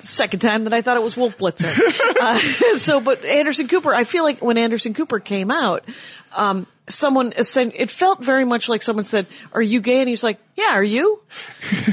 Second 0.00 0.40
time 0.40 0.64
that 0.64 0.72
I 0.72 0.82
thought 0.82 0.96
it 0.96 1.02
was 1.02 1.16
Wolf 1.16 1.38
Blitzer. 1.38 1.72
uh, 2.20 2.38
so, 2.78 3.00
but 3.00 3.24
Anderson 3.24 3.68
Cooper, 3.68 3.94
I 3.94 4.04
feel 4.04 4.24
like 4.24 4.42
when 4.42 4.58
Anderson 4.58 4.94
Cooper 4.94 5.20
came 5.20 5.50
out, 5.50 5.84
um, 6.34 6.66
someone 6.88 7.32
said, 7.44 7.72
it 7.74 7.90
felt 7.90 8.22
very 8.22 8.44
much 8.44 8.68
like 8.68 8.82
someone 8.82 9.04
said, 9.04 9.26
are 9.52 9.62
you 9.62 9.80
gay? 9.80 10.00
And 10.00 10.08
he's 10.08 10.24
like, 10.24 10.38
yeah, 10.56 10.72
are 10.74 10.82
you? 10.82 11.22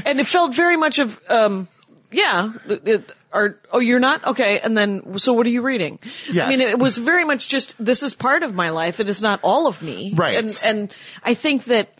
and 0.04 0.18
it 0.18 0.26
felt 0.26 0.54
very 0.54 0.76
much 0.76 0.98
of, 0.98 1.20
um, 1.28 1.68
yeah, 2.10 2.52
it, 2.66 3.12
are, 3.34 3.56
oh, 3.72 3.80
you're 3.80 4.00
not? 4.00 4.24
Okay. 4.24 4.60
And 4.60 4.78
then, 4.78 5.18
so 5.18 5.32
what 5.32 5.44
are 5.46 5.50
you 5.50 5.62
reading? 5.62 5.98
Yes. 6.30 6.46
I 6.46 6.48
mean, 6.48 6.60
it 6.60 6.78
was 6.78 6.96
very 6.96 7.24
much 7.24 7.48
just, 7.48 7.74
this 7.78 8.02
is 8.02 8.14
part 8.14 8.44
of 8.44 8.54
my 8.54 8.70
life. 8.70 9.00
It 9.00 9.08
is 9.08 9.20
not 9.20 9.40
all 9.42 9.66
of 9.66 9.82
me. 9.82 10.14
Right. 10.14 10.36
And, 10.36 10.62
and 10.64 10.94
I 11.22 11.34
think 11.34 11.64
that, 11.64 11.93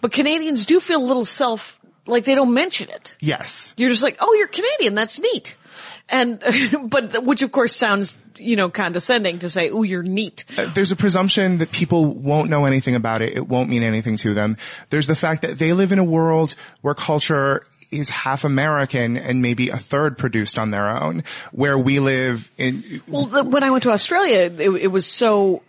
but 0.00 0.12
Canadians 0.12 0.66
do 0.66 0.80
feel 0.80 1.02
a 1.02 1.06
little 1.06 1.24
self, 1.24 1.78
like 2.06 2.24
they 2.24 2.34
don't 2.34 2.54
mention 2.54 2.90
it. 2.90 3.16
Yes. 3.20 3.74
You're 3.76 3.90
just 3.90 4.02
like, 4.02 4.16
oh, 4.20 4.34
you're 4.34 4.48
Canadian. 4.48 4.94
That's 4.94 5.18
neat. 5.18 5.56
And, 6.08 6.42
but, 6.84 7.24
which 7.24 7.42
of 7.42 7.52
course 7.52 7.74
sounds, 7.76 8.16
you 8.36 8.56
know, 8.56 8.70
condescending 8.70 9.40
to 9.40 9.50
say, 9.50 9.70
oh, 9.70 9.82
you're 9.82 10.02
neat. 10.02 10.44
Uh, 10.56 10.70
there's 10.74 10.92
a 10.92 10.96
presumption 10.96 11.58
that 11.58 11.70
people 11.70 12.14
won't 12.14 12.48
know 12.48 12.64
anything 12.64 12.94
about 12.94 13.22
it. 13.22 13.36
It 13.36 13.46
won't 13.46 13.68
mean 13.68 13.82
anything 13.82 14.16
to 14.18 14.34
them. 14.34 14.56
There's 14.90 15.06
the 15.06 15.16
fact 15.16 15.42
that 15.42 15.58
they 15.58 15.72
live 15.72 15.92
in 15.92 15.98
a 15.98 16.04
world 16.04 16.54
where 16.80 16.94
culture 16.94 17.64
is 17.90 18.10
half 18.10 18.44
American 18.44 19.16
and 19.16 19.42
maybe 19.42 19.70
a 19.70 19.76
third 19.76 20.18
produced 20.18 20.58
on 20.58 20.70
their 20.70 20.88
own, 20.88 21.24
where 21.52 21.78
we 21.78 22.00
live 22.00 22.50
in, 22.58 23.02
Well, 23.06 23.26
the, 23.26 23.44
when 23.44 23.62
I 23.62 23.70
went 23.70 23.84
to 23.84 23.90
Australia, 23.90 24.40
it, 24.40 24.60
it 24.60 24.88
was 24.88 25.06
so, 25.06 25.62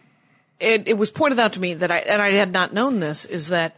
it, 0.60 0.88
it 0.88 0.98
was 0.98 1.12
pointed 1.12 1.40
out 1.40 1.54
to 1.54 1.60
me 1.62 1.76
that 1.76 1.92
I, 1.92 2.00
and 2.00 2.22
I 2.22 2.34
had 2.34 2.52
not 2.52 2.74
known 2.74 3.00
this, 3.00 3.26
is 3.26 3.50
that 3.50 3.76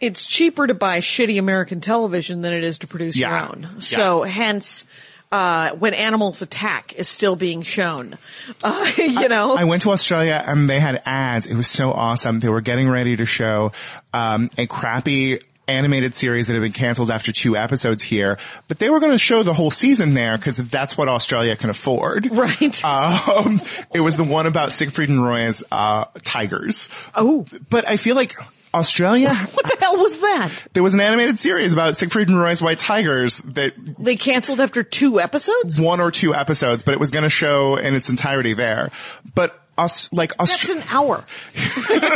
it's 0.00 0.26
cheaper 0.26 0.66
to 0.66 0.74
buy 0.74 1.00
shitty 1.00 1.38
American 1.38 1.80
television 1.80 2.42
than 2.42 2.52
it 2.52 2.64
is 2.64 2.78
to 2.78 2.86
produce 2.86 3.16
your 3.16 3.30
Yeah. 3.30 3.48
own. 3.48 3.76
So 3.80 4.22
hence, 4.22 4.84
uh, 5.32 5.70
when 5.70 5.92
animals 5.94 6.40
attack 6.42 6.92
is 6.94 7.08
still 7.08 7.34
being 7.36 7.62
shown. 7.62 8.16
Uh, 8.62 8.90
you 8.96 9.28
know? 9.28 9.56
I 9.56 9.64
went 9.64 9.82
to 9.82 9.90
Australia 9.90 10.42
and 10.46 10.70
they 10.70 10.78
had 10.80 11.02
ads. 11.04 11.46
It 11.46 11.56
was 11.56 11.66
so 11.66 11.92
awesome. 11.92 12.40
They 12.40 12.48
were 12.48 12.60
getting 12.60 12.88
ready 12.88 13.16
to 13.16 13.26
show 13.26 13.72
um, 14.14 14.50
a 14.56 14.66
crappy 14.66 15.40
animated 15.68 16.14
series 16.14 16.46
that 16.46 16.52
had 16.52 16.62
been 16.62 16.70
canceled 16.70 17.10
after 17.10 17.32
two 17.32 17.56
episodes 17.56 18.04
here, 18.04 18.38
but 18.68 18.78
they 18.78 18.88
were 18.88 19.00
going 19.00 19.10
to 19.10 19.18
show 19.18 19.42
the 19.42 19.52
whole 19.52 19.72
season 19.72 20.14
there 20.14 20.36
because 20.36 20.58
that's 20.58 20.96
what 20.96 21.08
Australia 21.08 21.56
can 21.56 21.70
afford. 21.70 22.28
right. 22.30 22.84
Um, 22.84 23.60
it 23.92 23.98
was 23.98 24.16
the 24.16 24.22
one 24.22 24.46
about 24.46 24.70
Siegfried 24.70 25.08
and 25.08 25.20
Roy's 25.24 25.64
uh, 25.72 26.04
tigers. 26.22 26.88
oh, 27.16 27.44
But 27.68 27.88
I 27.90 27.96
feel 27.96 28.14
like 28.14 28.36
Australia, 28.76 29.34
what 29.54 29.66
the 29.66 29.76
hell 29.80 29.96
was 29.96 30.20
that? 30.20 30.50
there 30.72 30.82
was 30.82 30.94
an 30.94 31.00
animated 31.00 31.38
series 31.38 31.72
about 31.72 31.96
Siegfried 31.96 32.28
and 32.28 32.38
Roy's 32.38 32.62
white 32.62 32.78
tigers 32.78 33.38
that 33.38 33.74
They 33.98 34.16
canceled 34.16 34.60
after 34.60 34.82
two 34.82 35.20
episodes? 35.20 35.80
one 35.80 36.00
or 36.00 36.10
two 36.10 36.34
episodes, 36.34 36.82
but 36.82 36.94
it 36.94 37.00
was 37.00 37.10
going 37.10 37.24
to 37.24 37.28
show 37.30 37.76
in 37.76 37.94
its 37.94 38.08
entirety 38.08 38.54
there. 38.54 38.90
But 39.34 39.58
us, 39.78 40.10
like 40.12 40.36
That's 40.38 40.68
an 40.70 40.82
hour. 40.90 41.24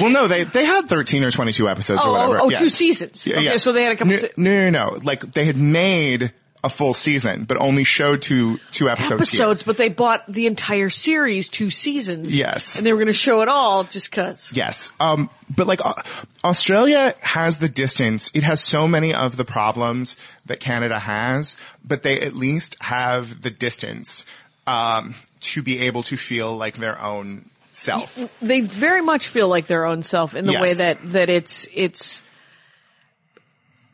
Well, 0.00 0.10
no, 0.10 0.28
they 0.28 0.44
they 0.44 0.64
had 0.64 0.88
thirteen 0.88 1.24
or 1.24 1.30
twenty 1.30 1.52
two 1.52 1.68
episodes 1.68 2.00
Oh, 2.02 2.08
or 2.08 2.12
whatever. 2.12 2.38
oh, 2.40 2.44
oh, 2.46 2.50
Yes. 2.50 2.60
two 2.60 2.68
seasons. 2.68 3.26
Yeah, 3.26 3.34
Okay, 3.36 3.44
yeah. 3.44 3.56
so 3.56 3.72
they 3.72 3.82
had 3.82 3.92
a 3.92 3.96
couple 3.96 4.12
No, 4.12 4.18
se- 4.18 4.32
no, 4.36 4.70
no, 4.70 4.90
no. 4.90 4.98
Like 5.02 5.32
they 5.32 5.44
had 5.44 5.56
made 5.56 6.32
a 6.64 6.68
full 6.68 6.94
season, 6.94 7.44
but 7.44 7.56
only 7.56 7.84
showed 7.84 8.22
two 8.22 8.58
two 8.72 8.88
episodes. 8.88 9.22
episodes, 9.22 9.62
Here. 9.62 9.66
but 9.66 9.76
they 9.76 9.88
bought 9.88 10.26
the 10.26 10.46
entire 10.46 10.90
series, 10.90 11.48
two 11.48 11.70
seasons. 11.70 12.36
Yes. 12.36 12.76
And 12.76 12.84
they 12.84 12.92
were 12.92 12.98
going 12.98 13.06
to 13.06 13.12
show 13.12 13.42
it 13.42 13.48
all 13.48 13.84
just 13.84 14.10
cause. 14.10 14.52
Yes. 14.52 14.90
Um, 14.98 15.30
but 15.48 15.66
like 15.66 15.80
Au- 15.84 16.02
Australia 16.42 17.14
has 17.20 17.58
the 17.58 17.68
distance. 17.68 18.30
It 18.34 18.42
has 18.42 18.60
so 18.60 18.88
many 18.88 19.14
of 19.14 19.36
the 19.36 19.44
problems 19.44 20.16
that 20.46 20.58
Canada 20.58 20.98
has, 20.98 21.56
but 21.84 22.02
they 22.02 22.20
at 22.20 22.34
least 22.34 22.76
have 22.80 23.42
the 23.42 23.50
distance 23.50 24.26
um, 24.66 25.14
to 25.40 25.62
be 25.62 25.78
able 25.80 26.02
to 26.04 26.16
feel 26.16 26.56
like 26.56 26.76
their 26.76 27.00
own 27.00 27.48
self. 27.72 28.18
They 28.42 28.62
very 28.62 29.00
much 29.00 29.28
feel 29.28 29.48
like 29.48 29.68
their 29.68 29.86
own 29.86 30.02
self 30.02 30.34
in 30.34 30.44
the 30.46 30.58
way 30.58 30.74
that, 30.74 30.98
that 31.12 31.28
it's, 31.28 31.66
it's, 31.72 32.22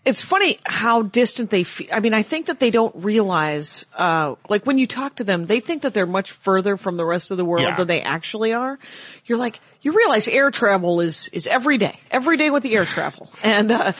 it's 0.05 0.21
funny 0.21 0.59
how 0.65 1.03
distant 1.03 1.49
they 1.51 1.65
feel. 1.65 1.89
I 1.93 2.01
mean, 2.01 2.13
I 2.15 2.23
think 2.23 2.47
that 2.47 2.61
they 2.61 2.71
don't 2.71 2.95
realize, 2.97 3.87
uh, 3.97 4.35
like 4.49 4.67
when 4.67 4.77
you 4.79 4.87
talk 4.87 5.17
to 5.17 5.25
them, 5.25 5.47
they 5.47 5.61
think 5.61 5.83
that 5.83 5.95
they're 5.95 6.07
much 6.07 6.31
further 6.33 6.77
from 6.77 6.97
the 6.97 7.05
rest 7.07 7.31
of 7.31 7.37
the 7.39 7.45
world 7.45 7.63
Yeah. 7.65 7.77
than 7.77 7.87
they 7.87 8.03
actually 8.03 8.53
are. 8.53 8.79
You're 9.25 9.39
like, 9.39 9.61
you 9.81 9.93
realize 9.93 10.29
air 10.29 10.51
travel 10.51 11.01
is, 11.01 11.29
is 11.33 11.47
every 11.47 11.79
day, 11.79 11.99
every 12.11 12.37
day 12.37 12.51
with 12.51 12.63
the 12.63 12.75
air 12.75 12.85
travel. 12.85 13.31
And, 13.43 13.73
uh, 13.73 13.93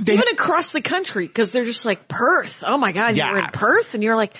even 0.00 0.28
across 0.32 0.72
the 0.72 0.80
country, 0.80 1.28
cause 1.28 1.52
they're 1.52 1.64
just 1.64 1.84
like 1.84 2.08
Perth. 2.08 2.64
Oh 2.66 2.78
my 2.78 2.92
God, 2.92 3.16
Yeah. 3.16 3.30
you're 3.30 3.38
in 3.38 3.46
Perth 3.50 3.94
and 3.94 4.02
you're 4.02 4.16
like, 4.16 4.34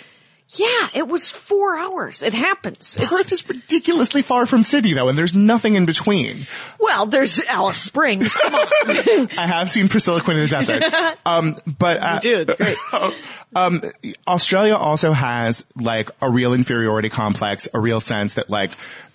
yeah, 0.50 0.88
it 0.94 1.08
was 1.08 1.28
four 1.28 1.76
hours. 1.76 2.22
It 2.22 2.32
happens. 2.32 2.96
It's- 2.96 3.08
Perth 3.10 3.32
is 3.32 3.48
ridiculously 3.48 4.22
far 4.22 4.46
from 4.46 4.62
Sydney 4.62 4.92
though, 4.92 5.08
and 5.08 5.18
there's 5.18 5.34
nothing 5.34 5.74
in 5.74 5.86
between. 5.86 6.46
well, 6.78 7.06
there's 7.06 7.40
Alice 7.40 7.78
Springs. 7.78 8.32
Come 8.32 8.54
on. 8.54 8.60
I 9.38 9.46
have 9.46 9.68
seen 9.70 9.88
Priscilla 9.88 10.20
Queen 10.20 10.36
in 10.38 10.44
the 10.44 10.48
Desert. 10.48 10.82
Um, 11.26 11.56
but, 11.78 11.96
uh, 12.00 12.20
You 12.22 12.44
do. 12.44 12.52
It's 12.52 12.54
great. 12.90 13.14
um, 13.56 13.82
Australia 14.28 14.76
also 14.76 15.10
has 15.12 15.66
like 15.74 16.10
a 16.22 16.30
real 16.30 16.54
inferiority 16.54 17.08
complex, 17.08 17.68
a 17.74 17.80
real 17.80 18.00
sense 18.00 18.34
that 18.34 18.48
like, 18.48 18.70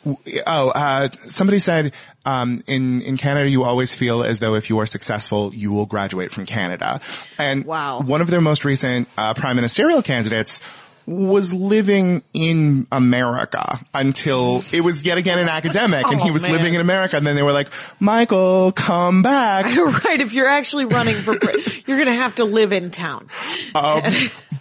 w- 0.06 0.42
oh, 0.46 0.70
uh, 0.70 1.08
somebody 1.28 1.60
said, 1.60 1.94
um, 2.26 2.64
in, 2.68 3.02
in 3.02 3.16
Canada, 3.16 3.50
you 3.50 3.64
always 3.64 3.96
feel 3.96 4.24
as 4.24 4.42
though 4.42 4.56
if 4.56 4.70
you 4.70 4.80
are 4.80 4.86
successful, 4.86 5.54
you 5.56 5.72
will 5.72 5.86
graduate 5.86 6.34
from 6.34 6.46
Canada. 6.46 7.00
And 7.38 7.64
Wow. 7.66 8.02
one 8.02 8.20
of 8.20 8.30
their 8.30 8.42
most 8.42 8.66
recent, 8.66 9.08
uh, 9.18 9.34
prime 9.34 9.56
ministerial 9.56 10.02
candidates 10.04 10.60
was 11.06 11.54
living 11.54 12.22
in 12.34 12.88
America 12.92 13.80
until 13.94 14.64
it 14.72 14.82
was 14.82 15.06
yet 15.06 15.18
again 15.18 15.40
an 15.40 15.50
academic 15.50 16.06
and 16.06 16.22
Oh, 16.22 16.24
he 16.24 16.32
was 16.32 16.44
man. 16.44 16.52
living 16.54 16.74
in 16.76 16.82
America 16.82 17.18
and 17.18 17.26
then 17.26 17.36
they 17.36 17.44
were 17.44 17.52
like, 17.52 17.70
Michael, 18.00 18.72
come 18.72 19.22
back. 19.24 19.66
right. 20.06 20.22
If 20.22 20.34
you're 20.34 20.48
actually 20.48 20.86
running 20.86 21.18
for, 21.18 21.34
you're 21.88 21.98
going 21.98 22.06
to 22.06 22.14
have 22.14 22.36
to 22.36 22.46
live 22.46 22.72
in 22.74 22.92
town. 22.92 23.28
Um, 23.76 24.02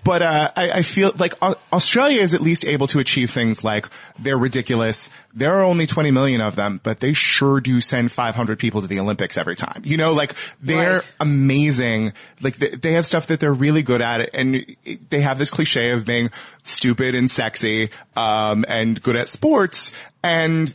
but 0.05 0.23
uh, 0.23 0.51
I, 0.57 0.71
I 0.71 0.83
feel 0.83 1.13
like 1.19 1.35
Australia 1.73 2.21
is 2.21 2.33
at 2.35 2.41
least 2.41 2.65
able 2.65 2.87
to 2.89 2.99
achieve 3.01 3.31
things 3.31 3.65
like 3.65 3.87
they're 4.19 4.39
ridiculous. 4.39 5.11
There 5.35 5.55
are 5.55 5.63
only 5.65 5.87
20 5.87 6.11
million 6.11 6.41
of 6.41 6.57
them, 6.57 6.81
but 6.83 7.01
they 7.01 7.13
sure 7.13 7.61
do 7.61 7.81
send 7.81 8.13
500 8.13 8.59
people 8.59 8.81
to 8.83 8.87
the 8.87 9.01
Olympics 9.01 9.37
every 9.37 9.57
time. 9.57 9.83
You 9.85 9.97
know, 9.97 10.13
like 10.13 10.35
they're 10.61 10.95
Right. 10.97 11.11
amazing. 11.21 12.13
Like 12.41 12.57
they, 12.57 12.71
they 12.71 12.93
have 12.93 13.05
stuff 13.07 13.27
that 13.29 13.41
they're 13.41 13.53
really 13.53 13.83
good 13.83 14.01
at, 14.01 14.31
and 14.35 14.65
they 15.11 15.21
have 15.21 15.39
this 15.39 15.51
cliche 15.51 15.91
of 15.91 16.05
being 16.07 16.31
stupid 16.65 17.15
and 17.15 17.31
sexy 17.31 17.91
um, 18.17 18.65
and 18.69 19.01
good 19.03 19.17
at 19.17 19.29
sports, 19.29 19.93
and 20.23 20.75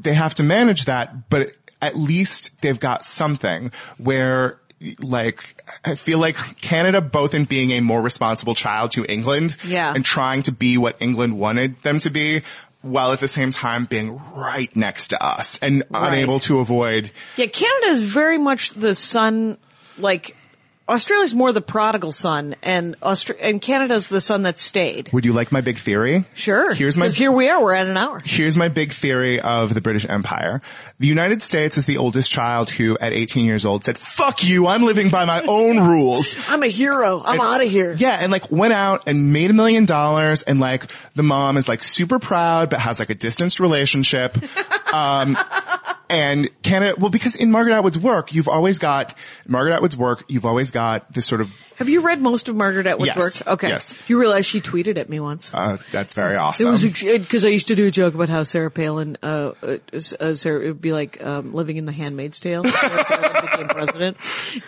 they 0.00 0.14
have 0.14 0.34
to 0.36 0.42
manage 0.42 0.86
that. 0.86 1.28
But 1.30 1.50
at 1.82 1.96
least 1.96 2.50
they've 2.62 2.80
got 2.80 3.04
something 3.06 3.70
where 3.98 4.58
like 4.98 5.62
I 5.84 5.94
feel 5.94 6.18
like 6.18 6.36
Canada 6.60 7.00
both 7.00 7.34
in 7.34 7.44
being 7.44 7.70
a 7.72 7.80
more 7.80 8.00
responsible 8.02 8.54
child 8.54 8.92
to 8.92 9.04
England 9.04 9.56
Yeah. 9.64 9.92
and 9.94 10.04
trying 10.04 10.42
to 10.44 10.52
be 10.52 10.78
what 10.78 10.96
England 11.00 11.38
wanted 11.38 11.82
them 11.82 11.98
to 12.00 12.10
be 12.10 12.42
while 12.82 13.10
at 13.12 13.18
the 13.20 13.28
same 13.28 13.50
time 13.50 13.84
being 13.86 14.20
right 14.34 14.74
next 14.76 15.08
to 15.08 15.22
us 15.24 15.58
and 15.60 15.82
Right. 15.90 16.08
unable 16.12 16.38
to 16.40 16.60
avoid 16.60 17.10
Yeah, 17.36 17.46
Canada 17.46 17.88
is 17.88 18.02
very 18.02 18.38
much 18.38 18.70
the 18.70 18.94
son, 18.94 19.56
like, 19.98 20.36
Australia's 20.88 21.34
more 21.34 21.52
the 21.52 21.60
prodigal 21.60 22.12
son, 22.12 22.54
and 22.62 22.98
Austra- 23.00 23.36
and 23.40 23.60
Canada's 23.60 24.06
the 24.08 24.20
son 24.20 24.42
that 24.42 24.58
stayed. 24.58 25.12
would 25.12 25.24
you 25.24 25.32
like 25.32 25.50
my 25.50 25.60
big 25.60 25.78
theory 25.78 26.24
Sure. 26.34 26.72
here's 26.74 26.96
my 26.96 27.08
here 27.08 27.32
we 27.32 27.48
are, 27.48 27.62
we're 27.62 27.74
at 27.74 27.86
an 27.88 27.96
hour. 27.96 28.20
Here's 28.24 28.56
my 28.56 28.68
big 28.68 28.92
theory 28.92 29.40
of 29.40 29.74
the 29.74 29.80
British 29.80 30.06
Empire. 30.08 30.60
The 31.00 31.06
United 31.08 31.42
States 31.42 31.76
is 31.76 31.86
the 31.86 31.98
oldest 31.98 32.30
child 32.30 32.70
who, 32.70 32.96
at 32.98 33.12
18 33.12 33.44
years 33.46 33.66
old, 33.66 33.84
said, 33.84 33.98
fuck 33.98 34.44
you, 34.44 34.66
I'm 34.68 34.82
living 34.82 35.10
by 35.10 35.24
my 35.24 35.42
own 35.42 35.78
rules. 35.78 36.36
I'm 36.48 36.62
a 36.62 36.68
hero. 36.68 37.20
I'm 37.24 37.40
out 37.40 37.60
of 37.62 37.68
here. 37.68 37.92
Yeah, 37.98 38.16
and 38.20 38.30
like 38.30 38.50
went 38.52 38.72
out 38.72 39.04
and 39.08 39.32
made 39.32 39.50
a 39.50 39.54
million 39.54 39.86
dollars 39.86 40.42
and 40.44 40.60
like 40.60 40.86
the 41.14 41.22
mom 41.24 41.56
is 41.56 41.68
like 41.68 41.82
super 41.82 42.18
proud 42.18 42.70
but 42.70 42.78
has 42.80 42.98
like 43.00 43.10
a 43.10 43.14
distanced 43.14 43.60
relationship. 43.60 44.36
Um, 44.92 45.36
and 46.08 46.48
Canada, 46.62 46.94
well 46.98 47.10
because 47.10 47.36
in 47.36 47.50
Margaret 47.50 47.74
Atwood's 47.74 47.98
work, 47.98 48.32
you've 48.34 48.48
always 48.48 48.78
got, 48.78 49.16
Margaret 49.46 49.74
Atwood's 49.74 49.96
work, 49.96 50.24
you've 50.28 50.44
always 50.46 50.70
got 50.70 51.12
this 51.12 51.26
sort 51.26 51.40
of, 51.40 51.50
Have 51.76 51.88
you 51.88 52.00
read 52.00 52.20
most 52.20 52.48
of 52.48 52.56
Margaret 52.56 52.86
Atwood's 52.86 53.08
Yes. 53.14 53.18
work? 53.18 53.46
Okay. 53.54 53.68
Yes. 53.68 53.90
Do 53.92 53.96
you 54.08 54.18
realize 54.18 54.46
she 54.46 54.60
tweeted 54.60 54.98
at 54.98 55.08
me 55.08 55.20
once? 55.20 55.52
uh, 55.52 55.76
that's 55.92 56.14
very 56.14 56.36
awesome. 56.36 56.68
It 56.68 56.70
was 56.70 56.84
because 56.84 57.44
I 57.44 57.48
used 57.48 57.68
to 57.68 57.74
do 57.74 57.86
a 57.86 57.90
joke 57.90 58.14
about 58.14 58.28
how 58.28 58.42
Sarah 58.44 58.70
Palin, 58.70 59.16
uh, 59.22 59.52
uh, 59.62 59.76
uh, 60.20 60.34
Sarah, 60.34 60.64
it 60.64 60.68
would 60.68 60.80
be 60.80 60.92
like 60.92 61.22
um, 61.24 61.54
living 61.54 61.76
in 61.76 61.86
The 61.86 61.92
Handmaid's 61.92 62.40
Tale. 62.40 62.64
Sarah 62.64 63.04
Palin 63.04 63.42
became 63.42 63.68
president, 63.68 64.16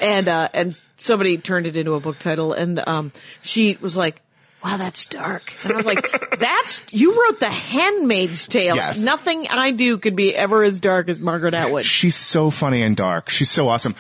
and 0.01 0.29
uh, 0.29 0.49
and 0.53 0.81
somebody 0.97 1.39
turned 1.39 1.67
it 1.67 1.77
into 1.77 1.95
a 1.95 2.01
book 2.01 2.19
title, 2.19 2.53
and 2.53 2.83
um, 2.89 3.13
she 3.43 3.77
was 3.81 3.97
like, 3.97 4.23
"Wow, 4.65 4.77
that's 4.77 5.07
dark," 5.07 5.53
and 5.63 5.73
I 5.73 5.77
was 5.77 5.87
like, 5.87 6.11
"That's 6.39 6.83
you 6.91 7.13
wrote 7.23 7.41
The 7.41 7.49
Handmaid's 7.51 8.47
Tale. 8.49 8.75
Yes. 8.77 9.03
Nothing 9.05 9.47
I 9.49 9.71
do 9.73 9.99
could 9.99 10.17
be 10.17 10.35
ever 10.35 10.63
as 10.65 10.81
dark 10.81 11.09
as 11.09 11.19
Margaret 11.19 11.55
Atwood." 11.55 11.85
She's 11.85 12.17
so 12.17 12.51
funny 12.51 12.83
and 12.83 12.97
dark. 12.97 13.29
She's 13.31 13.51
so 13.51 13.69
awesome. 13.69 13.95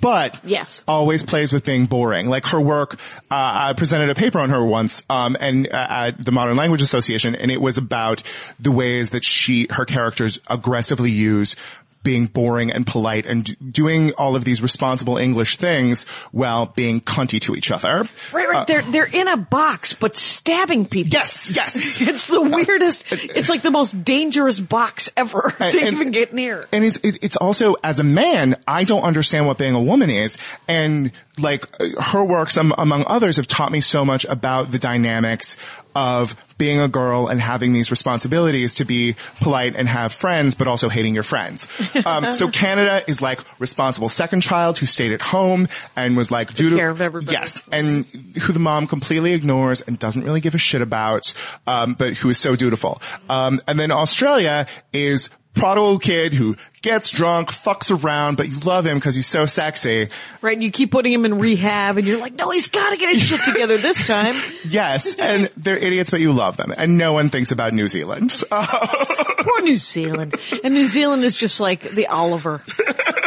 But 0.00 0.34
Mm-hmm. 0.34 0.48
Yes. 0.48 0.82
always 0.88 1.22
plays 1.22 1.52
with 1.52 1.64
being 1.64 1.86
boring. 1.86 2.28
Like 2.28 2.46
her 2.46 2.60
work, 2.60 2.94
uh, 3.30 3.34
I 3.70 3.72
presented 3.76 4.10
a 4.10 4.14
paper 4.14 4.38
on 4.40 4.50
her 4.50 4.64
once, 4.64 5.04
um, 5.10 5.36
and 5.40 5.66
uh, 5.68 5.86
at 5.88 6.24
the 6.24 6.32
Modern 6.32 6.56
Language 6.56 6.82
Association, 6.82 7.34
and 7.34 7.50
it 7.50 7.60
was 7.60 7.78
about 7.78 8.22
the 8.58 8.72
ways 8.72 9.10
that 9.10 9.24
she, 9.24 9.66
her 9.70 9.84
characters 9.84 10.40
aggressively 10.48 11.10
use 11.10 11.56
being 12.02 12.26
boring 12.26 12.70
and 12.70 12.86
polite 12.86 13.26
and 13.26 13.44
d- 13.44 13.56
doing 13.70 14.12
all 14.12 14.36
of 14.36 14.44
these 14.44 14.62
responsible 14.62 15.18
English 15.18 15.56
things 15.58 16.04
while 16.32 16.66
being 16.66 17.00
cunty 17.00 17.40
to 17.42 17.54
each 17.54 17.70
other. 17.70 18.08
Right, 18.32 18.48
right. 18.48 18.56
Uh, 18.56 18.64
they're 18.64 18.82
they're 18.82 19.04
in 19.04 19.28
a 19.28 19.36
box, 19.36 19.92
but 19.92 20.16
stabbing 20.16 20.86
people. 20.86 21.10
Yes, 21.12 21.50
yes. 21.54 22.00
It's 22.10 22.26
the 22.26 22.40
uh, 22.40 22.48
weirdest. 22.48 23.04
It's 23.10 23.48
like 23.48 23.62
the 23.62 23.70
most 23.70 24.04
dangerous 24.04 24.58
box 24.60 25.10
ever 25.16 25.42
to 25.58 25.64
And- 25.64 25.74
even 25.96 26.10
get 26.10 26.32
near. 26.32 26.64
And 26.72 26.84
it's, 26.84 26.98
it's 27.02 27.36
also, 27.36 27.74
as 27.84 27.98
a 27.98 28.04
man, 28.04 28.56
I 28.66 28.84
don't 28.84 29.02
understand 29.02 29.46
what 29.46 29.58
being 29.58 29.74
a 29.74 29.80
woman 29.82 30.10
is. 30.10 30.38
And 30.68 31.12
like 31.40 31.64
her 32.00 32.24
works, 32.24 32.56
um, 32.56 32.74
among 32.78 33.04
others, 33.06 33.36
have 33.36 33.46
taught 33.46 33.72
me 33.72 33.80
so 33.80 34.04
much 34.04 34.24
about 34.24 34.70
the 34.70 34.78
dynamics 34.78 35.56
of 35.94 36.36
being 36.56 36.80
a 36.80 36.88
girl 36.88 37.26
and 37.26 37.40
having 37.40 37.72
these 37.72 37.90
responsibilities 37.90 38.74
to 38.74 38.84
be 38.84 39.16
polite 39.40 39.74
and 39.76 39.88
have 39.88 40.12
friends, 40.12 40.54
but 40.54 40.68
also 40.68 40.88
hating 40.88 41.14
your 41.14 41.22
friends. 41.22 41.68
Um, 42.10 42.32
so 42.32 42.48
Canada 42.48 43.04
is 43.06 43.20
like 43.20 43.40
responsible 43.60 44.08
second 44.08 44.40
child 44.40 44.78
who 44.78 44.86
stayed 44.86 45.12
at 45.12 45.20
home 45.20 45.68
and 45.96 46.16
was 46.16 46.30
like, 46.30 46.52
to, 46.54 46.76
care 46.76 46.90
of 46.90 47.00
everybody. 47.00 47.32
yes, 47.32 47.62
and 47.70 48.06
who 48.06 48.52
the 48.52 48.58
mom 48.58 48.86
completely 48.86 49.34
ignores 49.34 49.82
and 49.82 49.98
doesn't 49.98 50.24
really 50.24 50.40
give 50.40 50.54
a 50.54 50.58
shit 50.58 50.80
about, 50.80 51.34
um, 51.66 51.94
but 51.94 52.14
who 52.14 52.30
is 52.30 52.38
so 52.38 52.56
dutiful. 52.56 53.02
Um, 53.28 53.60
and 53.68 53.78
then 53.78 53.90
Australia 53.90 54.66
is 54.92 55.30
prodigal 55.54 55.98
kid 55.98 56.32
who 56.32 56.56
gets 56.82 57.10
drunk, 57.10 57.50
fucks 57.50 57.90
around, 58.02 58.36
but 58.36 58.48
you 58.48 58.58
love 58.60 58.86
him 58.86 58.98
because 58.98 59.14
he's 59.14 59.26
so 59.26 59.46
sexy. 59.46 60.08
Right, 60.40 60.54
and 60.54 60.62
you 60.62 60.70
keep 60.70 60.90
putting 60.90 61.12
him 61.12 61.24
in 61.24 61.38
rehab, 61.38 61.98
and 61.98 62.06
you're 62.06 62.18
like, 62.18 62.34
no, 62.34 62.50
he's 62.50 62.68
got 62.68 62.90
to 62.90 62.96
get 62.96 63.10
his 63.14 63.22
shit 63.22 63.40
together 63.42 63.78
this 63.78 64.06
time. 64.06 64.36
Yes, 64.68 65.16
and 65.16 65.50
they're 65.56 65.76
idiots, 65.76 66.10
but 66.10 66.20
you 66.20 66.32
love 66.32 66.56
them, 66.56 66.72
and 66.76 66.96
no 66.96 67.12
one 67.12 67.28
thinks 67.28 67.50
about 67.50 67.72
New 67.72 67.88
Zealand. 67.88 68.32
Poor 68.50 69.62
New 69.62 69.78
Zealand, 69.78 70.36
and 70.62 70.74
New 70.74 70.86
Zealand 70.86 71.24
is 71.24 71.34
just 71.34 71.60
like 71.60 71.90
the 71.90 72.06
Oliver. 72.06 72.62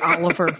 Poor 0.00 0.02
Oliver. 0.02 0.56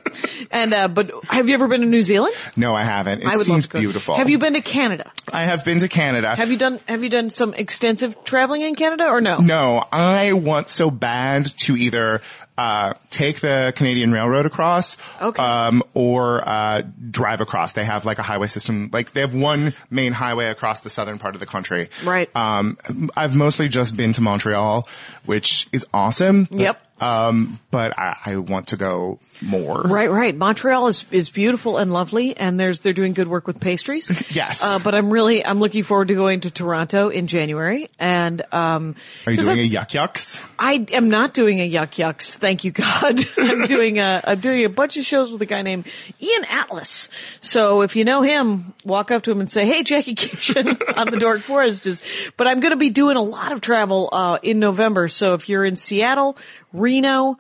And 0.50 0.74
uh, 0.74 0.88
but 0.88 1.10
have 1.28 1.48
you 1.48 1.54
ever 1.54 1.68
been 1.68 1.80
to 1.80 1.86
New 1.86 2.02
Zealand? 2.02 2.34
no, 2.56 2.74
I 2.74 2.82
haven't. 2.84 3.22
It 3.22 3.26
I 3.26 3.36
would 3.36 3.46
seems 3.46 3.48
love 3.48 3.62
to 3.64 3.68
go. 3.68 3.78
beautiful. 3.80 4.16
Have 4.16 4.28
you 4.30 4.38
been 4.38 4.54
to 4.54 4.60
Canada? 4.60 5.10
I 5.32 5.44
have 5.44 5.64
been 5.64 5.78
to 5.80 5.88
Canada. 5.88 6.34
Have 6.34 6.50
you 6.50 6.58
done 6.58 6.80
Have 6.88 7.02
you 7.02 7.08
done 7.10 7.30
some 7.30 7.54
extensive 7.54 8.22
traveling 8.24 8.62
in 8.62 8.74
Canada 8.74 9.06
or 9.08 9.20
no? 9.20 9.38
No, 9.38 9.84
I 9.92 10.32
want 10.34 10.68
so 10.68 10.90
bad 10.90 11.46
to 11.58 11.76
either 11.76 12.20
uh, 12.58 12.92
take 13.08 13.40
the 13.40 13.72
Canadian 13.74 14.12
Railroad 14.12 14.44
across, 14.44 14.98
Okay. 15.20 15.42
um, 15.42 15.82
or 15.94 16.46
uh, 16.46 16.82
drive 17.10 17.40
across. 17.40 17.72
They 17.72 17.84
have 17.84 18.04
like 18.04 18.18
a 18.18 18.22
highway 18.22 18.46
system. 18.48 18.90
Like 18.92 19.12
they 19.12 19.22
have 19.22 19.34
one 19.34 19.72
main 19.90 20.12
highway 20.12 20.46
across 20.48 20.82
the 20.82 20.90
southern 20.90 21.18
part 21.18 21.34
of 21.34 21.40
the 21.40 21.46
country. 21.46 21.88
Right. 22.04 22.28
Um, 22.36 22.76
I've 23.16 23.34
mostly 23.34 23.68
just 23.68 23.96
been 23.96 24.12
to 24.14 24.20
Montreal, 24.20 24.86
which 25.24 25.66
is 25.72 25.86
awesome. 25.94 26.46
Yep. 26.50 26.80
Um, 27.02 27.58
but 27.70 27.98
I, 27.98 28.16
I 28.26 28.36
want 28.36 28.68
to 28.68 28.76
go 28.76 29.18
more. 29.40 29.80
Right, 29.82 30.10
right. 30.10 30.34
Montreal 30.36 30.86
is 30.86 31.04
is 31.10 31.30
beautiful 31.30 31.76
and 31.78 31.92
lovely, 31.92 32.36
and 32.36 32.60
there's 32.60 32.80
they're 32.80 32.92
doing 32.92 33.12
good 33.12 33.28
work 33.28 33.46
with 33.46 33.60
pastries. 33.60 34.10
Yes. 34.32 34.62
Uh, 34.62 34.78
but 34.78 34.94
I'm 34.94 35.10
really 35.10 35.44
I'm 35.44 35.58
looking 35.58 35.82
forward 35.82 36.08
to 36.08 36.14
going 36.14 36.40
to 36.42 36.50
Toronto 36.50 37.08
in 37.10 37.26
January, 37.26 37.90
and 37.98 38.40
um, 38.52 38.94
Are 39.26 39.32
you 39.32 39.42
doing 39.42 39.58
I- 39.58 39.62
a 39.62 39.64
Yuk 39.64 39.94
Yuk's? 39.94 40.42
I 40.58 40.86
am 40.92 41.10
not 41.10 41.34
doing 41.34 41.60
a 41.60 41.64
Yuk 41.66 41.98
Yuk's. 41.98 42.36
Thank 42.36 42.64
you, 42.64 42.70
God. 42.70 43.20
I'm 43.36 43.66
doing 43.66 43.98
a 43.98 44.22
I'm 44.24 44.40
doing 44.40 44.64
a 44.64 44.68
bunch 44.70 44.96
of 44.96 45.04
shows 45.04 45.32
with 45.32 45.42
a 45.42 45.46
guy 45.46 45.62
named 45.62 45.86
Ian 46.20 46.44
Atlas. 46.48 47.08
So 47.40 47.82
if 47.82 47.96
you 47.96 48.04
know 48.04 48.22
him, 48.22 48.72
walk 48.84 49.10
up 49.10 49.24
to 49.24 49.32
him 49.32 49.40
and 49.40 49.50
say, 49.50 49.66
"Hey, 49.66 49.82
Jackie 49.82 50.14
Kashian 50.14 50.80
on 50.96 51.08
the 51.10 51.18
Dork 51.18 51.40
Forest 51.40 51.86
is." 51.86 52.00
But 52.36 52.46
I'm 52.46 52.60
going 52.60 52.70
to 52.72 52.76
be 52.78 52.90
doing 52.90 53.16
a 53.16 53.22
lot 53.22 53.52
of 53.52 53.60
travel 53.60 54.08
uh, 54.12 54.38
in 54.42 54.60
November. 54.60 55.08
So 55.08 55.34
if 55.34 55.48
you're 55.48 55.64
in 55.64 55.76
Seattle, 55.76 56.36
Reno. 56.72 57.38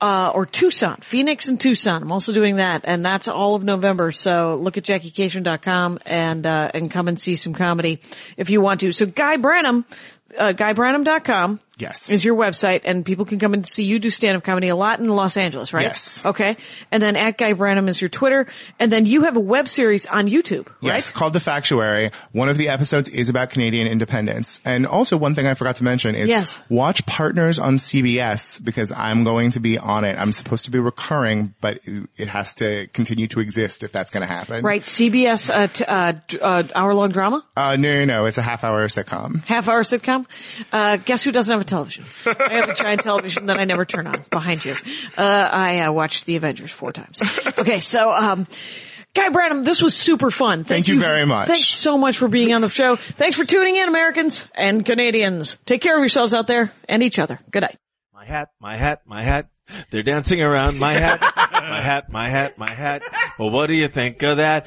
Uh, 0.00 0.30
or 0.32 0.46
Tucson, 0.46 0.98
Phoenix 1.00 1.48
and 1.48 1.60
Tucson. 1.60 2.02
I'm 2.02 2.12
also 2.12 2.32
doing 2.32 2.56
that, 2.56 2.82
and 2.84 3.04
that's 3.04 3.26
all 3.26 3.56
of 3.56 3.64
November. 3.64 4.12
So 4.12 4.54
look 4.54 4.78
at 4.78 4.84
JackieKashian.com 4.84 5.98
and, 6.06 6.46
uh, 6.46 6.70
and 6.72 6.88
come 6.88 7.08
and 7.08 7.18
see 7.18 7.34
some 7.34 7.52
comedy 7.52 8.00
if 8.36 8.48
you 8.48 8.60
want 8.60 8.78
to. 8.78 8.92
So 8.92 9.06
Guy 9.06 9.38
Branum, 9.38 9.84
uh, 10.38 10.52
GuyBranum.com. 10.52 11.58
Yes. 11.78 12.10
Is 12.10 12.24
your 12.24 12.34
website 12.36 12.82
and 12.84 13.04
people 13.06 13.24
can 13.24 13.38
come 13.38 13.54
and 13.54 13.66
see 13.66 13.84
you 13.84 13.98
do 13.98 14.10
stand-up 14.10 14.42
comedy 14.44 14.68
a 14.68 14.76
lot 14.76 14.98
in 14.98 15.08
Los 15.08 15.36
Angeles, 15.36 15.72
right? 15.72 15.86
Yes. 15.86 16.20
Okay. 16.24 16.56
And 16.90 17.02
then 17.02 17.14
at 17.16 17.38
Guy 17.38 17.54
Branum 17.54 17.88
is 17.88 18.00
your 18.00 18.08
Twitter. 18.08 18.46
And 18.78 18.90
then 18.90 19.06
you 19.06 19.22
have 19.22 19.36
a 19.36 19.40
web 19.40 19.68
series 19.68 20.04
on 20.06 20.26
YouTube, 20.28 20.66
right? 20.82 20.94
Yes, 20.94 21.10
called 21.10 21.32
The 21.34 21.40
Factuary. 21.40 22.10
One 22.32 22.48
of 22.48 22.56
the 22.56 22.68
episodes 22.68 23.08
is 23.08 23.28
about 23.28 23.50
Canadian 23.50 23.86
independence. 23.86 24.60
And 24.64 24.86
also 24.86 25.16
one 25.16 25.34
thing 25.34 25.46
I 25.46 25.54
forgot 25.54 25.76
to 25.76 25.84
mention 25.84 26.14
is 26.14 26.28
Yes. 26.28 26.60
watch 26.68 27.04
Partners 27.06 27.58
on 27.58 27.76
CBS 27.78 28.62
because 28.64 28.92
I'm 28.92 29.24
going 29.24 29.52
to 29.52 29.60
be 29.60 29.78
on 29.78 30.04
it. 30.04 30.18
I'm 30.18 30.32
supposed 30.32 30.64
to 30.64 30.70
be 30.70 30.78
recurring, 30.78 31.54
but 31.60 31.80
it 32.16 32.28
has 32.28 32.54
to 32.56 32.86
continue 32.88 33.28
to 33.28 33.40
exist 33.40 33.82
if 33.82 33.92
that's 33.92 34.10
going 34.10 34.22
to 34.22 34.26
happen. 34.32 34.64
Right. 34.64 34.82
CBS, 34.82 35.48
uh, 35.48 35.66
t- 35.68 35.84
uh, 35.84 36.12
uh, 36.42 36.62
hour-long 36.74 37.10
drama, 37.12 37.44
Uh, 37.56 37.76
no, 37.76 38.04
no, 38.04 38.04
no. 38.04 38.24
It's 38.26 38.38
a 38.38 38.42
half 38.42 38.64
hour 38.64 38.86
sitcom. 38.88 39.44
half-hour 39.44 39.82
sitcom. 39.82 40.26
Uh, 40.72 40.96
guess 40.96 41.22
who 41.24 41.32
doesn't 41.32 41.52
have 41.52 41.60
a 41.60 41.67
television? 41.68 42.04
I 42.26 42.54
have 42.54 42.68
a 42.68 42.74
giant 42.74 43.02
television 43.02 43.46
that 43.46 43.60
I 43.60 43.64
never 43.64 43.84
turn 43.84 44.06
on 44.06 44.24
behind 44.30 44.64
you. 44.64 44.76
Uh, 45.16 45.22
I 45.22 45.80
uh, 45.80 45.92
watched 45.92 46.26
The 46.26 46.36
Avengers 46.36 46.70
four 46.70 46.92
times. 46.92 47.22
Okay. 47.58 47.80
So, 47.80 48.10
um, 48.10 48.46
Guy 49.14 49.30
Branum, 49.30 49.64
this 49.64 49.82
was 49.82 49.96
super 49.96 50.30
fun. 50.30 50.64
Thank 50.64 50.88
you 50.88 51.00
very 51.00 51.24
much. 51.26 51.48
Thanks 51.48 51.66
so 51.66 51.98
much 51.98 52.18
for 52.18 52.28
being 52.28 52.52
on 52.52 52.60
the 52.60 52.68
show. 52.68 52.96
Thanks 52.96 53.36
for 53.36 53.44
tuning 53.44 53.76
in, 53.76 53.88
Americans 53.88 54.46
and 54.54 54.84
Canadians. 54.84 55.56
Take 55.66 55.80
care 55.80 55.96
of 55.96 56.00
yourselves 56.00 56.34
out 56.34 56.46
there 56.46 56.72
and 56.88 57.02
each 57.02 57.18
other. 57.18 57.40
Good 57.50 57.62
night. 57.62 57.78
My 58.12 58.24
hat, 58.24 58.50
my 58.60 58.76
hat, 58.76 59.02
my 59.06 59.22
hat. 59.22 59.48
They're 59.90 60.02
dancing 60.02 60.40
around 60.40 60.78
my 60.78 60.94
hat, 60.94 61.20
my 61.36 61.80
hat, 61.80 62.10
my 62.10 62.28
hat, 62.28 62.58
my 62.58 62.70
hat. 62.72 63.02
Well, 63.38 63.50
what 63.50 63.66
do 63.66 63.74
you 63.74 63.88
think 63.88 64.22
of 64.22 64.38
that? 64.38 64.66